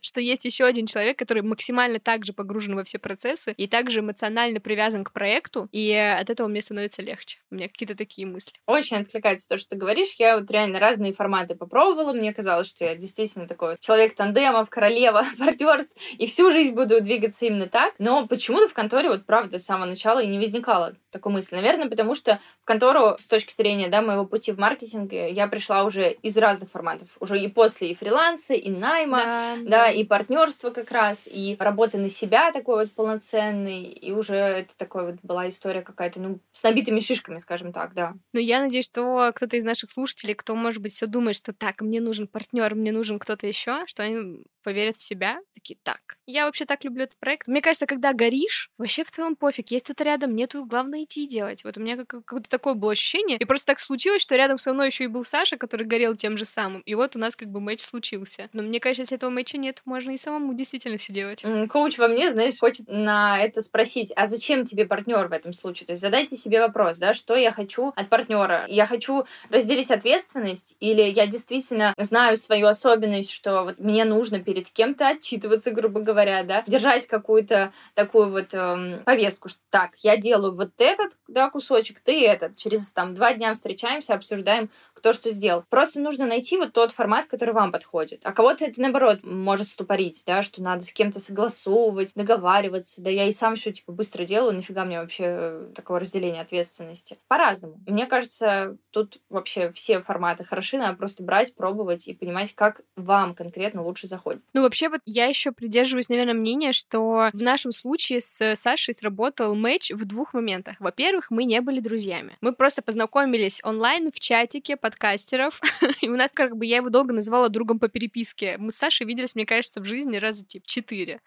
что 0.01 0.21
есть 0.21 0.45
еще 0.45 0.65
один 0.65 0.85
человек, 0.85 1.17
который 1.17 1.43
максимально 1.43 1.99
также 2.09 2.33
погружен 2.33 2.75
во 2.75 2.83
все 2.83 2.97
процессы 2.97 3.51
и 3.51 3.67
также 3.67 3.99
эмоционально 3.99 4.59
привязан 4.59 5.03
к 5.03 5.11
проекту, 5.11 5.69
и 5.71 5.93
от 5.93 6.31
этого 6.31 6.47
мне 6.47 6.59
становится 6.59 7.03
легче. 7.03 7.37
У 7.51 7.55
меня 7.55 7.67
какие-то 7.67 7.95
такие 7.95 8.25
мысли. 8.25 8.53
Очень 8.65 8.97
откликается 8.97 9.47
то, 9.47 9.57
что 9.57 9.69
ты 9.69 9.75
говоришь. 9.75 10.13
Я 10.13 10.39
вот 10.39 10.49
реально 10.49 10.79
разные 10.79 11.13
форматы 11.13 11.53
попробовала. 11.53 12.11
Мне 12.11 12.33
казалось, 12.33 12.67
что 12.67 12.83
я 12.83 12.95
действительно 12.95 13.47
такой 13.47 13.77
человек 13.79 14.15
тандемов, 14.15 14.71
королева 14.71 15.23
партнерств, 15.37 16.01
и 16.17 16.25
всю 16.25 16.49
жизнь 16.49 16.73
буду 16.73 16.99
двигаться 16.99 17.45
именно 17.45 17.67
так. 17.67 17.93
Но 17.99 18.25
почему-то 18.25 18.67
в 18.67 18.73
конторе 18.73 19.09
вот 19.09 19.27
правда 19.27 19.59
с 19.59 19.65
самого 19.65 19.85
начала 19.85 20.23
и 20.23 20.25
не 20.25 20.39
возникало 20.39 20.95
такой 21.11 21.31
мысли. 21.31 21.57
Наверное, 21.57 21.89
потому 21.89 22.15
что 22.15 22.39
в 22.59 22.65
контору 22.65 23.19
с 23.19 23.27
точки 23.27 23.53
зрения 23.53 23.87
да, 23.87 24.01
моего 24.01 24.25
пути 24.25 24.51
в 24.51 24.57
маркетинге 24.57 25.29
я 25.29 25.47
пришла 25.47 25.83
уже 25.83 26.09
из 26.09 26.35
разных 26.37 26.71
форматов. 26.71 27.09
Уже 27.19 27.39
и 27.39 27.47
после 27.49 27.91
и 27.91 27.95
фриланса, 27.95 28.55
и 28.55 28.71
найма, 28.71 29.23
да, 29.61 29.69
да 29.69 29.89
и 29.91 30.03
партнерства 30.03 30.71
как 30.71 30.91
раз, 30.91 31.29
и 31.31 31.55
работы 31.59 31.98
на 31.99 32.09
себя 32.09 32.51
такой 32.51 32.83
вот 32.83 32.91
полноценный, 32.93 33.83
и 33.83 34.11
уже 34.11 34.35
это 34.35 34.75
такой 34.77 35.11
вот 35.11 35.15
была 35.23 35.47
история 35.49 35.81
какая-то, 35.81 36.19
ну, 36.21 36.39
с 36.51 36.63
набитыми 36.63 36.99
шишками, 36.99 37.37
скажем 37.37 37.71
так, 37.73 37.93
да. 37.93 38.13
Ну, 38.33 38.39
я 38.39 38.61
надеюсь, 38.61 38.85
что 38.85 39.31
кто-то 39.35 39.57
из 39.57 39.63
наших 39.63 39.89
слушателей, 39.91 40.33
кто, 40.35 40.55
может 40.55 40.81
быть, 40.81 40.93
все 40.93 41.07
думает, 41.07 41.35
что 41.35 41.53
так, 41.53 41.81
мне 41.81 42.01
нужен 42.01 42.27
партнер, 42.27 42.75
мне 42.75 42.91
нужен 42.91 43.19
кто-то 43.19 43.47
еще, 43.47 43.85
что 43.87 44.03
они 44.03 44.43
поверят 44.63 44.97
в 44.97 45.01
себя, 45.01 45.39
такие, 45.53 45.77
так, 45.83 46.17
я 46.27 46.45
вообще 46.45 46.65
так 46.65 46.83
люблю 46.83 47.03
этот 47.03 47.17
проект. 47.17 47.47
Мне 47.47 47.61
кажется, 47.61 47.85
когда 47.85 48.13
горишь, 48.13 48.69
вообще 48.77 49.03
в 49.03 49.11
целом 49.11 49.35
пофиг, 49.35 49.71
есть 49.71 49.85
кто-то 49.85 50.03
рядом, 50.03 50.35
нету, 50.35 50.65
главное 50.65 51.03
идти 51.05 51.23
и 51.23 51.27
делать. 51.27 51.63
Вот 51.63 51.77
у 51.77 51.81
меня 51.81 51.95
как- 51.97 52.25
какое-то 52.25 52.49
такое 52.49 52.73
было 52.73 52.91
ощущение. 52.91 53.37
И 53.37 53.45
просто 53.45 53.67
так 53.67 53.79
случилось, 53.79 54.21
что 54.21 54.35
рядом 54.35 54.57
со 54.57 54.73
мной 54.73 54.87
еще 54.87 55.05
и 55.05 55.07
был 55.07 55.23
Саша, 55.23 55.57
который 55.57 55.85
горел 55.87 56.15
тем 56.15 56.37
же 56.37 56.45
самым. 56.45 56.81
И 56.81 56.93
вот 56.93 57.15
у 57.15 57.19
нас 57.19 57.35
как 57.35 57.47
бы 57.49 57.61
матч 57.61 57.81
случился. 57.81 58.49
Но 58.53 58.61
мне 58.61 58.79
кажется, 58.79 59.03
если 59.03 59.15
этого 59.15 59.29
матча 59.29 59.57
нет, 59.57 59.81
можно 59.85 60.11
и 60.11 60.17
самому 60.17 60.53
действительно 60.53 60.97
все 60.97 61.13
делать. 61.13 61.43
Коуч 61.69 61.88
во 61.97 62.07
мне, 62.07 62.29
знаешь, 62.31 62.59
хочет 62.59 62.87
на 62.87 63.39
это 63.39 63.61
спросить, 63.61 64.11
а 64.15 64.27
зачем 64.27 64.65
тебе 64.65 64.85
партнер 64.85 65.27
в 65.27 65.31
этом 65.31 65.53
случае? 65.53 65.87
То 65.87 65.91
есть 65.91 66.01
задайте 66.01 66.35
себе 66.35 66.59
вопрос, 66.61 66.97
да, 66.97 67.13
что 67.13 67.35
я 67.35 67.51
хочу 67.51 67.93
от 67.95 68.09
партнера? 68.09 68.65
Я 68.67 68.85
хочу 68.85 69.23
разделить 69.49 69.91
ответственность 69.91 70.75
или 70.79 71.01
я 71.01 71.27
действительно 71.27 71.93
знаю 71.97 72.37
свою 72.37 72.67
особенность, 72.67 73.31
что 73.31 73.63
вот 73.63 73.79
мне 73.79 74.05
нужно 74.05 74.39
перед 74.39 74.69
кем-то 74.69 75.07
отчитываться, 75.07 75.71
грубо 75.71 76.01
говоря, 76.01 76.43
да, 76.43 76.63
держать 76.67 77.07
какую-то 77.07 77.71
такую 77.93 78.29
вот 78.29 78.53
эм, 78.53 79.03
повестку, 79.05 79.49
что 79.49 79.59
так, 79.69 79.95
я 79.97 80.17
делаю 80.17 80.53
вот 80.53 80.71
этот, 80.77 81.13
да, 81.27 81.49
кусочек, 81.49 81.99
ты 81.99 82.25
этот. 82.25 82.57
Через 82.57 82.91
там 82.91 83.13
два 83.13 83.33
дня 83.33 83.53
встречаемся, 83.53 84.13
обсуждаем, 84.13 84.69
кто 84.99 85.13
что 85.13 85.31
сделал. 85.31 85.63
Просто 85.69 85.99
нужно 85.99 86.25
найти 86.25 86.57
вот 86.57 86.73
тот 86.73 86.91
формат, 86.91 87.27
который 87.27 87.53
вам 87.53 87.71
подходит. 87.71 88.21
А 88.23 88.33
кого-то 88.33 88.65
это, 88.65 88.81
наоборот, 88.81 89.19
может 89.23 89.67
ступорить, 89.67 90.23
да, 90.27 90.43
что 90.43 90.61
надо 90.61 90.83
с 90.83 90.91
кем-то 90.91 91.19
согласовывать, 91.19 92.13
договариваться. 92.15 93.01
Да 93.01 93.09
я 93.09 93.25
и 93.25 93.31
сам 93.31 93.55
все, 93.55 93.71
типа, 93.71 93.93
быстро 93.93 94.25
делаю, 94.25 94.55
нафига 94.55 94.83
мне 94.85 94.99
вообще 94.99 95.23
э, 95.25 95.71
такого 95.73 95.99
разделения 95.99 96.41
ответственности. 96.41 97.17
По-разному. 97.27 97.79
Мне 97.87 98.05
кажется, 98.05 98.77
тут 98.91 99.17
вообще 99.29 99.71
все 99.71 100.01
форматы 100.01 100.43
хороши, 100.43 100.77
надо 100.77 100.97
просто 100.97 101.23
брать, 101.23 101.55
пробовать 101.55 102.07
и 102.07 102.13
понимать, 102.13 102.53
как 102.53 102.81
вам 102.95 103.35
конкретно 103.35 103.83
лучше 103.83 104.07
заходит. 104.07 104.43
Ну, 104.53 104.63
вообще, 104.63 104.89
вот 104.89 105.01
я 105.05 105.25
еще 105.25 105.51
придерживаюсь, 105.51 106.09
наверное, 106.09 106.33
мнения, 106.33 106.73
что 106.73 107.29
в 107.31 107.41
нашем 107.41 107.71
случае 107.71 108.19
с 108.21 108.55
Сашей 108.55 108.93
сработал 108.93 109.55
матч 109.55 109.91
в 109.91 110.05
двух 110.05 110.33
моментах. 110.33 110.75
Во-первых, 110.79 111.31
мы 111.31 111.45
не 111.45 111.61
были 111.61 111.79
друзьями. 111.79 112.37
Мы 112.41 112.53
просто 112.53 112.81
познакомились 112.81 113.61
онлайн 113.63 114.11
в 114.11 114.19
чатике 114.19 114.75
подкастеров, 114.89 115.61
и 116.01 116.09
у 116.09 116.15
нас 116.15 116.31
как 116.33 116.57
бы 116.57 116.65
я 116.65 116.77
его 116.77 116.89
долго 116.89 117.13
называла 117.13 117.49
другом 117.49 117.79
по 117.79 117.87
переписке. 117.87 118.57
Мы 118.57 118.71
с 118.71 118.75
Сашей 118.75 119.05
виделись, 119.05 119.35
мне 119.35 119.45
кажется, 119.45 119.81
в 119.81 119.85
жизни 119.85 120.17
раза 120.17 120.45
типа 120.45 120.65
четыре. 120.67 121.21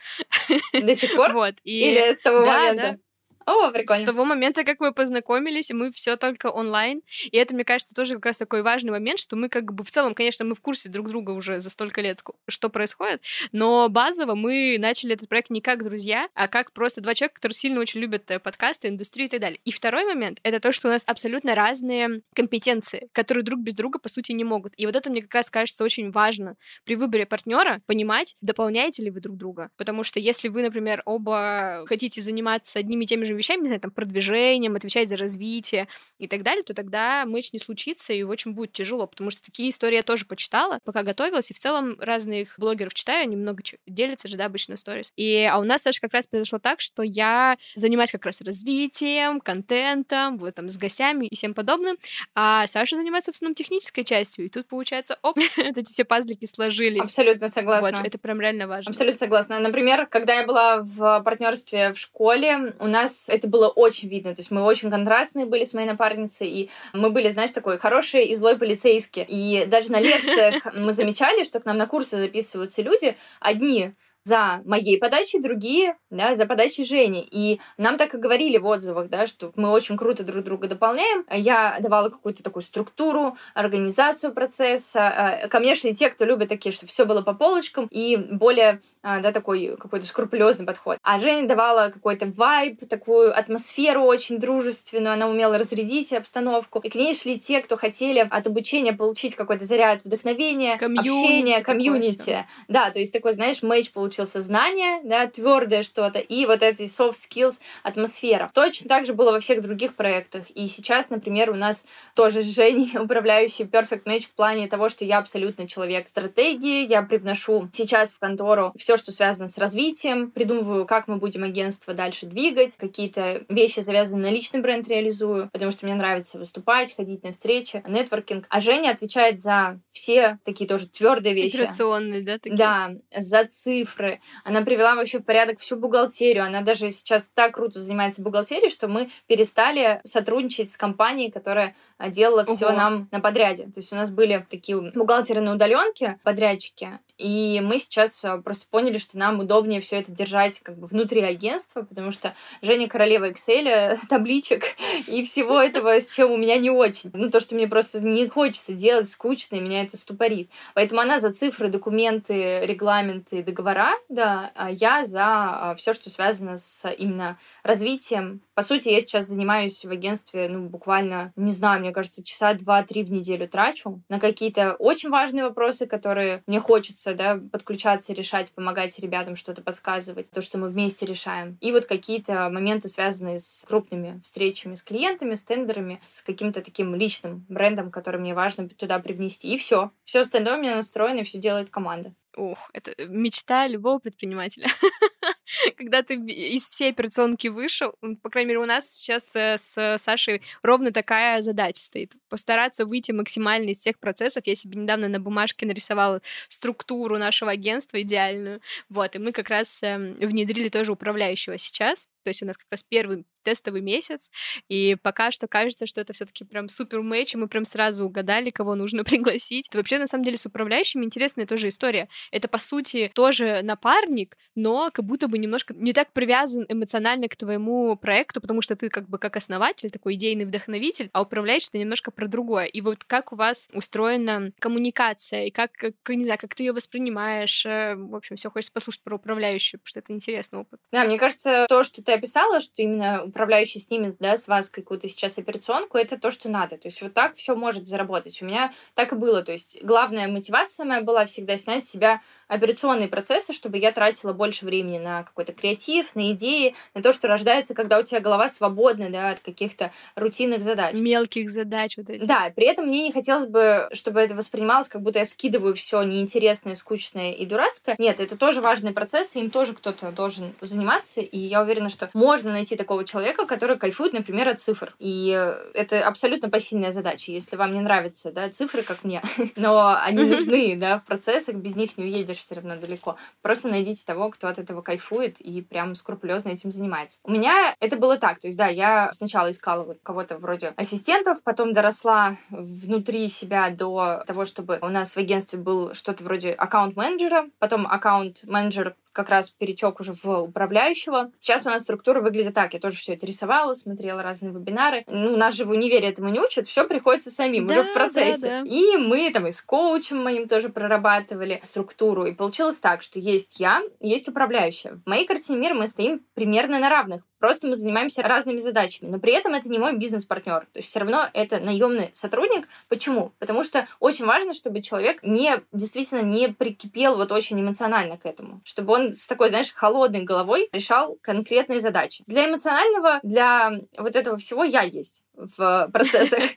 До 0.72 0.94
сих 0.94 1.14
пор? 1.14 1.32
Вот. 1.42 1.54
Или 1.64 2.12
с 2.12 2.20
того 2.20 2.44
да, 2.44 2.58
момента? 2.58 2.82
Да. 2.82 2.98
О, 3.46 3.70
прикольно. 3.70 4.04
С 4.04 4.06
того 4.06 4.24
момента, 4.24 4.64
как 4.64 4.80
мы 4.80 4.92
познакомились, 4.92 5.70
мы 5.70 5.92
все 5.92 6.16
только 6.16 6.46
онлайн. 6.46 7.02
И 7.30 7.36
это, 7.36 7.54
мне 7.54 7.64
кажется, 7.64 7.94
тоже 7.94 8.14
как 8.14 8.26
раз 8.26 8.38
такой 8.38 8.62
важный 8.62 8.90
момент, 8.90 9.18
что 9.20 9.36
мы 9.36 9.48
как 9.48 9.72
бы 9.72 9.84
в 9.84 9.90
целом, 9.90 10.14
конечно, 10.14 10.44
мы 10.44 10.54
в 10.54 10.60
курсе 10.60 10.88
друг 10.88 11.08
друга 11.08 11.30
уже 11.30 11.60
за 11.60 11.70
столько 11.70 12.00
лет, 12.00 12.22
что 12.48 12.68
происходит, 12.68 13.22
но 13.52 13.88
базово 13.88 14.34
мы 14.34 14.76
начали 14.78 15.14
этот 15.14 15.28
проект 15.28 15.50
не 15.50 15.60
как 15.60 15.84
друзья, 15.84 16.28
а 16.34 16.48
как 16.48 16.72
просто 16.72 17.00
два 17.00 17.14
человека, 17.14 17.36
которые 17.36 17.54
сильно 17.54 17.80
очень 17.80 18.00
любят 18.00 18.30
э, 18.30 18.38
подкасты, 18.38 18.88
индустрию 18.88 19.28
и 19.28 19.30
так 19.30 19.40
далее. 19.40 19.60
И 19.64 19.72
второй 19.72 20.04
момент— 20.04 20.38
это 20.42 20.60
то, 20.60 20.72
что 20.72 20.88
у 20.88 20.90
нас 20.90 21.02
абсолютно 21.06 21.54
разные 21.54 22.22
компетенции, 22.34 23.08
которые 23.12 23.44
друг 23.44 23.60
без 23.60 23.74
друга, 23.74 23.98
по 23.98 24.08
сути, 24.08 24.32
не 24.32 24.44
могут. 24.44 24.72
И 24.76 24.86
вот 24.86 24.96
это, 24.96 25.10
мне 25.10 25.22
как 25.22 25.34
раз 25.34 25.50
кажется 25.50 25.84
очень 25.84 26.10
важно 26.10 26.56
при 26.84 26.96
выборе 26.96 27.26
партнера 27.26 27.80
понимать, 27.86 28.36
дополняете 28.40 29.02
ли 29.02 29.10
вы 29.10 29.20
друг 29.20 29.36
друга. 29.36 29.70
Потому 29.76 30.04
что 30.04 30.20
если 30.20 30.48
вы, 30.48 30.62
например, 30.62 31.02
оба 31.04 31.84
хотите 31.86 32.20
заниматься 32.20 32.78
одними 32.78 33.04
и 33.04 33.06
теми 33.06 33.24
же 33.24 33.31
вещами, 33.36 33.62
не 33.62 33.66
знаю, 33.66 33.80
там, 33.80 33.90
продвижением, 33.90 34.76
отвечать 34.76 35.08
за 35.08 35.16
развитие 35.16 35.88
и 36.18 36.28
так 36.28 36.42
далее, 36.42 36.62
то 36.62 36.74
тогда 36.74 37.24
матч 37.26 37.52
не 37.52 37.58
случится, 37.58 38.12
и 38.12 38.22
очень 38.22 38.52
будет 38.52 38.72
тяжело, 38.72 39.06
потому 39.06 39.30
что 39.30 39.42
такие 39.42 39.70
истории 39.70 39.96
я 39.96 40.02
тоже 40.02 40.24
почитала, 40.26 40.78
пока 40.84 41.02
готовилась, 41.02 41.50
и 41.50 41.54
в 41.54 41.58
целом 41.58 41.96
разных 41.98 42.54
блогеров 42.58 42.94
читаю, 42.94 43.22
они 43.22 43.36
много 43.36 43.62
делятся 43.86 44.28
же, 44.28 44.36
да, 44.36 44.46
обычно 44.46 44.76
сторис. 44.76 45.12
И, 45.16 45.44
а 45.44 45.58
у 45.58 45.64
нас, 45.64 45.82
Саша, 45.82 46.00
как 46.00 46.12
раз 46.12 46.26
произошло 46.26 46.58
так, 46.58 46.80
что 46.80 47.02
я 47.02 47.56
занимаюсь 47.74 48.10
как 48.10 48.24
раз 48.24 48.40
развитием, 48.40 49.40
контентом, 49.40 50.38
вот 50.38 50.54
там, 50.54 50.68
с 50.68 50.76
гостями 50.76 51.26
и 51.26 51.34
всем 51.34 51.54
подобным, 51.54 51.96
а 52.34 52.66
Саша 52.66 52.96
занимается 52.96 53.32
в 53.32 53.34
основном 53.34 53.54
технической 53.54 54.04
частью, 54.04 54.46
и 54.46 54.48
тут, 54.48 54.66
получается, 54.68 55.18
оп, 55.22 55.38
эти 55.56 55.92
все 55.92 56.04
пазлики 56.04 56.46
сложились. 56.46 57.00
Абсолютно 57.00 57.48
согласна. 57.48 57.98
Вот, 57.98 58.06
это 58.06 58.18
прям 58.18 58.40
реально 58.40 58.66
важно. 58.66 58.90
Абсолютно 58.90 59.18
согласна. 59.18 59.58
Например, 59.58 60.06
когда 60.06 60.34
я 60.34 60.46
была 60.46 60.82
в 60.82 61.20
партнерстве 61.22 61.92
в 61.92 61.98
школе, 61.98 62.74
у 62.78 62.86
нас 62.86 63.21
это 63.28 63.48
было 63.48 63.68
очень 63.68 64.08
видно. 64.08 64.34
То 64.34 64.40
есть 64.40 64.50
мы 64.50 64.62
очень 64.62 64.90
контрастные 64.90 65.46
были 65.46 65.64
с 65.64 65.74
моей 65.74 65.86
напарницей, 65.86 66.48
и 66.48 66.70
мы 66.92 67.10
были, 67.10 67.28
знаешь, 67.28 67.50
такой 67.50 67.78
хорошие 67.78 68.26
и 68.26 68.34
злой 68.34 68.58
полицейские. 68.58 69.26
И 69.28 69.66
даже 69.66 69.90
на 69.90 70.00
лекциях 70.00 70.66
мы 70.74 70.92
замечали, 70.92 71.44
что 71.44 71.60
к 71.60 71.64
нам 71.64 71.76
на 71.76 71.86
курсы 71.86 72.16
записываются 72.16 72.82
люди, 72.82 73.16
одни 73.40 73.92
за 74.24 74.62
моей 74.64 74.98
подачей, 74.98 75.40
другие 75.40 75.96
да, 76.10 76.34
за 76.34 76.46
подачей 76.46 76.84
Жени. 76.84 77.26
И 77.30 77.60
нам 77.78 77.96
так 77.96 78.14
и 78.14 78.18
говорили 78.18 78.58
в 78.58 78.66
отзывах, 78.66 79.08
да, 79.08 79.26
что 79.26 79.52
мы 79.56 79.70
очень 79.70 79.96
круто 79.96 80.22
друг 80.24 80.44
друга 80.44 80.68
дополняем. 80.68 81.24
Я 81.30 81.78
давала 81.80 82.10
какую-то 82.10 82.42
такую 82.42 82.62
структуру, 82.62 83.36
организацию 83.54 84.32
процесса. 84.32 85.40
Э, 85.44 85.48
конечно, 85.48 85.88
и 85.88 85.94
те, 85.94 86.10
кто 86.10 86.24
любит 86.24 86.48
такие, 86.48 86.72
что 86.72 86.86
все 86.86 87.04
было 87.04 87.22
по 87.22 87.34
полочкам, 87.34 87.86
и 87.90 88.16
более 88.16 88.80
э, 89.02 89.20
да, 89.20 89.32
такой 89.32 89.76
какой-то 89.78 90.06
скрупулезный 90.06 90.66
подход. 90.66 90.98
А 91.02 91.18
Женя 91.18 91.48
давала 91.48 91.90
какой-то 91.90 92.26
вайб, 92.26 92.80
такую 92.88 93.36
атмосферу 93.36 94.02
очень 94.02 94.38
дружественную, 94.38 95.14
она 95.14 95.28
умела 95.28 95.58
разрядить 95.58 96.12
обстановку. 96.12 96.80
И 96.80 96.90
к 96.90 96.94
ней 96.94 97.14
шли 97.14 97.38
те, 97.38 97.60
кто 97.60 97.76
хотели 97.76 98.20
от 98.30 98.46
обучения 98.46 98.92
получить 98.92 99.34
какой-то 99.34 99.64
заряд 99.64 100.04
вдохновения, 100.04 100.76
комьюнити 100.78 101.32
общения, 101.32 101.60
комьюнити. 101.62 102.46
Да, 102.68 102.90
то 102.90 102.98
есть 102.98 103.12
такой, 103.12 103.32
знаешь, 103.32 103.62
мэйч 103.62 103.92
получил 104.12 104.22
получился 104.22 104.40
знание, 104.40 105.00
да, 105.04 105.26
твердое 105.26 105.82
что-то, 105.82 106.18
и 106.18 106.46
вот 106.46 106.62
эти 106.62 106.82
soft 106.82 107.14
skills, 107.14 107.60
атмосфера. 107.82 108.50
Точно 108.54 108.88
так 108.88 109.06
же 109.06 109.14
было 109.14 109.32
во 109.32 109.40
всех 109.40 109.62
других 109.62 109.94
проектах. 109.94 110.50
И 110.50 110.68
сейчас, 110.68 111.10
например, 111.10 111.50
у 111.50 111.54
нас 111.54 111.84
тоже 112.14 112.42
с 112.42 112.54
Женей, 112.54 112.98
управляющий 112.98 113.64
Perfect 113.64 114.04
Match 114.04 114.26
в 114.26 114.34
плане 114.34 114.68
того, 114.68 114.88
что 114.88 115.04
я 115.04 115.18
абсолютно 115.18 115.66
человек 115.66 116.08
стратегии, 116.08 116.86
я 116.88 117.02
привношу 117.02 117.68
сейчас 117.72 118.12
в 118.12 118.18
контору 118.18 118.72
все, 118.76 118.96
что 118.96 119.12
связано 119.12 119.48
с 119.48 119.58
развитием, 119.58 120.30
придумываю, 120.30 120.86
как 120.86 121.08
мы 121.08 121.16
будем 121.16 121.42
агентство 121.42 121.94
дальше 121.94 122.26
двигать, 122.26 122.76
какие-то 122.76 123.42
вещи, 123.48 123.80
завязанные 123.80 124.30
на 124.30 124.34
личный 124.34 124.60
бренд, 124.60 124.86
реализую, 124.88 125.48
потому 125.52 125.70
что 125.70 125.86
мне 125.86 125.94
нравится 125.94 126.38
выступать, 126.38 126.94
ходить 126.94 127.22
на 127.24 127.32
встречи, 127.32 127.82
нетворкинг. 127.86 128.46
А 128.48 128.60
Женя 128.60 128.90
отвечает 128.90 129.40
за 129.40 129.80
все 129.90 130.38
такие 130.44 130.68
тоже 130.68 130.88
твердые 130.88 131.34
вещи. 131.34 131.56
Операционные, 131.56 132.22
да? 132.22 132.38
Такие? 132.38 132.56
Да, 132.56 132.90
за 133.16 133.44
цифры, 133.46 134.01
цифры, 134.02 134.20
она 134.44 134.62
привела 134.62 134.94
вообще 134.94 135.18
в 135.18 135.24
порядок 135.24 135.58
всю 135.58 135.76
бухгалтерию. 135.76 136.44
Она 136.44 136.60
даже 136.60 136.90
сейчас 136.90 137.30
так 137.34 137.54
круто 137.54 137.78
занимается 137.78 138.22
бухгалтерией, 138.22 138.70
что 138.70 138.88
мы 138.88 139.10
перестали 139.26 140.00
сотрудничать 140.04 140.70
с 140.70 140.76
компанией, 140.76 141.30
которая 141.30 141.74
а, 141.98 142.10
делала 142.10 142.44
все 142.44 142.72
нам 142.72 143.08
на 143.10 143.20
подряде. 143.20 143.64
То 143.64 143.76
есть 143.76 143.92
у 143.92 143.96
нас 143.96 144.10
были 144.10 144.44
такие 144.50 144.80
бухгалтеры 144.92 145.40
на 145.40 145.52
удаленке, 145.54 146.18
подрядчики, 146.24 146.90
И 147.18 147.60
мы 147.62 147.78
сейчас 147.78 148.24
а, 148.24 148.38
просто 148.38 148.66
поняли, 148.70 148.98
что 148.98 149.18
нам 149.18 149.40
удобнее 149.40 149.80
все 149.80 149.96
это 150.00 150.10
держать 150.10 150.60
как 150.60 150.78
бы 150.78 150.86
внутри 150.86 151.20
агентства, 151.20 151.82
потому 151.82 152.10
что 152.10 152.34
Женя 152.62 152.88
королева 152.88 153.30
Excel, 153.30 153.96
табличек 154.08 154.64
и 155.06 155.22
всего 155.22 155.60
этого, 155.60 156.00
с 156.00 156.14
чем 156.14 156.32
у 156.32 156.36
меня 156.36 156.56
не 156.58 156.70
очень. 156.70 157.10
Ну, 157.12 157.30
то, 157.30 157.40
что 157.40 157.54
мне 157.54 157.68
просто 157.68 158.02
не 158.02 158.28
хочется 158.28 158.72
делать, 158.72 159.08
скучно, 159.08 159.56
и 159.56 159.60
меня 159.60 159.82
это 159.82 159.96
ступорит. 159.96 160.50
Поэтому 160.74 161.00
она 161.00 161.18
за 161.18 161.32
цифры, 161.32 161.68
документы, 161.68 162.64
регламенты, 162.66 163.42
договора, 163.42 163.92
да, 164.08 164.50
а 164.54 164.70
я 164.70 165.04
за 165.04 165.22
а, 165.24 165.74
все, 165.76 165.92
что 165.92 166.10
связано 166.10 166.56
с 166.56 166.88
именно 166.90 167.38
развитием. 167.62 168.40
По 168.54 168.62
сути, 168.62 168.88
я 168.88 169.00
сейчас 169.00 169.26
занимаюсь 169.26 169.84
в 169.84 169.90
агентстве, 169.90 170.48
ну, 170.48 170.68
буквально, 170.68 171.32
не 171.36 171.52
знаю, 171.52 171.80
мне 171.80 171.92
кажется, 171.92 172.24
часа 172.24 172.54
два-три 172.54 173.02
в 173.02 173.10
неделю 173.10 173.48
трачу 173.48 174.02
на 174.08 174.20
какие-то 174.20 174.74
очень 174.74 175.10
важные 175.10 175.44
вопросы, 175.44 175.86
которые 175.86 176.42
мне 176.46 176.60
хочется, 176.60 177.14
да, 177.14 177.40
подключаться, 177.50 178.12
решать, 178.12 178.52
помогать 178.52 178.98
ребятам 178.98 179.36
что-то 179.36 179.62
подсказывать, 179.62 180.30
то, 180.30 180.42
что 180.42 180.58
мы 180.58 180.68
вместе 180.68 181.06
решаем. 181.06 181.56
И 181.60 181.72
вот 181.72 181.86
какие-то 181.86 182.48
моменты, 182.50 182.88
связанные 182.88 183.38
с 183.38 183.64
крупными 183.66 184.20
встречами 184.22 184.74
с 184.74 184.82
клиентами, 184.82 185.34
с 185.34 185.44
тендерами, 185.44 185.98
с 186.00 186.22
каким-то 186.22 186.62
таким 186.62 186.94
личным 186.94 187.44
брендом, 187.48 187.90
который 187.90 188.20
мне 188.20 188.34
важно 188.34 188.68
туда 188.68 188.98
привнести. 188.98 189.52
И 189.52 189.58
все. 189.58 189.90
Все 190.04 190.20
остальное 190.20 190.56
у 190.56 190.60
меня 190.60 190.76
настроено, 190.76 191.24
все 191.24 191.38
делает 191.38 191.70
команда. 191.70 192.14
Ух, 192.36 192.70
это 192.72 192.94
мечта 193.06 193.66
любого 193.66 193.98
предпринимателя. 193.98 194.68
Когда 195.76 196.02
ты 196.02 196.14
из 196.14 196.68
всей 196.68 196.90
операционки 196.90 197.48
вышел, 197.48 197.94
по 198.22 198.30
крайней 198.30 198.48
мере, 198.48 198.60
у 198.60 198.66
нас 198.66 198.90
сейчас 198.90 199.34
э, 199.36 199.56
с 199.58 199.98
Сашей 199.98 200.42
ровно 200.62 200.92
такая 200.92 201.40
задача 201.40 201.80
стоит. 201.80 202.12
Постараться 202.28 202.86
выйти 202.86 203.12
максимально 203.12 203.70
из 203.70 203.78
всех 203.78 203.98
процессов. 203.98 204.42
Я 204.46 204.54
себе 204.54 204.80
недавно 204.80 205.08
на 205.08 205.20
бумажке 205.20 205.66
нарисовала 205.66 206.22
структуру 206.48 207.18
нашего 207.18 207.50
агентства 207.50 208.00
идеальную. 208.00 208.60
Вот, 208.88 209.14
и 209.16 209.18
мы 209.18 209.32
как 209.32 209.48
раз 209.48 209.82
эм, 209.82 210.14
внедрили 210.14 210.68
тоже 210.68 210.92
управляющего 210.92 211.58
сейчас. 211.58 212.08
То 212.22 212.28
есть 212.28 212.42
у 212.42 212.46
нас 212.46 212.56
как 212.56 212.66
раз 212.70 212.82
первый 212.82 213.24
тестовый 213.42 213.80
месяц, 213.80 214.30
и 214.68 214.96
пока 215.02 215.30
что 215.30 215.48
кажется, 215.48 215.86
что 215.86 216.00
это 216.00 216.12
все 216.12 216.24
таки 216.24 216.44
прям 216.44 216.68
супер 216.68 217.02
мэч, 217.02 217.34
и 217.34 217.36
мы 217.36 217.48
прям 217.48 217.64
сразу 217.64 218.04
угадали, 218.04 218.50
кого 218.50 218.74
нужно 218.74 219.04
пригласить. 219.04 219.68
Это 219.68 219.78
вообще, 219.78 219.98
на 219.98 220.06
самом 220.06 220.24
деле, 220.24 220.36
с 220.36 220.46
управляющими 220.46 221.04
интересная 221.04 221.46
тоже 221.46 221.68
история. 221.68 222.08
Это, 222.30 222.48
по 222.48 222.58
сути, 222.58 223.10
тоже 223.14 223.62
напарник, 223.62 224.36
но 224.54 224.90
как 224.92 225.04
будто 225.04 225.28
бы 225.28 225.38
немножко 225.38 225.74
не 225.74 225.92
так 225.92 226.12
привязан 226.12 226.64
эмоционально 226.68 227.28
к 227.28 227.36
твоему 227.36 227.96
проекту, 227.96 228.40
потому 228.40 228.62
что 228.62 228.76
ты 228.76 228.88
как 228.88 229.08
бы 229.08 229.18
как 229.18 229.36
основатель, 229.36 229.90
такой 229.90 230.14
идейный 230.14 230.44
вдохновитель, 230.44 231.10
а 231.12 231.22
управляющий 231.22 231.68
это 231.68 231.78
немножко 231.78 232.10
про 232.10 232.28
другое. 232.28 232.64
И 232.64 232.80
вот 232.80 233.04
как 233.04 233.32
у 233.32 233.36
вас 233.36 233.68
устроена 233.72 234.52
коммуникация, 234.58 235.46
и 235.46 235.50
как, 235.50 235.72
как 235.72 235.94
не 236.08 236.24
знаю, 236.24 236.38
как 236.38 236.54
ты 236.54 236.62
ее 236.62 236.72
воспринимаешь, 236.72 237.64
э, 237.66 237.94
в 237.96 238.14
общем, 238.14 238.36
все 238.36 238.50
хочется 238.50 238.72
послушать 238.72 239.02
про 239.02 239.16
управляющую, 239.16 239.80
потому 239.80 239.88
что 239.88 240.00
это 240.00 240.12
интересный 240.12 240.60
опыт. 240.60 240.80
Да, 240.92 241.04
мне 241.04 241.18
кажется, 241.18 241.66
то, 241.68 241.82
что 241.82 242.02
ты 242.02 242.11
ты 242.12 242.18
описала, 242.18 242.60
что 242.60 242.82
именно 242.82 243.24
управляющий 243.24 243.78
снимет 243.78 244.16
да, 244.18 244.36
с 244.36 244.46
вас 244.46 244.68
какую-то 244.68 245.08
сейчас 245.08 245.38
операционку, 245.38 245.96
это 245.96 246.18
то, 246.18 246.30
что 246.30 246.50
надо. 246.50 246.76
То 246.76 246.88
есть 246.88 247.00
вот 247.00 247.14
так 247.14 247.36
все 247.36 247.54
может 247.54 247.86
заработать. 247.86 248.42
У 248.42 248.44
меня 248.44 248.70
так 248.94 249.12
и 249.12 249.16
было. 249.16 249.42
То 249.42 249.52
есть 249.52 249.78
главная 249.82 250.28
мотивация 250.28 250.84
моя 250.84 251.00
была 251.00 251.24
всегда 251.24 251.56
снять 251.56 251.86
с 251.86 251.90
себя 251.90 252.20
операционные 252.48 253.08
процессы, 253.08 253.52
чтобы 253.52 253.78
я 253.78 253.92
тратила 253.92 254.32
больше 254.32 254.66
времени 254.66 254.98
на 254.98 255.22
какой-то 255.22 255.52
креатив, 255.52 256.14
на 256.14 256.32
идеи, 256.32 256.74
на 256.94 257.02
то, 257.02 257.12
что 257.12 257.28
рождается, 257.28 257.74
когда 257.74 257.98
у 257.98 258.02
тебя 258.02 258.20
голова 258.20 258.48
свободна 258.48 259.08
да, 259.08 259.30
от 259.30 259.40
каких-то 259.40 259.90
рутинных 260.14 260.62
задач. 260.62 260.94
Мелких 260.96 261.50
задач 261.50 261.96
вот 261.96 262.10
этих. 262.10 262.26
Да, 262.26 262.52
при 262.54 262.66
этом 262.66 262.86
мне 262.86 263.02
не 263.02 263.12
хотелось 263.12 263.46
бы, 263.46 263.88
чтобы 263.92 264.20
это 264.20 264.34
воспринималось, 264.34 264.88
как 264.88 265.00
будто 265.02 265.20
я 265.20 265.24
скидываю 265.24 265.74
все 265.74 266.02
неинтересное, 266.02 266.74
скучное 266.74 267.32
и 267.32 267.46
дурацкое. 267.46 267.96
Нет, 267.98 268.20
это 268.20 268.36
тоже 268.36 268.60
важные 268.60 268.92
процессы, 268.92 269.38
им 269.38 269.50
тоже 269.50 269.72
кто-то 269.72 270.12
должен 270.12 270.52
заниматься, 270.60 271.22
и 271.22 271.38
я 271.38 271.62
уверена, 271.62 271.88
что 271.88 272.01
можно 272.14 272.52
найти 272.52 272.76
такого 272.76 273.04
человека, 273.04 273.46
который 273.46 273.78
кайфует, 273.78 274.12
например, 274.12 274.48
от 274.48 274.60
цифр. 274.60 274.94
И 274.98 275.30
это 275.74 276.06
абсолютно 276.06 276.48
пассивная 276.50 276.90
задача. 276.90 277.32
Если 277.32 277.56
вам 277.56 277.74
не 277.74 277.80
нравятся 277.80 278.32
да, 278.32 278.48
цифры, 278.50 278.82
как 278.82 279.04
мне, 279.04 279.22
но 279.56 279.96
они 280.02 280.24
нужны 280.24 280.76
да, 280.76 280.98
в 280.98 281.04
процессах, 281.04 281.56
без 281.56 281.76
них 281.76 281.96
не 281.98 282.04
уедешь 282.04 282.38
все 282.38 282.56
равно 282.56 282.76
далеко. 282.76 283.16
Просто 283.42 283.68
найдите 283.68 284.04
того, 284.04 284.30
кто 284.30 284.48
от 284.48 284.58
этого 284.58 284.82
кайфует 284.82 285.40
и 285.40 285.62
прям 285.62 285.94
скрупулезно 285.94 286.50
этим 286.50 286.70
занимается. 286.72 287.18
У 287.24 287.30
меня 287.30 287.74
это 287.80 287.96
было 287.96 288.18
так. 288.18 288.38
То 288.38 288.48
есть, 288.48 288.58
да, 288.58 288.68
я 288.68 289.12
сначала 289.12 289.50
искала 289.50 289.84
вот 289.84 289.98
кого-то 290.02 290.36
вроде 290.38 290.72
ассистентов, 290.76 291.42
потом 291.42 291.72
доросла 291.72 292.36
внутри 292.50 293.28
себя 293.28 293.70
до 293.70 294.22
того, 294.26 294.44
чтобы 294.44 294.78
у 294.82 294.88
нас 294.88 295.14
в 295.14 295.18
агентстве 295.18 295.58
был 295.58 295.94
что-то 295.94 296.24
вроде 296.24 296.52
аккаунт-менеджера, 296.52 297.48
потом 297.58 297.86
аккаунт-менеджер 297.86 298.94
как 299.12 299.28
раз 299.28 299.50
перетек 299.50 300.00
уже 300.00 300.12
в 300.12 300.42
управляющего. 300.42 301.30
Сейчас 301.38 301.66
у 301.66 301.70
нас 301.70 301.82
структура 301.82 302.20
выглядит 302.20 302.54
так. 302.54 302.74
Я 302.74 302.80
тоже 302.80 302.96
все 302.96 303.14
это 303.14 303.26
рисовала, 303.26 303.72
смотрела 303.74 304.22
разные 304.22 304.52
вебинары. 304.52 305.04
Ну, 305.06 305.36
нас 305.36 305.54
же 305.54 305.64
в 305.64 305.70
универе 305.70 306.08
этому 306.08 306.28
не 306.30 306.40
учат, 306.40 306.66
все 306.66 306.86
приходится 306.86 307.30
самим 307.30 307.66
да, 307.66 307.80
уже 307.80 307.90
в 307.90 307.92
процессе. 307.92 308.46
Да, 308.46 308.62
да. 308.62 308.68
И 308.68 308.96
мы 308.96 309.30
там 309.32 309.46
и 309.46 309.50
с 309.50 309.60
коучем 309.62 310.22
моим 310.22 310.48
тоже 310.48 310.68
прорабатывали 310.68 311.60
структуру. 311.62 312.26
И 312.26 312.32
получилось 312.32 312.76
так, 312.76 313.02
что 313.02 313.18
есть 313.18 313.60
я, 313.60 313.82
есть 314.00 314.28
управляющая. 314.28 314.96
В 314.96 315.06
моей 315.06 315.26
картине 315.26 315.58
мира 315.58 315.74
мы 315.74 315.86
стоим 315.86 316.22
примерно 316.34 316.78
на 316.78 316.88
равных. 316.88 317.22
Просто 317.42 317.66
мы 317.66 317.74
занимаемся 317.74 318.22
разными 318.22 318.58
задачами. 318.58 319.10
Но 319.10 319.18
при 319.18 319.32
этом 319.32 319.54
это 319.54 319.68
не 319.68 319.76
мой 319.76 319.96
бизнес-партнер. 319.96 320.60
То 320.72 320.78
есть 320.78 320.88
все 320.88 321.00
равно 321.00 321.26
это 321.34 321.58
наемный 321.58 322.10
сотрудник. 322.12 322.68
Почему? 322.88 323.32
Потому 323.40 323.64
что 323.64 323.84
очень 323.98 324.26
важно, 324.26 324.52
чтобы 324.52 324.80
человек 324.80 325.24
не 325.24 325.60
действительно 325.72 326.22
не 326.22 326.50
прикипел 326.50 327.16
вот 327.16 327.32
очень 327.32 327.60
эмоционально 327.60 328.16
к 328.16 328.26
этому. 328.26 328.60
Чтобы 328.62 328.92
он 328.92 329.01
с 329.10 329.26
такой, 329.26 329.48
знаешь, 329.48 329.72
холодной 329.72 330.22
головой 330.22 330.68
решал 330.72 331.18
конкретные 331.22 331.80
задачи. 331.80 332.24
Для 332.26 332.48
эмоционального, 332.48 333.20
для 333.22 333.72
вот 333.98 334.16
этого 334.16 334.36
всего 334.36 334.64
я 334.64 334.82
есть 334.82 335.22
в 335.36 335.88
процессах. 335.92 336.42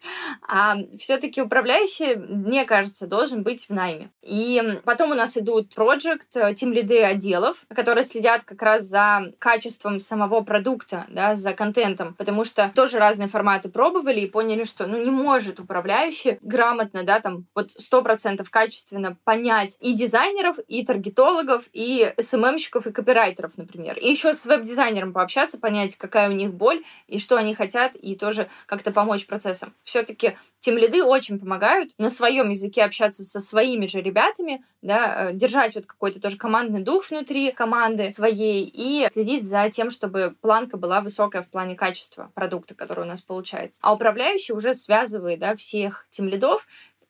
А 0.47 0.77
все-таки 0.97 1.41
управляющий, 1.41 2.15
мне 2.15 2.65
кажется, 2.65 3.07
должен 3.07 3.43
быть 3.43 3.67
в 3.67 3.73
найме. 3.73 4.11
И 4.21 4.61
потом 4.83 5.11
у 5.11 5.15
нас 5.15 5.37
идут 5.37 5.73
проект, 5.73 6.35
э, 6.35 6.53
тим 6.53 6.71
лиды 6.71 7.01
отделов, 7.01 7.65
которые 7.73 8.03
следят 8.03 8.43
как 8.43 8.61
раз 8.61 8.83
за 8.83 9.31
качеством 9.39 9.99
самого 9.99 10.41
продукта, 10.41 11.05
да, 11.09 11.33
за 11.33 11.53
контентом, 11.53 12.13
потому 12.13 12.43
что 12.43 12.71
тоже 12.75 12.99
разные 12.99 13.27
форматы 13.27 13.69
пробовали 13.69 14.21
и 14.21 14.27
поняли, 14.27 14.63
что 14.65 14.87
ну 14.87 15.03
не 15.03 15.09
может 15.09 15.59
управляющий 15.59 16.37
грамотно, 16.41 17.03
да, 17.03 17.19
там 17.19 17.45
вот 17.55 17.71
сто 17.71 18.01
процентов 18.01 18.49
качественно 18.49 19.17
понять 19.23 19.77
и 19.81 19.93
дизайнеров, 19.93 20.57
и 20.67 20.85
таргетологов, 20.85 21.69
и 21.73 22.13
СММщиков, 22.19 22.87
и 22.87 22.91
копирайтеров, 22.91 23.57
например. 23.57 23.97
И 23.97 24.09
еще 24.09 24.33
с 24.33 24.45
веб-дизайнером 24.45 25.13
пообщаться, 25.13 25.57
понять, 25.57 25.95
какая 25.95 26.29
у 26.29 26.33
них 26.33 26.53
боль, 26.53 26.83
и 27.07 27.19
что 27.19 27.35
они 27.35 27.55
хотят, 27.55 27.95
и 27.95 28.15
тоже 28.15 28.47
как-то 28.65 28.91
помочь 28.91 29.25
процессам. 29.25 29.73
Все-таки 29.83 30.37
тем 30.59 30.77
лиды 30.77 31.03
очень 31.03 31.39
помогают 31.39 31.91
на 31.97 32.09
своем 32.09 32.49
языке 32.49 32.83
общаться 32.83 33.23
со 33.23 33.39
своими 33.39 33.87
же 33.87 34.01
ребятами, 34.01 34.63
да, 34.81 35.29
э, 35.29 35.33
держать 35.33 35.75
вот 35.75 35.85
какой-то 35.85 36.19
тоже 36.19 36.37
командный 36.37 36.81
дух 36.81 37.09
внутри 37.09 37.51
команды 37.51 38.11
своей 38.11 38.65
и 38.65 39.07
следить 39.09 39.45
за 39.45 39.69
тем, 39.69 39.89
чтобы 39.89 40.35
планка 40.41 40.77
была 40.77 41.01
высокая 41.01 41.41
в 41.41 41.49
плане 41.49 41.75
качества 41.75 42.31
продукта, 42.33 42.75
который 42.75 43.01
у 43.01 43.07
нас 43.07 43.21
получается. 43.21 43.79
А 43.83 43.93
управляющий 43.93 44.53
уже 44.53 44.73
связывает 44.73 45.39
да, 45.39 45.55
всех 45.55 46.07
тем 46.09 46.27
лидов 46.27 46.67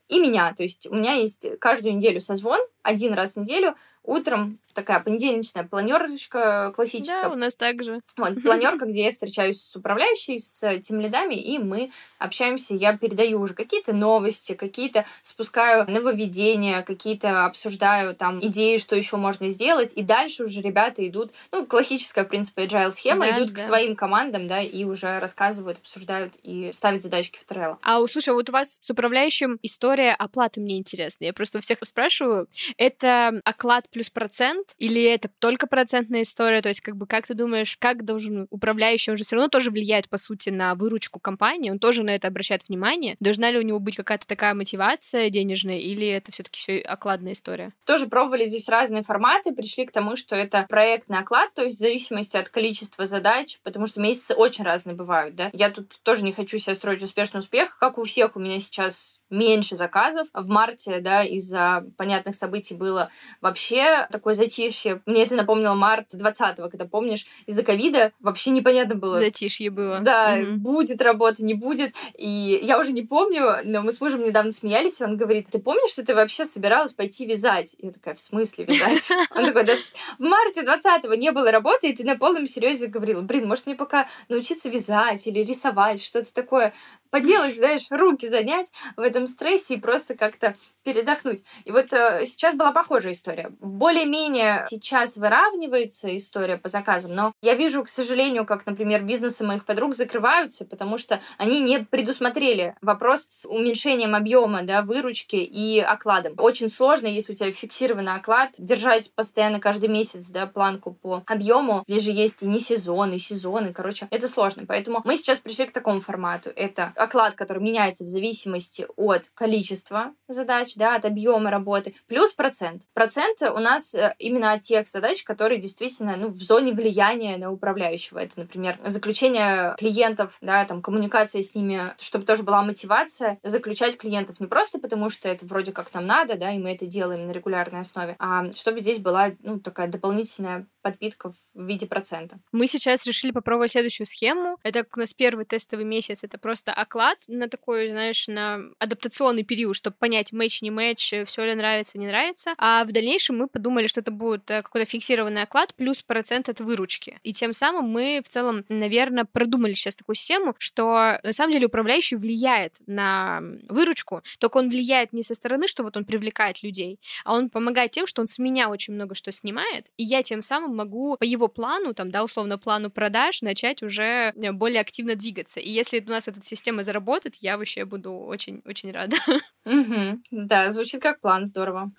и 0.07 0.19
меня. 0.19 0.53
То 0.53 0.63
есть 0.63 0.87
у 0.87 0.95
меня 0.95 1.13
есть 1.13 1.59
каждую 1.59 1.95
неделю 1.95 2.19
созвон, 2.19 2.59
один 2.83 3.13
раз 3.13 3.33
в 3.33 3.37
неделю, 3.37 3.75
утром 4.05 4.59
такая 4.75 4.99
понедельничная 4.99 5.63
планерочка 5.63 6.71
классическая. 6.75 7.23
Да, 7.23 7.29
у 7.31 7.35
нас 7.35 7.55
также. 7.55 8.01
Вот, 8.17 8.35
планерка, 8.43 8.85
где 8.85 9.05
я 9.05 9.11
встречаюсь 9.11 9.61
с 9.61 9.75
управляющей, 9.75 10.37
с 10.37 10.79
тем 10.81 10.99
лидами, 10.99 11.35
и 11.35 11.57
мы 11.57 11.89
общаемся, 12.19 12.75
я 12.75 12.95
передаю 12.95 13.39
уже 13.39 13.53
какие-то 13.53 13.93
новости, 13.93 14.53
какие-то 14.53 15.05
спускаю 15.21 15.89
нововведения, 15.89 16.83
какие-то 16.83 17.45
обсуждаю 17.45 18.13
там 18.15 18.39
идеи, 18.45 18.77
что 18.77 18.95
еще 18.95 19.15
можно 19.17 19.49
сделать, 19.49 19.93
и 19.95 20.03
дальше 20.03 20.43
уже 20.43 20.61
ребята 20.61 21.07
идут, 21.07 21.31
ну, 21.51 21.65
классическая, 21.65 22.25
в 22.25 22.27
принципе, 22.27 22.65
agile 22.65 22.91
схема, 22.91 23.25
да, 23.25 23.37
идут 23.37 23.53
да. 23.53 23.61
к 23.61 23.65
своим 23.65 23.95
командам, 23.95 24.47
да, 24.47 24.61
и 24.61 24.83
уже 24.83 25.19
рассказывают, 25.19 25.77
обсуждают 25.77 26.33
и 26.43 26.71
ставят 26.73 27.01
задачки 27.01 27.39
в 27.39 27.49
Trello. 27.49 27.77
А, 27.81 28.05
слушай, 28.07 28.33
вот 28.33 28.49
у 28.49 28.51
вас 28.51 28.77
с 28.81 28.89
управляющим 28.89 29.57
история 29.61 30.13
оплаты 30.13 30.59
мне 30.59 30.77
интересна. 30.77 31.23
Я 31.23 31.33
просто 31.33 31.61
всех 31.61 31.79
спрашиваю, 31.83 32.47
это 32.77 33.41
оклад 33.45 33.87
плюс 33.95 34.09
процент, 34.09 34.75
или 34.77 35.01
это 35.01 35.29
только 35.39 35.67
процентная 35.67 36.23
история? 36.23 36.61
То 36.61 36.67
есть, 36.67 36.81
как 36.81 36.97
бы, 36.97 37.07
как 37.07 37.27
ты 37.27 37.33
думаешь, 37.33 37.77
как 37.77 38.03
должен 38.03 38.45
управляющий, 38.49 39.11
он 39.11 39.15
же 39.15 39.23
все 39.23 39.37
равно 39.37 39.47
тоже 39.47 39.71
влияет, 39.71 40.09
по 40.09 40.17
сути, 40.17 40.49
на 40.49 40.75
выручку 40.75 41.21
компании, 41.21 41.71
он 41.71 41.79
тоже 41.79 42.03
на 42.03 42.09
это 42.09 42.27
обращает 42.27 42.67
внимание. 42.67 43.15
Должна 43.21 43.49
ли 43.51 43.57
у 43.57 43.61
него 43.61 43.79
быть 43.79 43.95
какая-то 43.95 44.27
такая 44.27 44.53
мотивация 44.53 45.29
денежная, 45.29 45.79
или 45.79 46.05
это 46.05 46.33
все-таки 46.33 46.59
все 46.59 46.79
окладная 46.79 47.31
история? 47.31 47.71
Тоже 47.85 48.07
пробовали 48.07 48.43
здесь 48.43 48.67
разные 48.67 49.01
форматы, 49.01 49.55
пришли 49.55 49.85
к 49.85 49.93
тому, 49.93 50.17
что 50.17 50.35
это 50.35 50.65
проектный 50.67 51.19
оклад, 51.19 51.53
то 51.53 51.63
есть 51.63 51.77
в 51.77 51.79
зависимости 51.79 52.35
от 52.35 52.49
количества 52.49 53.05
задач, 53.05 53.59
потому 53.63 53.87
что 53.87 54.01
месяцы 54.01 54.33
очень 54.33 54.65
разные 54.65 54.97
бывают, 54.97 55.35
да. 55.35 55.51
Я 55.53 55.69
тут 55.69 55.97
тоже 56.03 56.25
не 56.25 56.33
хочу 56.33 56.57
себе 56.57 56.75
строить 56.75 57.01
успешный 57.01 57.37
успех, 57.37 57.77
как 57.79 57.97
у 57.97 58.03
всех 58.03 58.35
у 58.35 58.41
меня 58.41 58.59
сейчас 58.59 59.21
меньше 59.29 59.77
заказов. 59.77 60.27
В 60.33 60.49
марте, 60.49 60.99
да, 60.99 61.23
из-за 61.23 61.85
понятных 61.97 62.35
событий 62.35 62.73
было 62.73 63.09
вообще 63.39 63.84
такое 64.11 64.33
затишье. 64.33 65.01
Мне 65.05 65.23
это 65.23 65.35
напомнило 65.35 65.73
март 65.73 66.13
20-го, 66.13 66.69
когда, 66.69 66.85
помнишь, 66.85 67.25
из-за 67.45 67.63
ковида 67.63 68.11
вообще 68.19 68.51
непонятно 68.51 68.95
было. 68.95 69.17
Затишье 69.17 69.69
было. 69.69 69.99
Да, 69.99 70.37
угу. 70.41 70.57
будет 70.57 71.01
работа, 71.01 71.43
не 71.43 71.53
будет. 71.53 71.95
И 72.17 72.59
я 72.63 72.79
уже 72.79 72.91
не 72.91 73.03
помню, 73.03 73.57
но 73.63 73.81
мы 73.81 73.91
с 73.91 74.01
мужем 74.01 74.23
недавно 74.23 74.51
смеялись, 74.51 75.01
и 75.01 75.03
он 75.03 75.17
говорит, 75.17 75.47
ты 75.51 75.59
помнишь, 75.59 75.91
что 75.91 76.05
ты 76.05 76.15
вообще 76.15 76.45
собиралась 76.45 76.93
пойти 76.93 77.25
вязать? 77.25 77.75
Я 77.79 77.91
такая, 77.91 78.15
в 78.15 78.19
смысле 78.19 78.65
вязать? 78.65 79.03
Он 79.35 79.45
такой, 79.45 79.63
да 79.63 79.75
в 80.17 80.21
марте 80.21 80.61
20-го 80.61 81.13
не 81.15 81.31
было 81.31 81.51
работы, 81.51 81.89
и 81.89 81.95
ты 81.95 82.03
на 82.03 82.15
полном 82.15 82.47
серьезе 82.47 82.87
говорила, 82.87 83.21
блин, 83.21 83.47
может 83.47 83.65
мне 83.65 83.75
пока 83.75 84.07
научиться 84.29 84.69
вязать 84.69 85.25
или 85.27 85.39
рисовать, 85.39 86.03
что-то 86.03 86.33
такое 86.33 86.73
поделать, 87.15 87.55
знаешь, 87.55 87.85
руки 87.91 88.27
занять 88.27 88.73
в 88.97 88.99
этом 88.99 89.27
стрессе 89.27 89.75
и 89.75 89.79
просто 89.79 90.15
как-то 90.15 90.53
передохнуть. 90.83 91.43
И 91.63 91.71
вот 91.71 91.93
э, 91.93 92.25
сейчас 92.25 92.55
была 92.55 92.73
похожая 92.73 93.13
история. 93.13 93.51
Более-менее 93.61 94.65
сейчас 94.69 95.15
выравнивается 95.15 96.13
история 96.13 96.57
по 96.57 96.67
заказам, 96.67 97.15
но 97.15 97.31
я 97.41 97.55
вижу, 97.55 97.85
к 97.85 97.87
сожалению, 97.87 98.45
как, 98.45 98.65
например, 98.65 99.03
бизнесы 99.03 99.45
моих 99.45 99.63
подруг 99.63 99.95
закрываются, 99.95 100.65
потому 100.65 100.97
что 100.97 101.21
они 101.37 101.61
не 101.61 101.79
предусмотрели 101.79 102.75
вопрос 102.81 103.27
с 103.29 103.47
уменьшением 103.47 104.13
объема 104.13 104.63
да, 104.63 104.81
выручки 104.81 105.37
и 105.37 105.79
окладом. 105.79 106.33
Очень 106.37 106.69
сложно, 106.69 107.07
если 107.07 107.31
у 107.31 107.35
тебя 107.37 107.53
фиксированный 107.53 108.13
оклад, 108.13 108.55
держать 108.57 109.09
постоянно 109.15 109.61
каждый 109.61 109.87
месяц 109.87 110.27
да, 110.31 110.47
планку 110.47 110.91
по 110.91 111.23
объему. 111.27 111.81
Здесь 111.87 112.03
же 112.03 112.11
есть 112.11 112.43
и 112.43 112.47
не 112.47 112.59
сезон, 112.59 113.13
и 113.13 113.19
сезоны, 113.19 113.71
короче, 113.71 114.09
это 114.11 114.27
сложно. 114.27 114.65
Поэтому 114.67 114.99
мы 115.05 115.15
сейчас 115.15 115.39
пришли 115.39 115.65
к 115.65 115.71
такому 115.71 116.01
формату. 116.01 116.49
Это 116.53 116.91
оклад, 117.05 117.35
который 117.35 117.63
меняется 117.63 118.03
в 118.03 118.07
зависимости 118.07 118.85
от 118.97 119.29
количества 119.33 120.13
задач, 120.27 120.75
да, 120.75 120.95
от 120.95 121.05
объема 121.05 121.49
работы, 121.49 121.95
плюс 122.07 122.31
процент. 122.31 122.83
Процент 122.93 123.41
у 123.41 123.59
нас 123.59 123.95
э, 123.95 124.15
именно 124.19 124.53
от 124.53 124.61
тех 124.61 124.87
задач, 124.87 125.23
которые 125.23 125.59
действительно 125.59 126.17
ну, 126.17 126.27
в 126.29 126.39
зоне 126.39 126.73
влияния 126.73 127.37
на 127.37 127.51
управляющего. 127.51 128.19
Это, 128.19 128.39
например, 128.39 128.77
заключение 128.83 129.75
клиентов, 129.77 130.37
да, 130.41 130.65
там, 130.65 130.81
коммуникация 130.81 131.41
с 131.41 131.55
ними, 131.55 131.93
чтобы 131.97 132.25
тоже 132.25 132.43
была 132.43 132.61
мотивация 132.61 133.39
заключать 133.43 133.97
клиентов 133.97 134.39
не 134.39 134.47
просто 134.47 134.79
потому, 134.79 135.09
что 135.09 135.29
это 135.29 135.45
вроде 135.45 135.71
как 135.71 135.93
нам 135.93 136.05
надо, 136.05 136.35
да, 136.35 136.51
и 136.51 136.59
мы 136.59 136.73
это 136.73 136.85
делаем 136.85 137.27
на 137.27 137.31
регулярной 137.31 137.81
основе, 137.81 138.15
а 138.19 138.51
чтобы 138.51 138.79
здесь 138.79 138.99
была, 138.99 139.31
ну, 139.39 139.59
такая 139.59 139.87
дополнительная 139.87 140.67
подпитка 140.85 141.31
в 141.31 141.35
виде 141.55 141.87
процента. 141.87 142.37
Мы 142.51 142.67
сейчас 142.67 143.07
решили 143.07 143.31
попробовать 143.31 143.71
следующую 143.71 144.05
схему. 144.05 144.59
Это 144.61 144.85
у 144.95 144.99
нас 144.99 145.15
первый 145.15 145.45
тестовый 145.45 145.83
месяц, 145.83 146.23
это 146.23 146.37
просто 146.37 146.71
оклад 146.71 147.17
на 147.27 147.49
такой, 147.49 147.89
знаешь, 147.89 148.27
на 148.27 148.59
адаптационный 148.77 149.41
период, 149.41 149.75
чтобы 149.75 149.95
понять, 149.97 150.31
матч, 150.31 150.61
не 150.61 150.69
матч, 150.69 151.11
все 151.25 151.43
ли 151.43 151.55
нравится, 151.55 151.97
не 151.97 152.05
нравится. 152.05 152.53
А 152.59 152.83
в 152.85 152.91
дальнейшем 152.91 153.35
мы 153.35 153.47
подумали, 153.47 153.87
что 153.87 154.01
это 154.01 154.11
будет 154.11 154.51
э, 154.51 154.61
какой-то 154.61 154.87
фиксированный 154.87 155.41
оклад 155.41 155.73
плюс 155.73 156.03
процент 156.03 156.49
от 156.49 156.59
выручки. 156.59 157.19
И 157.23 157.33
тем 157.33 157.53
самым 157.53 157.85
мы 157.85 158.21
в 158.23 158.29
целом, 158.29 158.63
наверное, 158.69 159.25
продумали 159.25 159.73
сейчас 159.73 159.95
такую 159.95 160.15
схему, 160.15 160.53
что 160.59 161.19
на 161.23 161.33
самом 161.33 161.53
деле 161.53 161.65
управляющий 161.65 162.15
влияет 162.15 162.75
на 162.85 163.41
выручку, 163.69 164.21
только 164.37 164.57
он 164.57 164.69
влияет 164.69 165.13
не 165.13 165.23
со 165.23 165.33
стороны, 165.33 165.67
что 165.67 165.81
вот 165.81 165.97
он 165.97 166.05
привлекает 166.05 166.61
людей, 166.61 166.99
а 167.23 167.33
он 167.33 167.49
помогает 167.49 167.89
тем, 167.89 168.05
что 168.05 168.21
он 168.21 168.27
с 168.27 168.37
меня 168.37 168.69
очень 168.69 168.93
много 168.93 169.15
что 169.15 169.31
снимает, 169.31 169.87
и 169.97 170.03
я 170.03 170.21
тем 170.21 170.43
самым 170.43 170.74
могу 170.75 171.17
по 171.17 171.23
его 171.23 171.47
плану, 171.47 171.93
там, 171.93 172.11
да, 172.11 172.23
условно, 172.23 172.57
плану 172.57 172.89
продаж 172.89 173.41
начать 173.41 173.83
уже 173.83 174.33
э, 174.35 174.51
более 174.51 174.81
активно 174.81 175.15
двигаться. 175.15 175.59
И 175.59 175.71
если 175.71 175.99
у 175.99 176.09
нас 176.09 176.27
эта 176.27 176.43
система 176.43 176.83
заработает, 176.83 177.35
я 177.39 177.57
вообще 177.57 177.85
буду 177.85 178.13
очень-очень 178.13 178.91
рада. 178.91 179.17
Да, 180.31 180.69
звучит 180.69 181.01
как 181.01 181.19
план, 181.21 181.45
здорово. 181.45 181.89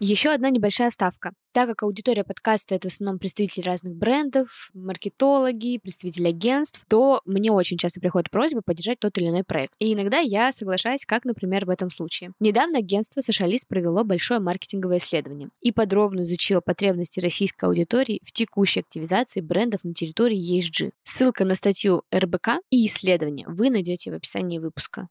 Еще 0.00 0.30
одна 0.30 0.50
небольшая 0.50 0.90
вставка. 0.90 1.32
Так 1.52 1.68
как 1.68 1.84
аудитория 1.84 2.24
подкаста— 2.24 2.74
это 2.76 2.88
в 2.88 2.92
основном 2.92 3.20
представители 3.20 3.62
разных 3.62 3.94
брендов, 3.94 4.70
маркетологи, 4.74 5.78
представители 5.78 6.28
агентств, 6.28 6.84
то 6.88 7.20
мне 7.24 7.52
очень 7.52 7.78
часто 7.78 8.00
приходят 8.00 8.28
просьбы 8.28 8.60
поддержать 8.60 8.98
тот 8.98 9.16
или 9.18 9.28
иной 9.28 9.44
проект. 9.44 9.74
И 9.78 9.94
иногда 9.94 10.18
я 10.18 10.50
соглашаюсь, 10.50 11.06
как, 11.06 11.24
например, 11.24 11.64
в 11.64 11.70
этом 11.70 11.90
случае. 11.90 12.32
Недавно 12.40 12.78
агентство 12.78 13.20
Сошалист 13.20 13.68
провело 13.68 14.02
большое 14.02 14.40
маркетинговое 14.40 14.98
исследование 14.98 15.50
и 15.60 15.70
подробно 15.70 16.22
изучило 16.22 16.60
потребности 16.60 17.20
российской 17.20 17.66
аудитории 17.66 18.20
в 18.24 18.32
текущей 18.32 18.80
активизации 18.80 19.40
брендов 19.40 19.84
на 19.84 19.94
территории 19.94 20.58
ESG. 20.58 20.90
Ссылка 21.04 21.44
на 21.44 21.54
статью 21.54 22.02
РБК 22.12 22.60
и 22.70 22.86
исследование 22.88 23.46
вы 23.48 23.70
найдете 23.70 24.10
в 24.10 24.14
описании 24.14 24.58
выпуска. 24.58 25.08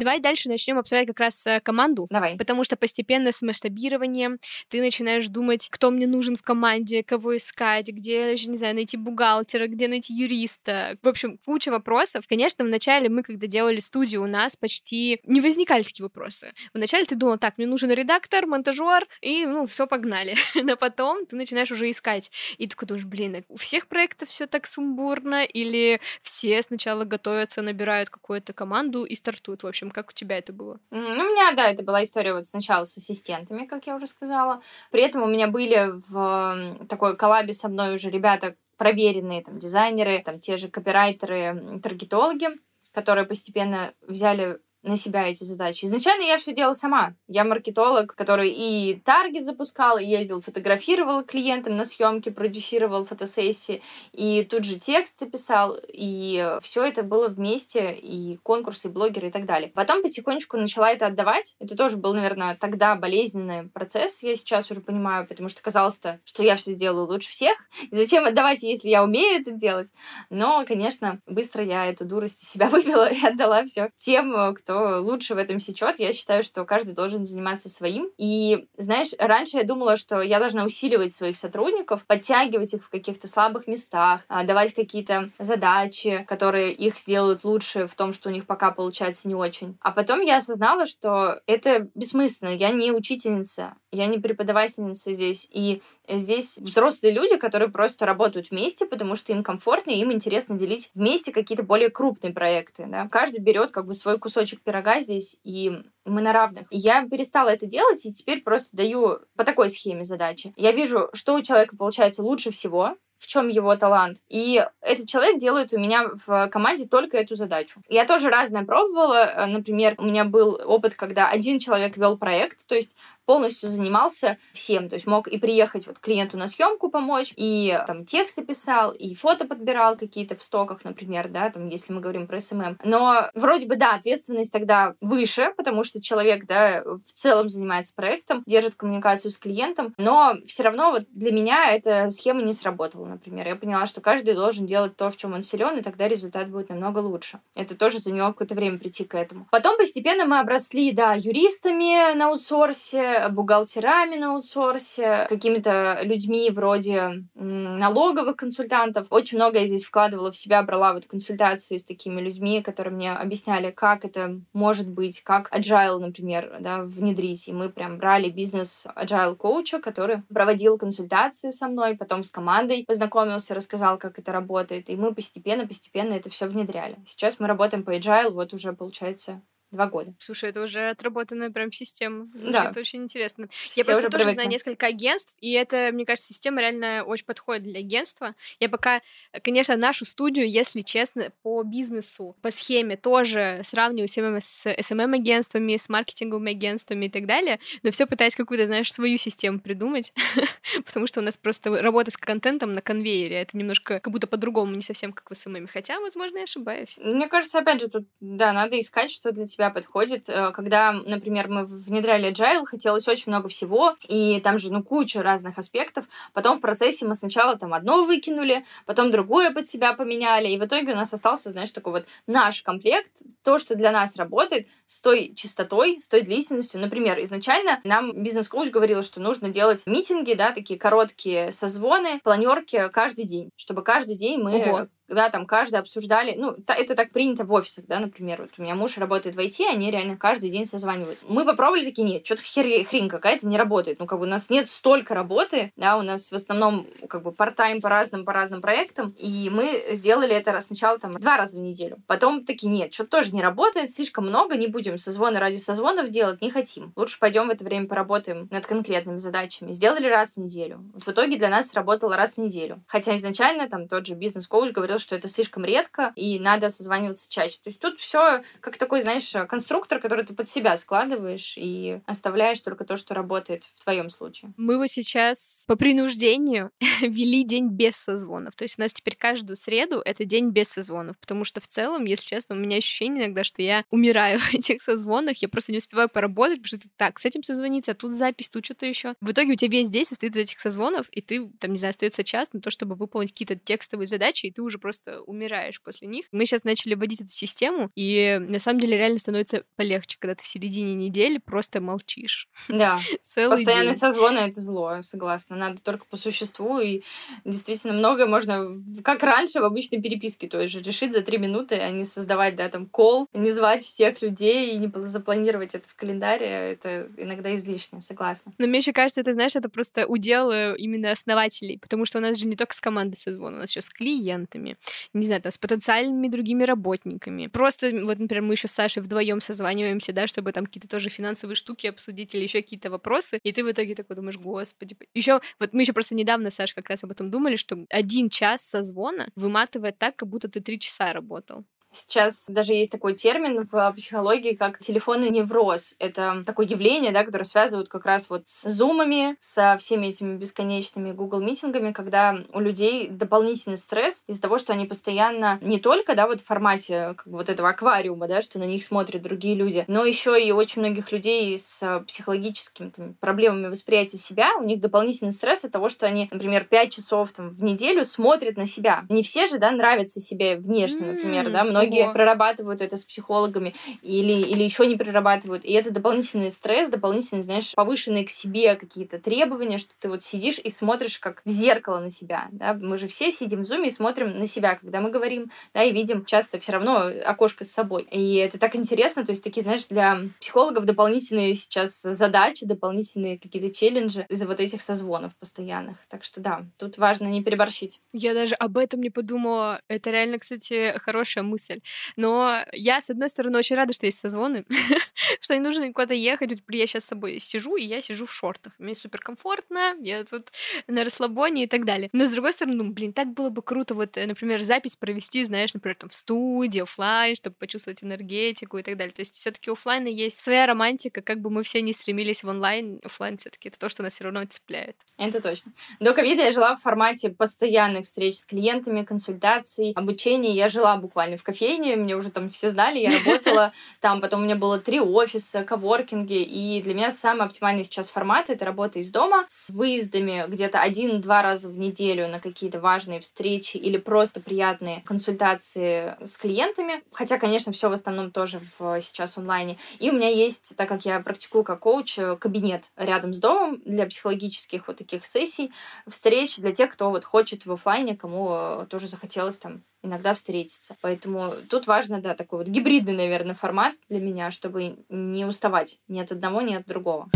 Давай 0.00 0.18
дальше 0.18 0.48
начнем 0.48 0.78
обсуждать 0.78 1.06
как 1.06 1.20
раз 1.20 1.46
э, 1.46 1.60
команду. 1.60 2.06
Давай. 2.08 2.38
Потому 2.38 2.64
что 2.64 2.76
постепенно 2.76 3.32
с 3.32 3.42
масштабированием 3.42 4.38
ты 4.70 4.80
начинаешь 4.80 5.28
думать, 5.28 5.68
кто 5.70 5.90
мне 5.90 6.06
нужен 6.06 6.36
в 6.36 6.42
команде, 6.42 7.02
кого 7.02 7.36
искать, 7.36 7.88
где, 7.88 8.34
не 8.46 8.56
знаю, 8.56 8.74
найти 8.76 8.96
бухгалтера, 8.96 9.66
где 9.66 9.88
найти 9.88 10.14
юриста. 10.14 10.96
В 11.02 11.08
общем, 11.08 11.38
куча 11.44 11.68
вопросов. 11.68 12.24
Конечно, 12.26 12.64
вначале 12.64 13.10
мы, 13.10 13.22
когда 13.22 13.46
делали 13.46 13.78
студию, 13.78 14.22
у 14.22 14.26
нас 14.26 14.56
почти 14.56 15.20
не 15.26 15.42
возникали 15.42 15.82
такие 15.82 16.04
вопросы. 16.04 16.54
Вначале 16.72 17.04
ты 17.04 17.14
думал, 17.14 17.36
так, 17.36 17.58
мне 17.58 17.66
нужен 17.66 17.90
редактор, 17.90 18.46
монтажер, 18.46 19.06
и, 19.20 19.44
ну, 19.44 19.66
все 19.66 19.86
погнали. 19.86 20.34
Но 20.54 20.76
потом 20.78 21.26
ты 21.26 21.36
начинаешь 21.36 21.72
уже 21.72 21.90
искать. 21.90 22.30
И 22.56 22.66
такой 22.66 22.88
думаешь, 22.88 23.04
блин, 23.04 23.44
у 23.48 23.56
всех 23.58 23.86
проектов 23.86 24.30
все 24.30 24.46
так 24.46 24.66
сумбурно, 24.66 25.44
или 25.44 26.00
все 26.22 26.62
сначала 26.62 27.04
готовятся, 27.04 27.60
набирают 27.60 28.08
какую-то 28.08 28.54
команду 28.54 29.04
и 29.04 29.14
стартуют. 29.14 29.62
В 29.62 29.66
общем, 29.66 29.89
как 29.90 30.10
у 30.10 30.12
тебя 30.12 30.38
это 30.38 30.52
было? 30.52 30.80
Ну, 30.90 30.98
у 30.98 31.02
меня, 31.02 31.52
да, 31.52 31.70
это 31.70 31.82
была 31.82 32.02
история 32.02 32.34
вот 32.34 32.46
сначала 32.46 32.84
с 32.84 32.96
ассистентами, 32.96 33.66
как 33.66 33.86
я 33.86 33.96
уже 33.96 34.06
сказала. 34.06 34.62
При 34.90 35.02
этом 35.02 35.22
у 35.22 35.26
меня 35.26 35.48
были 35.48 35.92
в 36.08 36.86
такой 36.88 37.16
коллабе 37.16 37.52
со 37.52 37.68
мной 37.68 37.94
уже 37.94 38.10
ребята 38.10 38.56
проверенные, 38.76 39.42
там, 39.42 39.58
дизайнеры, 39.58 40.22
там, 40.24 40.40
те 40.40 40.56
же 40.56 40.68
копирайтеры, 40.68 41.80
таргетологи, 41.82 42.48
которые 42.92 43.26
постепенно 43.26 43.92
взяли 44.00 44.60
на 44.82 44.96
себя 44.96 45.28
эти 45.28 45.44
задачи. 45.44 45.84
Изначально 45.84 46.22
я 46.22 46.38
все 46.38 46.52
делала 46.52 46.72
сама. 46.72 47.14
Я 47.28 47.44
маркетолог, 47.44 48.14
который 48.14 48.50
и 48.50 49.00
таргет 49.04 49.44
запускал, 49.44 49.98
и 49.98 50.04
ездил, 50.04 50.40
фотографировал 50.40 51.22
клиентам 51.22 51.76
на 51.76 51.84
съемке, 51.84 52.30
продюсировал 52.30 53.04
фотосессии, 53.04 53.82
и 54.12 54.44
тут 54.44 54.64
же 54.64 54.78
тексты 54.78 55.26
писал, 55.26 55.76
и 55.86 56.56
все 56.62 56.84
это 56.84 57.02
было 57.02 57.28
вместе, 57.28 57.92
и 57.94 58.38
конкурсы, 58.42 58.88
и 58.88 58.90
блогеры, 58.90 59.28
и 59.28 59.30
так 59.30 59.44
далее. 59.44 59.70
Потом 59.74 60.02
потихонечку 60.02 60.56
начала 60.56 60.90
это 60.90 61.06
отдавать. 61.06 61.56
Это 61.58 61.76
тоже 61.76 61.96
был, 61.96 62.14
наверное, 62.14 62.56
тогда 62.56 62.94
болезненный 62.94 63.68
процесс, 63.68 64.22
я 64.22 64.34
сейчас 64.34 64.70
уже 64.70 64.80
понимаю, 64.80 65.26
потому 65.26 65.48
что 65.48 65.62
казалось-то, 65.62 66.20
что 66.24 66.42
я 66.42 66.56
все 66.56 66.72
сделаю 66.72 67.06
лучше 67.06 67.28
всех. 67.28 67.56
И 67.90 67.94
зачем 67.94 68.24
отдавать, 68.24 68.62
если 68.62 68.88
я 68.88 69.04
умею 69.04 69.40
это 69.40 69.50
делать? 69.50 69.92
Но, 70.30 70.64
конечно, 70.66 71.20
быстро 71.26 71.62
я 71.62 71.86
эту 71.86 72.04
дурость 72.04 72.42
из 72.42 72.50
себя 72.50 72.66
вывела 72.70 73.10
и 73.10 73.24
отдала 73.24 73.64
все 73.64 73.90
тем, 73.96 74.54
кто 74.54 74.69
кто 74.70 75.00
лучше 75.00 75.34
в 75.34 75.38
этом 75.38 75.58
сечет. 75.58 75.98
Я 75.98 76.12
считаю, 76.12 76.44
что 76.44 76.64
каждый 76.64 76.94
должен 76.94 77.26
заниматься 77.26 77.68
своим. 77.68 78.08
И, 78.16 78.68
знаешь, 78.76 79.08
раньше 79.18 79.56
я 79.56 79.64
думала, 79.64 79.96
что 79.96 80.20
я 80.20 80.38
должна 80.38 80.64
усиливать 80.64 81.12
своих 81.12 81.34
сотрудников, 81.34 82.06
подтягивать 82.06 82.72
их 82.74 82.84
в 82.84 82.88
каких-то 82.88 83.26
слабых 83.26 83.66
местах, 83.66 84.20
а, 84.28 84.44
давать 84.44 84.72
какие-то 84.72 85.30
задачи, 85.40 86.24
которые 86.28 86.72
их 86.72 86.96
сделают 86.96 87.42
лучше 87.42 87.88
в 87.88 87.96
том, 87.96 88.12
что 88.12 88.28
у 88.28 88.32
них 88.32 88.46
пока 88.46 88.70
получается 88.70 89.26
не 89.26 89.34
очень. 89.34 89.76
А 89.80 89.90
потом 89.90 90.20
я 90.20 90.36
осознала, 90.36 90.86
что 90.86 91.40
это 91.46 91.88
бессмысленно. 91.96 92.50
Я 92.50 92.70
не 92.70 92.92
учительница, 92.92 93.74
я 93.90 94.06
не 94.06 94.18
преподавательница 94.18 95.12
здесь. 95.12 95.48
И 95.50 95.82
здесь 96.08 96.58
взрослые 96.58 97.12
люди, 97.12 97.36
которые 97.36 97.70
просто 97.70 98.06
работают 98.06 98.50
вместе, 98.50 98.86
потому 98.86 99.16
что 99.16 99.32
им 99.32 99.42
комфортно, 99.42 99.90
им 99.90 100.12
интересно 100.12 100.56
делить 100.56 100.90
вместе 100.94 101.32
какие-то 101.32 101.64
более 101.64 101.90
крупные 101.90 102.32
проекты. 102.32 102.86
Да? 102.86 103.08
Каждый 103.10 103.40
берет 103.40 103.72
как 103.72 103.86
бы 103.86 103.94
свой 103.94 104.16
кусочек 104.18 104.59
пирога 104.64 105.00
здесь, 105.00 105.38
и 105.44 105.72
мы 106.04 106.20
на 106.20 106.32
равных. 106.32 106.66
Я 106.70 107.06
перестала 107.08 107.48
это 107.48 107.66
делать, 107.66 108.04
и 108.06 108.12
теперь 108.12 108.42
просто 108.42 108.76
даю 108.76 109.18
по 109.36 109.44
такой 109.44 109.68
схеме 109.68 110.04
задачи. 110.04 110.52
Я 110.56 110.72
вижу, 110.72 111.08
что 111.12 111.34
у 111.34 111.42
человека 111.42 111.76
получается 111.76 112.22
лучше 112.22 112.50
всего, 112.50 112.96
в 113.20 113.26
чем 113.26 113.48
его 113.48 113.76
талант. 113.76 114.22
И 114.28 114.64
этот 114.80 115.06
человек 115.06 115.38
делает 115.38 115.74
у 115.74 115.78
меня 115.78 116.08
в 116.26 116.48
команде 116.48 116.88
только 116.88 117.18
эту 117.18 117.34
задачу. 117.34 117.82
Я 117.88 118.06
тоже 118.06 118.30
разное 118.30 118.64
пробовала. 118.64 119.44
Например, 119.46 119.94
у 119.98 120.04
меня 120.04 120.24
был 120.24 120.58
опыт, 120.64 120.94
когда 120.94 121.28
один 121.28 121.58
человек 121.58 121.98
вел 121.98 122.16
проект, 122.16 122.66
то 122.66 122.74
есть 122.74 122.96
полностью 123.30 123.68
занимался 123.68 124.38
всем. 124.52 124.88
То 124.88 124.94
есть 124.94 125.06
мог 125.06 125.28
и 125.28 125.38
приехать 125.38 125.86
вот 125.86 126.00
клиенту 126.00 126.36
на 126.36 126.48
съемку 126.48 126.90
помочь, 126.90 127.32
и 127.36 127.80
там 127.86 128.04
тексты 128.04 128.44
писал, 128.44 128.90
и 128.90 129.14
фото 129.14 129.44
подбирал 129.44 129.96
какие-то 129.96 130.34
в 130.34 130.42
стоках, 130.42 130.82
например, 130.82 131.28
да, 131.28 131.48
там, 131.48 131.68
если 131.68 131.92
мы 131.92 132.00
говорим 132.00 132.26
про 132.26 132.40
SMM. 132.40 132.80
Но 132.82 133.30
вроде 133.34 133.66
бы, 133.68 133.76
да, 133.76 133.94
ответственность 133.94 134.52
тогда 134.52 134.94
выше, 135.00 135.52
потому 135.56 135.84
что 135.84 136.02
человек, 136.02 136.44
да, 136.46 136.82
в 136.84 137.12
целом 137.12 137.48
занимается 137.48 137.94
проектом, 137.94 138.42
держит 138.46 138.74
коммуникацию 138.74 139.30
с 139.30 139.38
клиентом, 139.38 139.94
но 139.96 140.34
все 140.44 140.64
равно 140.64 140.90
вот 140.90 141.04
для 141.12 141.30
меня 141.30 141.70
эта 141.70 142.10
схема 142.10 142.42
не 142.42 142.52
сработала, 142.52 143.06
например. 143.06 143.46
Я 143.46 143.54
поняла, 143.54 143.86
что 143.86 144.00
каждый 144.00 144.34
должен 144.34 144.66
делать 144.66 144.96
то, 144.96 145.08
в 145.08 145.16
чем 145.16 145.34
он 145.34 145.42
силен, 145.42 145.78
и 145.78 145.82
тогда 145.82 146.08
результат 146.08 146.50
будет 146.50 146.70
намного 146.70 146.98
лучше. 146.98 147.38
Это 147.54 147.76
тоже 147.76 148.00
заняло 148.00 148.32
какое-то 148.32 148.56
время 148.56 148.80
прийти 148.80 149.04
к 149.04 149.14
этому. 149.14 149.46
Потом 149.52 149.78
постепенно 149.78 150.24
мы 150.24 150.40
обросли, 150.40 150.90
да, 150.90 151.14
юристами 151.14 152.12
на 152.14 152.30
аутсорсе, 152.30 153.19
бухгалтерами 153.28 154.16
на 154.16 154.34
аутсорсе, 154.34 155.26
какими-то 155.28 156.00
людьми 156.02 156.50
вроде 156.50 157.24
налоговых 157.34 158.36
консультантов. 158.36 159.06
Очень 159.10 159.38
много 159.38 159.58
я 159.58 159.66
здесь 159.66 159.84
вкладывала 159.84 160.30
в 160.30 160.36
себя, 160.36 160.62
брала 160.62 160.92
вот 160.92 161.06
консультации 161.06 161.76
с 161.76 161.84
такими 161.84 162.20
людьми, 162.20 162.62
которые 162.62 162.94
мне 162.94 163.12
объясняли, 163.12 163.70
как 163.70 164.04
это 164.04 164.40
может 164.52 164.88
быть, 164.88 165.22
как 165.22 165.54
agile, 165.54 165.98
например, 165.98 166.56
да, 166.60 166.82
внедрить. 166.82 167.48
И 167.48 167.52
мы 167.52 167.68
прям 167.68 167.98
брали 167.98 168.30
бизнес 168.30 168.86
agile 168.96 169.36
коуча, 169.36 169.80
который 169.80 170.22
проводил 170.32 170.78
консультации 170.78 171.50
со 171.50 171.68
мной, 171.68 171.96
потом 171.96 172.22
с 172.22 172.30
командой 172.30 172.84
познакомился, 172.86 173.54
рассказал, 173.54 173.98
как 173.98 174.18
это 174.18 174.32
работает. 174.32 174.90
И 174.90 174.96
мы 174.96 175.14
постепенно-постепенно 175.14 176.14
это 176.14 176.30
все 176.30 176.46
внедряли. 176.46 176.96
Сейчас 177.06 177.40
мы 177.40 177.46
работаем 177.46 177.84
по 177.84 177.94
agile 177.96 178.30
вот 178.30 178.54
уже, 178.54 178.72
получается, 178.72 179.42
два 179.70 179.86
года. 179.86 180.14
Слушай, 180.18 180.50
это 180.50 180.62
уже 180.62 180.90
отработанная 180.90 181.50
прям 181.50 181.72
система. 181.72 182.26
Звучит 182.34 182.52
Да. 182.52 182.72
очень 182.76 183.02
интересно. 183.04 183.48
Все 183.66 183.80
я 183.80 183.84
просто 183.84 184.04
тоже 184.04 184.18
привыкли. 184.18 184.34
знаю 184.34 184.48
несколько 184.48 184.86
агентств, 184.86 185.36
и 185.40 185.52
это, 185.52 185.90
мне 185.92 186.04
кажется, 186.04 186.32
система 186.32 186.60
реально 186.60 187.04
очень 187.04 187.24
подходит 187.24 187.64
для 187.64 187.80
агентства. 187.80 188.34
Я 188.58 188.68
пока, 188.68 189.00
конечно, 189.42 189.76
нашу 189.76 190.04
студию, 190.04 190.50
если 190.50 190.80
честно, 190.82 191.30
по 191.42 191.62
бизнесу, 191.62 192.36
по 192.42 192.50
схеме 192.50 192.96
тоже 192.96 193.60
сравниваю 193.64 194.08
с 194.08 194.16
SMM 194.18 194.40
с 194.40 194.66
SMM-агентствами, 194.66 195.76
с 195.76 195.88
маркетинговыми 195.88 196.50
агентствами 196.50 197.06
и 197.06 197.10
так 197.10 197.26
далее, 197.26 197.60
но 197.82 197.90
все 197.90 198.06
пытаюсь 198.06 198.34
какую-то, 198.34 198.66
знаешь, 198.66 198.92
свою 198.92 199.18
систему 199.18 199.60
придумать, 199.60 200.12
потому 200.84 201.06
что 201.06 201.20
у 201.20 201.22
нас 201.22 201.36
просто 201.36 201.80
работа 201.80 202.10
с 202.10 202.16
контентом 202.16 202.74
на 202.74 202.82
конвейере, 202.82 203.36
это 203.36 203.56
немножко 203.56 204.00
как 204.00 204.12
будто 204.12 204.26
по-другому, 204.26 204.74
не 204.74 204.82
совсем 204.82 205.12
как 205.12 205.30
в 205.30 205.32
SMM, 205.34 205.68
хотя, 205.72 206.00
возможно, 206.00 206.38
я 206.38 206.44
ошибаюсь. 206.44 206.96
Мне 206.98 207.28
кажется, 207.28 207.58
опять 207.60 207.80
же, 207.80 207.88
тут, 207.88 208.06
да, 208.20 208.52
надо 208.52 208.78
искать, 208.78 209.10
что 209.10 209.32
для 209.32 209.46
тебя 209.46 209.59
подходит. 209.68 210.30
Э, 210.30 210.52
Когда, 210.52 210.92
например, 210.92 211.50
мы 211.50 211.66
внедряли 211.66 212.32
Agile, 212.32 212.64
хотелось 212.64 213.06
очень 213.06 213.24
много 213.26 213.48
всего, 213.48 213.96
и 214.08 214.40
там 214.40 214.58
же, 214.58 214.72
ну, 214.72 214.82
куча 214.82 215.22
разных 215.22 215.58
аспектов. 215.58 216.06
Потом 216.32 216.56
в 216.56 216.60
процессе 216.62 217.04
мы 217.04 217.14
сначала 217.14 217.56
там 217.56 217.74
одно 217.74 218.04
выкинули, 218.04 218.64
потом 218.86 219.10
другое 219.10 219.52
под 219.52 219.66
себя 219.66 219.92
поменяли, 219.92 220.48
и 220.48 220.58
в 220.58 220.64
итоге 220.64 220.92
у 220.92 220.96
нас 220.96 221.12
остался, 221.12 221.50
знаешь, 221.50 221.70
такой 221.72 221.92
вот 221.92 222.06
наш 222.26 222.62
комплект, 222.62 223.22
то, 223.42 223.58
что 223.58 223.74
для 223.74 223.90
нас 223.90 224.16
работает, 224.16 224.68
с 224.86 225.02
той 225.02 225.34
частотой, 225.34 226.00
с 226.00 226.08
той 226.08 226.22
длительностью. 226.22 226.80
Например, 226.80 227.20
изначально 227.20 227.80
нам 227.84 228.12
бизнес-коуч 228.22 228.70
говорил, 228.70 229.02
что 229.02 229.20
нужно 229.20 229.50
делать 229.50 229.82
митинги, 229.86 230.34
да, 230.34 230.52
такие 230.52 230.78
короткие 230.78 231.52
созвоны, 231.52 232.20
планерки 232.20 232.88
каждый 232.92 233.24
день, 233.24 233.50
чтобы 233.56 233.82
каждый 233.82 234.16
день 234.16 234.40
мы 234.40 234.62
Ого. 234.62 234.88
Да, 235.10 235.28
там 235.28 235.46
каждый 235.46 235.76
обсуждали, 235.76 236.34
ну, 236.36 236.56
это 236.66 236.94
так 236.94 237.10
принято 237.10 237.44
в 237.44 237.52
офисах, 237.52 237.86
да, 237.86 237.98
например, 237.98 238.42
вот 238.42 238.50
у 238.56 238.62
меня 238.62 238.74
муж 238.74 238.96
работает 238.98 239.36
в 239.36 239.38
IT, 239.38 239.66
они 239.66 239.90
реально 239.90 240.16
каждый 240.16 240.50
день 240.50 240.66
созваниваются. 240.66 241.26
Мы 241.28 241.44
попробовали 241.44 241.84
такие, 241.84 242.06
нет, 242.06 242.24
что-то 242.24 242.42
хер, 242.42 242.84
хрень 242.86 243.08
какая-то 243.08 243.46
не 243.46 243.58
работает, 243.58 243.98
ну, 243.98 244.06
как 244.06 244.18
бы 244.18 244.26
у 244.26 244.28
нас 244.28 244.50
нет 244.50 244.68
столько 244.70 245.14
работы, 245.14 245.72
да, 245.76 245.96
у 245.96 246.02
нас 246.02 246.30
в 246.30 246.34
основном, 246.34 246.86
как 247.08 247.22
бы, 247.22 247.30
part-time 247.30 247.80
по 247.80 247.88
разным, 247.88 248.24
по 248.24 248.32
разным 248.32 248.60
проектам, 248.60 249.14
и 249.18 249.50
мы 249.50 249.82
сделали 249.92 250.34
это 250.34 250.58
сначала 250.60 250.98
там 250.98 251.12
два 251.12 251.36
раза 251.36 251.58
в 251.58 251.60
неделю. 251.60 251.98
Потом 252.06 252.44
такие, 252.44 252.68
нет, 252.68 252.92
что-то 252.92 253.10
тоже 253.10 253.32
не 253.32 253.42
работает, 253.42 253.90
слишком 253.90 254.26
много, 254.26 254.56
не 254.56 254.66
будем 254.66 254.98
созвоны 254.98 255.38
ради 255.38 255.56
созвонов 255.56 256.10
делать, 256.10 256.40
не 256.40 256.50
хотим. 256.50 256.92
Лучше 256.96 257.18
пойдем 257.18 257.48
в 257.48 257.50
это 257.50 257.64
время 257.64 257.88
поработаем 257.88 258.48
над 258.50 258.66
конкретными 258.66 259.18
задачами. 259.18 259.72
Сделали 259.72 260.06
раз 260.06 260.34
в 260.34 260.36
неделю. 260.38 260.84
Вот 260.94 261.02
в 261.02 261.08
итоге 261.08 261.36
для 261.36 261.48
нас 261.48 261.68
сработало 261.68 262.16
раз 262.16 262.34
в 262.34 262.38
неделю. 262.38 262.82
Хотя 262.86 263.16
изначально 263.16 263.68
там 263.68 263.88
тот 263.88 264.06
же 264.06 264.14
бизнес-коуч 264.14 264.70
говорил, 264.70 264.98
что 265.00 265.16
это 265.16 265.28
слишком 265.28 265.64
редко, 265.64 266.12
и 266.16 266.38
надо 266.38 266.70
созваниваться 266.70 267.30
чаще. 267.30 267.56
То 267.56 267.68
есть 267.70 267.80
тут 267.80 267.98
все 267.98 268.42
как 268.60 268.76
такой, 268.76 269.00
знаешь, 269.00 269.32
конструктор, 269.48 270.00
который 270.00 270.24
ты 270.24 270.34
под 270.34 270.48
себя 270.48 270.76
складываешь 270.76 271.54
и 271.56 272.00
оставляешь 272.06 272.60
только 272.60 272.84
то, 272.84 272.96
что 272.96 273.14
работает 273.14 273.64
в 273.64 273.82
твоем 273.82 274.10
случае. 274.10 274.52
Мы 274.56 274.78
вот 274.78 274.88
сейчас 274.88 275.64
по 275.66 275.76
принуждению 275.76 276.70
вели 277.00 277.44
день 277.44 277.68
без 277.68 277.96
созвонов. 277.96 278.54
То 278.54 278.64
есть 278.64 278.78
у 278.78 278.82
нас 278.82 278.92
теперь 278.92 279.16
каждую 279.16 279.56
среду 279.56 280.00
это 280.04 280.24
день 280.24 280.50
без 280.50 280.68
созвонов, 280.68 281.18
потому 281.18 281.44
что 281.44 281.60
в 281.60 281.68
целом, 281.68 282.04
если 282.04 282.24
честно, 282.24 282.54
у 282.54 282.58
меня 282.58 282.76
ощущение 282.76 283.24
иногда, 283.24 283.44
что 283.44 283.62
я 283.62 283.84
умираю 283.90 284.38
в 284.40 284.54
этих 284.54 284.82
созвонах, 284.82 285.38
я 285.38 285.48
просто 285.48 285.72
не 285.72 285.78
успеваю 285.78 286.08
поработать, 286.08 286.58
потому 286.62 286.66
что 286.66 286.78
ты 286.78 286.88
так, 286.96 287.18
с 287.18 287.24
этим 287.24 287.42
созвониться, 287.42 287.92
а 287.92 287.94
тут 287.94 288.14
запись, 288.14 288.48
тут 288.48 288.64
что-то 288.64 288.86
еще. 288.86 289.14
В 289.20 289.30
итоге 289.30 289.52
у 289.52 289.56
тебя 289.56 289.78
весь 289.78 289.90
день 289.90 290.04
состоит 290.04 290.36
из 290.36 290.42
этих 290.42 290.60
созвонов, 290.60 291.06
и 291.10 291.20
ты, 291.20 291.48
там, 291.58 291.72
не 291.72 291.78
знаю, 291.78 291.90
остается 291.90 292.24
час 292.24 292.52
на 292.52 292.60
то, 292.60 292.70
чтобы 292.70 292.94
выполнить 292.94 293.30
какие-то 293.30 293.56
текстовые 293.56 294.06
задачи, 294.06 294.46
и 294.46 294.52
ты 294.52 294.62
уже 294.62 294.78
просто 294.78 294.89
умираешь 295.26 295.80
после 295.82 296.08
них. 296.08 296.26
Мы 296.32 296.46
сейчас 296.46 296.64
начали 296.64 296.94
вводить 296.94 297.20
эту 297.20 297.30
систему, 297.30 297.90
и 297.94 298.38
на 298.40 298.58
самом 298.58 298.80
деле 298.80 298.96
реально 298.96 299.18
становится 299.18 299.64
полегче, 299.76 300.16
когда 300.18 300.34
ты 300.34 300.44
в 300.44 300.46
середине 300.46 300.94
недели 300.94 301.38
просто 301.38 301.80
молчишь. 301.80 302.48
Да, 302.68 302.98
Целый 303.20 303.56
постоянные 303.56 303.92
день. 303.92 304.00
созвоны— 304.00 304.38
это 304.40 304.60
зло, 304.60 305.02
согласна. 305.02 305.56
Надо 305.56 305.80
только 305.80 306.04
по 306.06 306.16
существу, 306.16 306.80
и 306.80 307.02
действительно 307.44 307.94
многое 307.94 308.26
можно, 308.26 308.66
как 309.02 309.22
раньше, 309.22 309.60
в 309.60 309.64
обычной 309.64 310.00
переписке 310.00 310.48
той 310.48 310.66
же, 310.66 310.80
решить 310.80 311.12
за 311.12 311.22
три 311.22 311.38
минуты, 311.38 311.76
а 311.76 311.90
не 311.90 312.04
создавать, 312.04 312.56
да, 312.56 312.68
там, 312.68 312.86
кол, 312.86 313.28
не 313.32 313.50
звать 313.50 313.82
всех 313.82 314.22
людей 314.22 314.72
и 314.72 314.78
не 314.78 314.86
пла- 314.88 315.02
запланировать 315.02 315.74
это 315.74 315.88
в 315.88 315.94
календаре. 315.94 316.46
Это 316.46 317.08
иногда 317.16 317.54
излишне, 317.54 318.00
согласна. 318.00 318.52
Но 318.58 318.66
мне 318.66 318.78
еще 318.78 318.92
кажется, 318.92 319.20
это, 319.20 319.32
знаешь, 319.32 319.56
это 319.56 319.68
просто 319.68 320.06
удел 320.06 320.50
э, 320.50 320.76
именно 320.78 321.10
основателей, 321.10 321.78
потому 321.78 322.06
что 322.06 322.18
у 322.18 322.20
нас 322.20 322.36
же 322.38 322.46
не 322.46 322.56
только 322.56 322.74
с 322.74 322.80
командой 322.80 323.16
созвон, 323.16 323.54
у 323.54 323.58
нас 323.58 323.70
еще 323.70 323.80
с 323.80 323.88
клиентами, 323.88 324.76
не 325.14 325.26
знаю, 325.26 325.42
там, 325.42 325.52
с 325.52 325.58
потенциальными 325.58 326.28
другими 326.28 326.64
работниками. 326.64 327.46
Просто, 327.46 327.90
вот, 328.04 328.18
например, 328.18 328.42
мы 328.42 328.54
еще 328.54 328.68
с 328.68 328.72
Сашей 328.72 329.02
вдвоем 329.02 329.40
созваниваемся, 329.40 330.12
да, 330.12 330.26
чтобы 330.26 330.52
там 330.52 330.66
какие-то 330.66 330.88
тоже 330.88 331.08
финансовые 331.08 331.56
штуки 331.56 331.86
обсудить 331.86 332.34
или 332.34 332.42
еще 332.42 332.62
какие-то 332.62 332.90
вопросы, 332.90 333.38
и 333.42 333.52
ты 333.52 333.64
в 333.64 333.70
итоге 333.70 333.94
такой 333.94 334.16
думаешь, 334.16 334.38
господи. 334.38 334.96
Еще, 335.14 335.40
вот 335.58 335.72
мы 335.72 335.82
еще 335.82 335.92
просто 335.92 336.14
недавно, 336.14 336.50
Саша, 336.50 336.74
как 336.74 336.88
раз 336.90 337.04
об 337.04 337.10
этом 337.10 337.30
думали, 337.30 337.56
что 337.56 337.86
один 337.90 338.28
час 338.30 338.62
созвона 338.62 339.28
выматывает 339.36 339.98
так, 339.98 340.16
как 340.16 340.28
будто 340.28 340.48
ты 340.48 340.60
три 340.60 340.78
часа 340.78 341.12
работал. 341.12 341.64
Сейчас 341.92 342.46
даже 342.48 342.72
есть 342.72 342.92
такой 342.92 343.14
термин 343.14 343.66
в 343.70 343.92
психологии, 343.96 344.54
как 344.54 344.78
телефонный 344.78 345.30
невроз. 345.30 345.94
Это 345.98 346.44
такое 346.46 346.66
явление, 346.66 347.10
да, 347.10 347.24
которое 347.24 347.44
связывают 347.44 347.88
как 347.88 348.06
раз 348.06 348.30
вот 348.30 348.42
с 348.46 348.68
зумами, 348.68 349.36
со 349.40 349.76
всеми 349.78 350.06
этими 350.06 350.36
бесконечными 350.36 351.12
Google 351.12 351.40
митингами, 351.40 351.92
когда 351.92 352.36
у 352.52 352.60
людей 352.60 353.08
дополнительный 353.08 353.76
стресс 353.76 354.24
из-за 354.28 354.40
того, 354.40 354.58
что 354.58 354.72
они 354.72 354.86
постоянно 354.86 355.58
не 355.60 355.80
только, 355.80 356.14
да, 356.14 356.26
вот 356.26 356.40
в 356.40 356.46
формате 356.46 357.14
как 357.16 357.26
бы 357.26 357.38
вот 357.38 357.48
этого 357.48 357.70
аквариума, 357.70 358.28
да, 358.28 358.40
что 358.40 358.58
на 358.58 358.64
них 358.64 358.84
смотрят 358.84 359.22
другие 359.22 359.56
люди, 359.56 359.84
но 359.88 360.04
еще 360.04 360.40
и 360.40 360.52
очень 360.52 360.82
многих 360.82 361.10
людей 361.10 361.58
с 361.58 362.04
психологическими 362.06 362.90
там, 362.90 363.14
проблемами 363.14 363.66
восприятия 363.66 364.18
себя, 364.18 364.56
у 364.58 364.62
них 364.62 364.80
дополнительный 364.80 365.32
стресс 365.32 365.64
от 365.64 365.72
того, 365.72 365.88
что 365.88 366.06
они, 366.06 366.28
например, 366.30 366.64
5 366.64 366.92
часов 366.92 367.32
там, 367.32 367.50
в 367.50 367.62
неделю 367.64 368.04
смотрят 368.04 368.56
на 368.56 368.66
себя. 368.66 369.04
Не 369.08 369.22
все 369.22 369.46
же, 369.46 369.58
да, 369.58 369.70
нравятся 369.72 370.20
себе 370.20 370.56
внешне, 370.56 371.06
например, 371.06 371.46
М, 371.46 371.52
да, 371.52 371.64
многие 371.82 372.04
ого. 372.04 372.12
прорабатывают 372.12 372.80
это 372.80 372.96
с 372.96 373.04
психологами 373.04 373.74
или, 374.02 374.32
или 374.32 374.62
еще 374.62 374.86
не 374.86 374.96
прорабатывают. 374.96 375.64
И 375.64 375.72
это 375.72 375.90
дополнительный 375.90 376.50
стресс, 376.50 376.88
дополнительные, 376.88 377.42
знаешь, 377.42 377.72
повышенные 377.74 378.24
к 378.24 378.30
себе 378.30 378.74
какие-то 378.74 379.18
требования, 379.18 379.78
что 379.78 379.90
ты 379.98 380.08
вот 380.08 380.22
сидишь 380.22 380.58
и 380.58 380.68
смотришь 380.68 381.18
как 381.18 381.42
в 381.44 381.48
зеркало 381.48 382.00
на 382.00 382.10
себя. 382.10 382.48
Да? 382.52 382.74
Мы 382.74 382.96
же 382.96 383.06
все 383.06 383.30
сидим 383.30 383.62
в 383.62 383.66
зуме 383.66 383.88
и 383.88 383.90
смотрим 383.90 384.38
на 384.38 384.46
себя, 384.46 384.74
когда 384.74 385.00
мы 385.00 385.10
говорим, 385.10 385.50
да, 385.74 385.82
и 385.82 385.92
видим 385.92 386.24
часто 386.24 386.58
все 386.58 386.72
равно 386.72 387.10
окошко 387.24 387.64
с 387.64 387.70
собой. 387.70 388.06
И 388.10 388.36
это 388.36 388.58
так 388.58 388.76
интересно, 388.76 389.24
то 389.24 389.30
есть 389.30 389.44
такие, 389.44 389.62
знаешь, 389.62 389.86
для 389.86 390.20
психологов 390.40 390.84
дополнительные 390.84 391.54
сейчас 391.54 392.02
задачи, 392.02 392.66
дополнительные 392.66 393.38
какие-то 393.38 393.72
челленджи 393.74 394.26
из-за 394.28 394.46
вот 394.46 394.60
этих 394.60 394.80
созвонов 394.80 395.36
постоянных. 395.36 395.98
Так 396.08 396.24
что 396.24 396.40
да, 396.40 396.64
тут 396.78 396.98
важно 396.98 397.28
не 397.28 397.42
переборщить. 397.42 398.00
Я 398.12 398.34
даже 398.34 398.54
об 398.54 398.76
этом 398.76 399.00
не 399.00 399.10
подумала. 399.10 399.80
Это 399.88 400.10
реально, 400.10 400.38
кстати, 400.38 400.98
хорошая 400.98 401.44
мысль. 401.44 401.69
Пользователь. 401.70 401.82
Но 402.16 402.64
я, 402.72 403.00
с 403.00 403.10
одной 403.10 403.28
стороны, 403.28 403.58
очень 403.58 403.76
рада, 403.76 403.92
что 403.92 404.06
есть 404.06 404.18
созвоны, 404.18 404.64
что 405.40 405.54
не 405.54 405.60
нужно 405.60 405.92
куда-то 405.92 406.14
ехать. 406.14 406.52
Я 406.68 406.86
сейчас 406.86 407.04
с 407.04 407.08
собой 407.08 407.38
сижу, 407.38 407.76
и 407.76 407.84
я 407.84 408.00
сижу 408.00 408.26
в 408.26 408.32
шортах. 408.32 408.72
Мне 408.78 408.94
супер 408.94 409.20
комфортно, 409.20 409.94
я 410.00 410.24
тут 410.24 410.48
на 410.86 411.04
расслабоне 411.04 411.64
и 411.64 411.66
так 411.66 411.84
далее. 411.84 412.08
Но, 412.12 412.26
с 412.26 412.30
другой 412.30 412.52
стороны, 412.52 412.76
ну, 412.76 412.90
блин, 412.90 413.12
так 413.12 413.32
было 413.32 413.50
бы 413.50 413.62
круто 413.62 413.94
вот, 413.94 414.16
э, 414.16 414.26
например, 414.26 414.60
запись 414.62 414.96
провести, 414.96 415.44
знаешь, 415.44 415.74
например, 415.74 415.96
там 415.96 416.10
в 416.10 416.14
студии, 416.14 416.80
офлайн, 416.80 417.36
чтобы 417.36 417.56
почувствовать 417.58 418.02
энергетику 418.02 418.78
и 418.78 418.82
так 418.82 418.96
далее. 418.96 419.12
То 419.12 419.22
есть 419.22 419.34
все 419.34 419.50
таки 419.50 419.70
офлайн 419.70 420.06
есть 420.06 420.40
своя 420.40 420.66
романтика, 420.66 421.22
как 421.22 421.40
бы 421.40 421.50
мы 421.50 421.62
все 421.62 421.82
не 421.82 421.92
стремились 421.92 422.42
в 422.42 422.48
онлайн, 422.48 423.00
офлайн 423.04 423.36
все 423.36 423.50
таки 423.50 423.68
это 423.68 423.78
то, 423.78 423.88
что 423.88 424.02
нас 424.02 424.14
все 424.14 424.24
равно 424.24 424.44
цепляет. 424.44 424.96
Это 425.18 425.40
точно. 425.42 425.72
До 426.00 426.14
ковида 426.14 426.44
я 426.44 426.52
жила 426.52 426.74
в 426.74 426.80
формате 426.80 427.30
постоянных 427.30 428.04
встреч 428.04 428.36
с 428.36 428.46
клиентами, 428.46 429.04
консультаций, 429.04 429.92
обучения. 429.94 430.54
Я 430.54 430.68
жила 430.68 430.96
буквально 430.96 431.36
в 431.36 431.44
кофейне, 431.60 431.96
меня 431.96 432.16
уже 432.16 432.30
там 432.30 432.48
все 432.48 432.70
знали, 432.70 432.98
я 432.98 433.18
работала 433.18 433.72
там, 434.00 434.20
потом 434.20 434.40
у 434.40 434.44
меня 434.44 434.56
было 434.56 434.78
три 434.78 435.00
офиса, 435.00 435.62
коворкинги, 435.62 436.42
и 436.42 436.82
для 436.82 436.94
меня 436.94 437.10
самый 437.10 437.46
оптимальный 437.46 437.84
сейчас 437.84 438.08
формат— 438.08 438.40
это 438.50 438.64
работа 438.64 438.98
из 438.98 439.10
дома 439.10 439.44
с 439.48 439.70
выездами 439.70 440.44
где-то 440.48 440.80
один-два 440.80 441.42
раза 441.42 441.68
в 441.68 441.76
неделю 441.76 442.28
на 442.28 442.40
какие-то 442.40 442.80
важные 442.80 443.20
встречи 443.20 443.76
или 443.76 443.98
просто 443.98 444.40
приятные 444.40 445.02
консультации 445.02 446.16
с 446.24 446.36
клиентами. 446.36 447.02
Хотя, 447.12 447.38
конечно, 447.38 447.72
все 447.72 447.88
в 447.88 447.92
основном 447.92 448.30
тоже 448.30 448.60
в, 448.78 449.00
сейчас 449.00 449.36
онлайне. 449.36 449.76
И 449.98 450.10
у 450.10 450.14
меня 450.14 450.28
есть, 450.28 450.74
так 450.76 450.88
как 450.88 451.04
я 451.04 451.20
практикую 451.20 451.64
как 451.64 451.80
коуч, 451.80 452.18
кабинет 452.38 452.90
рядом 452.96 453.34
с 453.34 453.38
домом 453.38 453.82
для 453.84 454.06
психологических 454.06 454.88
вот 454.88 454.98
таких 454.98 455.24
сессий, 455.26 455.72
встреч 456.08 456.56
для 456.56 456.72
тех, 456.72 456.90
кто 456.90 457.10
вот 457.10 457.24
хочет 457.24 457.66
в 457.66 457.72
офлайне, 457.72 458.16
кому 458.16 458.50
э, 458.52 458.86
тоже 458.88 459.06
захотелось 459.06 459.58
там 459.58 459.82
иногда 460.02 460.34
встретиться. 460.34 460.96
Поэтому 461.02 461.52
тут 461.70 461.86
важно, 461.86 462.20
да, 462.20 462.34
такой 462.34 462.60
вот 462.60 462.68
гибридный, 462.68 463.14
наверное, 463.14 463.54
формат 463.54 463.94
для 464.08 464.20
меня, 464.20 464.50
чтобы 464.50 464.96
не 465.08 465.44
уставать 465.44 465.98
ни 466.08 466.20
от 466.20 466.32
одного, 466.32 466.62
ни 466.62 466.74
от 466.74 466.86
другого. 466.86 467.28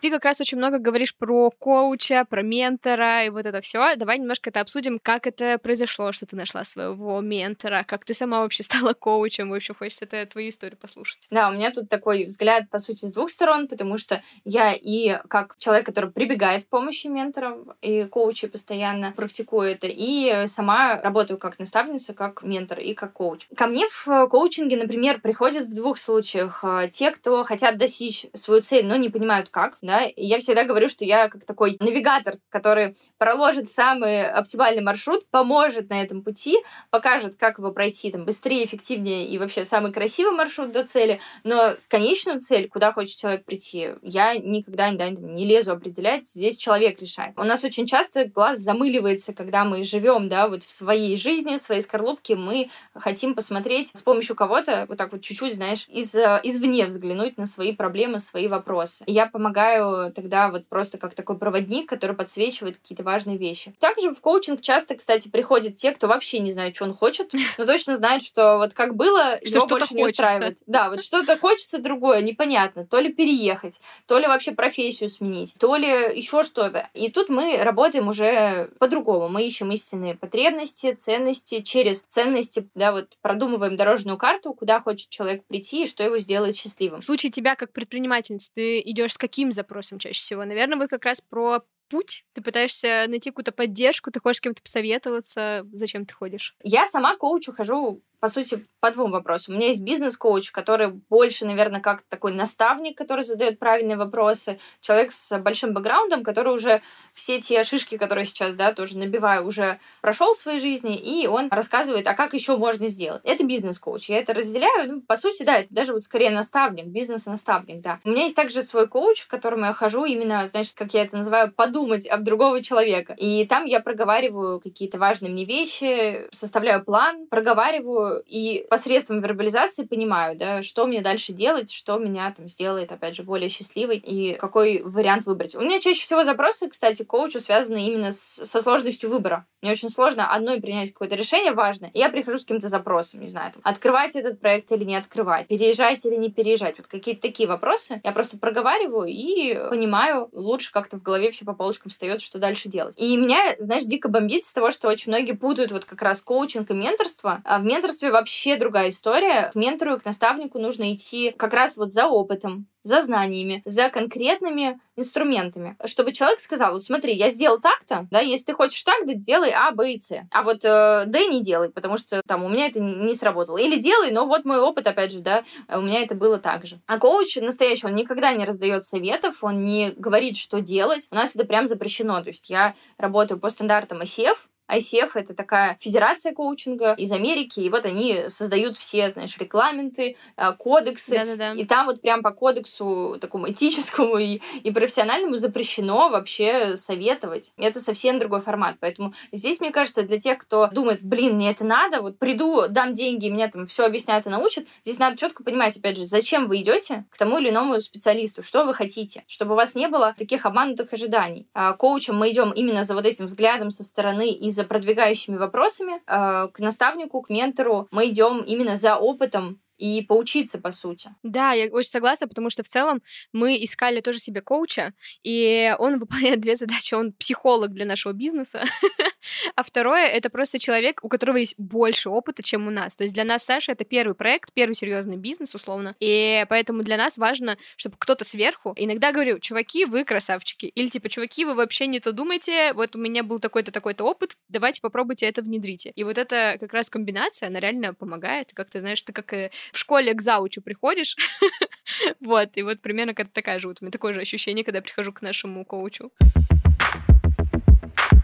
Ты 0.00 0.10
как 0.10 0.24
раз 0.24 0.40
очень 0.40 0.56
много 0.56 0.78
говоришь 0.78 1.14
про 1.14 1.50
коуча, 1.50 2.24
про 2.28 2.42
ментора 2.42 3.24
и 3.24 3.28
вот 3.28 3.44
это 3.44 3.60
все. 3.60 3.96
Давай 3.96 4.18
немножко 4.18 4.48
это 4.48 4.60
обсудим, 4.60 4.98
как 4.98 5.26
это 5.26 5.58
произошло, 5.58 6.12
что 6.12 6.24
ты 6.24 6.36
нашла 6.36 6.64
своего 6.64 7.20
ментора, 7.20 7.84
как 7.86 8.06
ты 8.06 8.14
сама 8.14 8.40
вообще 8.40 8.62
стала 8.64 8.94
коучем. 8.94 9.50
Вообще 9.50 9.74
хочется 9.74 10.06
это 10.06 10.24
твою 10.24 10.48
историю 10.48 10.78
послушать. 10.78 11.26
Да, 11.30 11.50
у 11.50 11.52
меня 11.52 11.70
тут 11.70 11.88
такой 11.88 12.24
взгляд, 12.24 12.70
по 12.70 12.78
сути, 12.78 13.04
с 13.04 13.12
двух 13.12 13.28
сторон, 13.28 13.68
потому 13.68 13.98
что 13.98 14.22
я 14.44 14.72
и 14.72 15.18
как 15.28 15.56
человек, 15.58 15.84
который 15.86 16.10
прибегает 16.10 16.62
в 16.62 16.68
помощи 16.68 17.06
менторов 17.06 17.58
и 17.82 18.04
коучей 18.04 18.48
постоянно 18.48 19.12
практикую 19.12 19.70
это, 19.70 19.86
и 19.86 20.46
сама 20.46 21.00
работаю 21.00 21.38
как 21.38 21.58
наставница, 21.58 22.14
как 22.14 22.42
ментор 22.42 22.80
и 22.80 22.94
как 22.94 23.12
коуч. 23.12 23.46
Ко 23.54 23.66
мне 23.66 23.86
в 23.88 24.28
коучинге, 24.28 24.78
например, 24.78 25.20
приходят 25.20 25.66
в 25.66 25.74
двух 25.74 25.98
случаях 25.98 26.60
а, 26.64 26.88
те, 26.88 27.10
кто 27.10 27.44
хотят 27.44 27.76
достичь 27.76 28.26
свою 28.34 28.62
цель, 28.62 28.86
но 28.86 28.96
не 28.96 29.10
понимают 29.10 29.50
как, 29.50 29.76
да, 29.90 30.04
и 30.04 30.24
я 30.24 30.38
всегда 30.38 30.62
говорю, 30.62 30.88
что 30.88 31.04
я 31.04 31.28
как 31.28 31.44
такой 31.44 31.76
навигатор, 31.80 32.36
который 32.48 32.94
проложит 33.18 33.70
самый 33.70 34.24
оптимальный 34.30 34.82
маршрут, 34.82 35.26
поможет 35.30 35.90
на 35.90 36.00
этом 36.00 36.22
пути, 36.22 36.58
покажет, 36.90 37.34
как 37.34 37.58
его 37.58 37.72
пройти 37.72 38.12
там 38.12 38.24
быстрее, 38.24 38.64
эффективнее 38.64 39.26
и 39.26 39.36
вообще 39.36 39.64
самый 39.64 39.92
красивый 39.92 40.32
маршрут 40.32 40.70
до 40.70 40.86
цели, 40.86 41.20
но 41.42 41.74
конечную 41.88 42.40
цель, 42.40 42.68
куда 42.68 42.92
хочет 42.92 43.18
человек 43.18 43.44
прийти, 43.44 43.90
я 44.02 44.36
никогда 44.36 44.92
да, 44.92 45.10
не 45.10 45.44
лезу 45.44 45.72
определять, 45.72 46.28
здесь 46.28 46.56
человек 46.56 47.00
решает. 47.00 47.32
У 47.36 47.42
нас 47.42 47.64
очень 47.64 47.86
часто 47.86 48.26
глаз 48.26 48.58
замыливается, 48.58 49.34
когда 49.34 49.64
мы 49.64 49.82
живем, 49.82 50.28
да, 50.28 50.46
вот 50.46 50.62
в 50.62 50.70
своей 50.70 51.16
жизни, 51.16 51.56
в 51.56 51.60
своей 51.60 51.80
скорлупке, 51.80 52.36
мы 52.36 52.70
хотим 52.94 53.34
посмотреть 53.34 53.90
с 53.92 54.02
помощью 54.02 54.36
кого-то, 54.36 54.86
вот 54.88 54.98
так 54.98 55.10
вот 55.10 55.20
чуть-чуть, 55.20 55.56
знаешь, 55.56 55.86
из, 55.88 56.14
извне 56.14 56.86
взглянуть 56.86 57.38
на 57.38 57.46
свои 57.46 57.74
проблемы, 57.74 58.20
свои 58.20 58.46
вопросы. 58.46 59.02
Я 59.08 59.26
помогаю 59.26 59.79
помогаю 59.80 60.12
тогда 60.12 60.48
вот 60.50 60.66
просто 60.66 60.98
как 60.98 61.14
такой 61.14 61.38
проводник, 61.38 61.88
который 61.88 62.16
подсвечивает 62.16 62.76
какие-то 62.78 63.02
важные 63.02 63.36
вещи. 63.36 63.74
Также 63.78 64.10
в 64.10 64.20
коучинг 64.20 64.60
часто, 64.60 64.96
кстати, 64.96 65.28
приходят 65.28 65.76
те, 65.76 65.92
кто 65.92 66.06
вообще 66.06 66.38
не 66.40 66.52
знает, 66.52 66.74
что 66.74 66.84
он 66.84 66.92
хочет, 66.92 67.32
но 67.58 67.66
точно 67.66 67.96
знает, 67.96 68.22
что 68.22 68.58
вот 68.58 68.74
как 68.74 68.94
было, 68.94 69.38
что 69.44 69.56
его 69.56 69.66
больше 69.66 69.94
не 69.94 70.04
устраивает. 70.04 70.58
Да, 70.66 70.90
вот 70.90 71.02
что-то 71.02 71.38
хочется 71.38 71.78
другое, 71.78 72.22
непонятно. 72.22 72.86
То 72.86 73.00
ли 73.00 73.12
переехать, 73.12 73.80
то 74.06 74.18
ли 74.18 74.26
вообще 74.26 74.52
профессию 74.52 75.08
сменить, 75.08 75.54
то 75.58 75.76
ли 75.76 75.88
еще 75.88 76.42
что-то. 76.42 76.88
И 76.94 77.10
тут 77.10 77.28
мы 77.28 77.58
работаем 77.58 78.08
уже 78.08 78.70
по-другому. 78.78 79.28
Мы 79.28 79.46
ищем 79.46 79.70
истинные 79.72 80.14
потребности, 80.14 80.92
ценности, 80.92 81.60
через 81.62 82.02
ценности, 82.02 82.68
да, 82.74 82.92
вот 82.92 83.16
продумываем 83.22 83.76
дорожную 83.76 84.18
карту, 84.18 84.52
куда 84.52 84.80
хочет 84.80 85.08
человек 85.08 85.44
прийти 85.44 85.84
и 85.84 85.86
что 85.86 86.02
его 86.02 86.18
сделает 86.18 86.56
счастливым. 86.56 87.00
В 87.00 87.04
случае 87.04 87.30
тебя 87.30 87.54
как 87.54 87.72
предпринимательницы, 87.72 88.50
ты 88.54 88.80
идешь 88.80 89.12
с 89.12 89.18
каким 89.18 89.52
запросом? 89.52 89.69
Запросом 89.70 89.98
чаще 89.98 90.18
всего. 90.18 90.44
Наверное, 90.44 90.78
вы 90.78 90.88
как 90.88 91.04
раз 91.04 91.20
про 91.20 91.62
путь, 91.88 92.24
ты 92.34 92.42
пытаешься 92.42 93.06
найти 93.08 93.30
какую-то 93.30 93.52
поддержку, 93.52 94.10
ты 94.10 94.20
хочешь 94.20 94.38
с 94.38 94.40
кем-то 94.40 94.62
посоветоваться, 94.62 95.66
зачем 95.72 96.06
ты 96.06 96.14
ходишь? 96.14 96.56
Я 96.62 96.86
сама 96.86 97.16
коучу 97.16 97.52
хожу 97.52 98.02
по 98.20 98.28
сути, 98.28 98.66
по 98.80 98.90
двум 98.90 99.10
вопросам. 99.10 99.54
У 99.54 99.56
меня 99.56 99.68
есть 99.68 99.82
бизнес-коуч, 99.82 100.50
который 100.50 100.88
больше, 101.08 101.46
наверное, 101.46 101.80
как 101.80 102.02
такой 102.02 102.32
наставник, 102.32 102.96
который 102.96 103.24
задает 103.24 103.58
правильные 103.58 103.96
вопросы. 103.96 104.58
Человек 104.80 105.10
с 105.10 105.38
большим 105.38 105.72
бэкграундом, 105.72 106.22
который 106.22 106.52
уже 106.52 106.82
все 107.14 107.40
те 107.40 107.64
шишки, 107.64 107.96
которые 107.96 108.24
сейчас, 108.24 108.56
да, 108.56 108.72
тоже 108.72 108.98
набиваю, 108.98 109.46
уже 109.46 109.78
прошел 110.00 110.32
в 110.32 110.36
своей 110.36 110.60
жизни, 110.60 110.96
и 110.96 111.26
он 111.26 111.48
рассказывает, 111.50 112.06
а 112.06 112.14
как 112.14 112.34
еще 112.34 112.56
можно 112.56 112.88
сделать. 112.88 113.22
Это 113.24 113.44
бизнес-коуч. 113.44 114.10
Я 114.10 114.18
это 114.18 114.34
разделяю. 114.34 114.92
Ну, 114.92 115.00
по 115.00 115.16
сути, 115.16 115.42
да, 115.42 115.58
это 115.58 115.72
даже 115.72 115.92
вот 115.92 116.02
скорее 116.02 116.30
наставник, 116.30 116.86
бизнес-наставник, 116.86 117.80
да. 117.80 118.00
У 118.04 118.10
меня 118.10 118.24
есть 118.24 118.36
также 118.36 118.62
свой 118.62 118.86
коуч, 118.86 119.24
к 119.24 119.30
которому 119.30 119.64
я 119.66 119.72
хожу 119.72 120.04
именно, 120.04 120.46
знаешь, 120.46 120.72
как 120.74 120.92
я 120.94 121.02
это 121.02 121.16
называю, 121.16 121.52
подумать 121.52 122.06
об 122.06 122.22
другого 122.22 122.62
человека. 122.62 123.14
И 123.16 123.46
там 123.46 123.64
я 123.64 123.80
проговариваю 123.80 124.60
какие-то 124.60 124.98
важные 124.98 125.30
мне 125.30 125.44
вещи, 125.44 126.28
составляю 126.30 126.84
план, 126.84 127.26
проговариваю 127.28 128.09
и 128.18 128.66
посредством 128.68 129.20
вербализации 129.20 129.84
понимаю, 129.84 130.36
да, 130.36 130.62
что 130.62 130.86
мне 130.86 131.00
дальше 131.00 131.32
делать, 131.32 131.72
что 131.72 131.98
меня 131.98 132.32
там 132.36 132.48
сделает, 132.48 132.92
опять 132.92 133.14
же, 133.14 133.22
более 133.22 133.48
счастливой 133.48 133.98
и 133.98 134.34
какой 134.34 134.82
вариант 134.82 135.26
выбрать. 135.26 135.54
У 135.54 135.60
меня 135.60 135.80
чаще 135.80 136.02
всего 136.02 136.22
запросы, 136.22 136.68
кстати, 136.68 137.02
к 137.02 137.06
коучу 137.06 137.40
связаны 137.40 137.86
именно 137.86 138.12
с, 138.12 138.18
со 138.18 138.60
сложностью 138.60 139.10
выбора. 139.10 139.46
Мне 139.62 139.72
очень 139.72 139.90
сложно 139.90 140.32
одной 140.32 140.60
принять 140.60 140.92
какое-то 140.92 141.16
решение 141.16 141.52
важное. 141.52 141.90
Я 141.94 142.08
прихожу 142.08 142.38
с 142.38 142.42
каким-то 142.42 142.68
запросом, 142.68 143.20
не 143.20 143.26
знаю, 143.26 143.52
там, 143.52 143.62
открывать 143.64 144.16
этот 144.16 144.40
проект 144.40 144.72
или 144.72 144.84
не 144.84 144.96
открывать, 144.96 145.48
переезжать 145.48 146.04
или 146.06 146.16
не 146.16 146.30
переезжать. 146.30 146.78
Вот 146.78 146.86
какие-то 146.86 147.22
такие 147.22 147.48
вопросы 147.48 148.00
я 148.02 148.12
просто 148.12 148.38
проговариваю 148.38 149.08
и 149.08 149.54
понимаю, 149.68 150.28
лучше 150.32 150.72
как-то 150.72 150.96
в 150.96 151.02
голове 151.02 151.30
все 151.30 151.44
по 151.44 151.52
полочкам 151.52 151.90
встает, 151.90 152.20
что 152.20 152.38
дальше 152.38 152.68
делать. 152.68 152.94
И 152.98 153.16
меня, 153.16 153.54
знаешь, 153.58 153.84
дико 153.84 154.08
бомбит 154.08 154.44
с 154.44 154.52
того, 154.52 154.70
что 154.70 154.88
очень 154.88 155.12
многие 155.12 155.32
путают 155.32 155.72
вот 155.72 155.84
как 155.84 156.00
раз 156.02 156.20
коучинг 156.22 156.70
и 156.70 156.74
менторство. 156.74 157.42
А 157.44 157.58
в 157.58 157.64
менторстве 157.64 157.99
менторстве 158.00 158.10
вообще 158.10 158.56
другая 158.56 158.88
история. 158.88 159.50
К 159.52 159.54
ментору, 159.54 159.98
к 159.98 160.04
наставнику 160.04 160.58
нужно 160.58 160.94
идти 160.94 161.32
как 161.36 161.54
раз 161.54 161.76
вот 161.76 161.90
за 161.90 162.06
опытом, 162.06 162.66
за 162.82 163.00
знаниями, 163.02 163.62
за 163.66 163.90
конкретными 163.90 164.80
инструментами, 164.96 165.76
чтобы 165.84 166.12
человек 166.12 166.40
сказал, 166.40 166.72
вот 166.72 166.82
смотри, 166.82 167.14
я 167.14 167.28
сделал 167.28 167.60
так-то, 167.60 168.06
да, 168.10 168.20
если 168.20 168.46
ты 168.46 168.54
хочешь 168.54 168.82
так, 168.82 169.06
да 169.06 169.14
делай 169.14 169.50
А, 169.50 169.70
Б 169.72 169.92
и 169.92 170.00
С. 170.00 170.26
А 170.30 170.42
вот 170.42 170.64
э, 170.64 171.04
Д 171.06 171.26
не 171.26 171.42
делай, 171.42 171.70
потому 171.70 171.98
что 171.98 172.22
там 172.26 172.44
у 172.44 172.48
меня 172.48 172.66
это 172.66 172.80
не 172.80 173.14
сработало. 173.14 173.58
Или 173.58 173.76
делай, 173.78 174.10
но 174.10 174.24
вот 174.24 174.44
мой 174.44 174.60
опыт, 174.60 174.86
опять 174.86 175.12
же, 175.12 175.20
да, 175.20 175.42
у 175.68 175.80
меня 175.82 176.00
это 176.00 176.14
было 176.14 176.38
так 176.38 176.66
же. 176.66 176.80
А 176.86 176.98
коуч 176.98 177.36
настоящий, 177.36 177.86
он 177.86 177.94
никогда 177.94 178.32
не 178.32 178.44
раздает 178.44 178.84
советов, 178.84 179.42
он 179.44 179.64
не 179.64 179.92
говорит, 179.96 180.36
что 180.36 180.60
делать. 180.60 181.08
У 181.10 181.14
нас 181.14 181.34
это 181.34 181.44
прям 181.46 181.66
запрещено. 181.66 182.20
То 182.22 182.28
есть 182.28 182.48
я 182.50 182.74
работаю 182.98 183.38
по 183.38 183.50
стандартам 183.50 184.00
ICF, 184.00 184.36
ICF— 184.76 185.10
это 185.14 185.34
такая 185.34 185.76
федерация 185.80 186.32
коучинга 186.32 186.94
из 186.94 187.12
Америки, 187.12 187.60
и 187.60 187.70
вот 187.70 187.84
они 187.84 188.24
создают 188.28 188.76
все, 188.76 189.10
знаешь, 189.10 189.36
регламенты, 189.38 190.16
э, 190.36 190.52
кодексы, 190.58 191.16
Да-да-да. 191.16 191.52
и 191.52 191.64
там 191.64 191.86
вот 191.86 192.00
прям 192.00 192.22
по 192.22 192.30
кодексу 192.30 193.18
такому 193.20 193.50
этическому 193.50 194.18
и, 194.18 194.40
и 194.62 194.70
профессиональному 194.70 195.36
запрещено 195.36 196.08
вообще 196.08 196.76
советовать. 196.76 197.52
Это 197.56 197.80
совсем 197.80 198.18
другой 198.18 198.40
формат, 198.40 198.76
поэтому 198.80 199.12
здесь, 199.32 199.60
мне 199.60 199.70
кажется, 199.70 200.02
для 200.02 200.18
тех, 200.18 200.38
кто 200.38 200.68
думает, 200.68 201.02
блин, 201.02 201.34
мне 201.34 201.50
это 201.50 201.64
надо, 201.64 202.02
вот 202.02 202.18
приду, 202.18 202.68
дам 202.68 202.92
деньги, 202.92 203.28
меня 203.28 203.48
там 203.48 203.66
все 203.66 203.84
объяснят 203.84 204.26
и 204.26 204.30
научат, 204.30 204.64
здесь 204.82 204.98
надо 204.98 205.16
четко 205.16 205.42
понимать, 205.42 205.76
опять 205.76 205.96
же, 205.96 206.04
зачем 206.04 206.46
вы 206.46 206.60
идете 206.62 207.04
к 207.10 207.18
тому 207.18 207.38
или 207.38 207.50
иному 207.50 207.80
специалисту, 207.80 208.42
что 208.42 208.64
вы 208.64 208.74
хотите, 208.74 209.24
чтобы 209.26 209.52
у 209.52 209.56
вас 209.56 209.74
не 209.74 209.88
было 209.88 210.14
таких 210.16 210.46
обманутых 210.46 210.92
ожиданий. 210.92 211.48
А 211.54 211.72
коучем 211.72 212.16
мы 212.16 212.30
идем 212.30 212.50
именно 212.50 212.84
за 212.84 212.94
вот 212.94 213.06
этим 213.06 213.26
взглядом 213.26 213.70
со 213.70 213.82
стороны 213.82 214.30
и 214.30 214.50
за 214.50 214.59
продвигающими 214.64 215.36
вопросами 215.36 215.94
э, 216.06 216.48
к 216.52 216.58
наставнику, 216.58 217.22
к 217.22 217.30
ментору. 217.30 217.88
Мы 217.90 218.08
идем 218.08 218.40
именно 218.40 218.76
за 218.76 218.96
опытом 218.96 219.60
и 219.80 220.02
поучиться, 220.02 220.58
по 220.58 220.70
сути. 220.70 221.10
Да, 221.22 221.52
я 221.52 221.66
очень 221.72 221.90
согласна, 221.90 222.28
потому 222.28 222.50
что 222.50 222.62
в 222.62 222.68
целом 222.68 223.02
мы 223.32 223.56
искали 223.64 224.00
тоже 224.00 224.18
себе 224.18 224.42
коуча, 224.42 224.92
и 225.22 225.74
он 225.78 225.98
выполняет 226.00 226.40
две 226.40 226.56
задачи. 226.56 226.94
Он 226.94 227.12
психолог 227.12 227.72
для 227.72 227.86
нашего 227.86 228.12
бизнеса, 228.12 228.62
а 229.56 229.62
второе— 229.62 230.06
это 230.08 230.28
просто 230.28 230.58
человек, 230.58 231.00
у 231.02 231.08
которого 231.08 231.38
есть 231.38 231.54
больше 231.56 232.10
опыта, 232.10 232.42
чем 232.42 232.66
у 232.66 232.70
нас. 232.70 232.94
То 232.94 233.04
есть 233.04 233.14
для 233.14 233.24
нас 233.24 233.42
Саша— 233.42 233.72
это 233.72 233.84
первый 233.84 234.14
проект, 234.14 234.52
первый 234.52 234.74
серьезный 234.74 235.16
бизнес, 235.16 235.54
условно, 235.54 235.96
и 235.98 236.44
поэтому 236.48 236.82
для 236.82 236.98
нас 236.98 237.16
важно, 237.16 237.56
чтобы 237.76 237.96
кто-то 237.98 238.24
сверху 238.24 238.74
иногда 238.76 239.12
говорил, 239.12 239.38
чуваки, 239.38 239.86
вы 239.86 240.04
красавчики, 240.04 240.66
или 240.66 240.88
типа, 240.88 241.08
чуваки, 241.08 241.44
вы 241.44 241.54
вообще 241.54 241.86
не 241.86 242.00
то 242.00 242.12
думаете, 242.12 242.74
вот 242.74 242.96
у 242.96 242.98
меня 242.98 243.22
был 243.22 243.38
такой-то, 243.38 243.72
такой-то 243.72 244.04
опыт, 244.04 244.36
давайте 244.48 244.80
попробуйте 244.82 245.26
это 245.26 245.40
внедрите. 245.40 245.92
И 245.94 246.04
вот 246.04 246.18
эта 246.18 246.58
как 246.60 246.74
раз 246.74 246.90
комбинация, 246.90 247.48
она 247.48 247.60
реально 247.60 247.94
помогает, 247.94 248.52
как 248.52 248.68
ты 248.68 248.80
знаешь, 248.80 249.00
ты 249.00 249.12
как 249.12 249.32
э, 249.32 249.50
в 249.72 249.78
школе 249.78 250.14
к 250.14 250.22
заучу 250.22 250.62
приходишь, 250.62 251.16
вот, 252.20 252.50
и 252.56 252.62
вот 252.62 252.80
примерно 252.80 253.14
такая 253.14 253.58
же, 253.58 253.68
вот 253.68 253.78
у 253.80 253.84
меня 253.84 253.92
такое 253.92 254.14
же 254.14 254.20
ощущение, 254.20 254.64
когда 254.64 254.78
я 254.78 254.82
прихожу 254.82 255.12
к 255.12 255.22
нашему 255.22 255.64
коучу. 255.64 256.10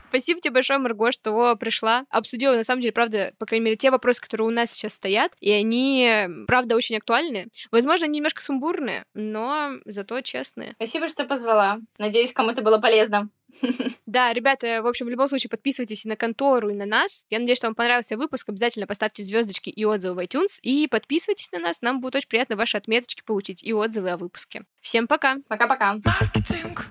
Спасибо 0.08 0.40
тебе 0.40 0.52
большое, 0.52 0.78
Марго, 0.78 1.12
что 1.12 1.56
пришла. 1.56 2.04
Обсудила, 2.10 2.54
на 2.54 2.64
самом 2.64 2.80
деле, 2.80 2.92
правда, 2.92 3.32
по 3.38 3.46
крайней 3.46 3.64
мере, 3.64 3.76
те 3.76 3.90
вопросы, 3.90 4.20
которые 4.20 4.46
у 4.46 4.50
нас 4.50 4.70
сейчас 4.70 4.94
стоят, 4.94 5.32
и 5.40 5.50
они, 5.50 6.26
правда, 6.46 6.76
очень 6.76 6.96
актуальны. 6.96 7.48
Возможно, 7.70 8.06
они 8.06 8.18
немножко 8.18 8.42
сумбурные, 8.42 9.04
но 9.14 9.72
зато 9.84 10.20
честные. 10.20 10.74
Спасибо, 10.76 11.08
что 11.08 11.24
позвала. 11.24 11.78
Надеюсь, 11.98 12.32
кому-то 12.32 12.62
было 12.62 12.78
полезно. 12.78 13.28
Да, 14.06 14.32
ребята, 14.32 14.82
в 14.82 14.86
общем, 14.86 15.06
в 15.06 15.08
любом 15.08 15.28
случае 15.28 15.50
подписывайтесь 15.50 16.04
на 16.04 16.16
контору 16.16 16.70
и 16.70 16.74
на 16.74 16.86
нас. 16.86 17.24
Я 17.30 17.38
надеюсь, 17.38 17.58
что 17.58 17.66
вам 17.66 17.74
понравился 17.74 18.16
выпуск. 18.16 18.48
Обязательно 18.48 18.86
поставьте 18.86 19.22
звездочки 19.22 19.70
и 19.70 19.84
отзывы 19.84 20.14
в 20.14 20.18
iTunes. 20.18 20.58
И 20.62 20.86
подписывайтесь 20.88 21.50
на 21.52 21.58
нас. 21.58 21.82
Нам 21.82 22.00
будет 22.00 22.16
очень 22.16 22.28
приятно 22.28 22.56
ваши 22.56 22.76
отметочки 22.76 23.22
получить 23.24 23.62
и 23.62 23.72
отзывы 23.72 24.10
о 24.10 24.16
выпуске. 24.16 24.64
Всем 24.80 25.06
пока. 25.06 25.36
Пока-пока. 25.48 25.98
Маркетинг. 26.04 26.86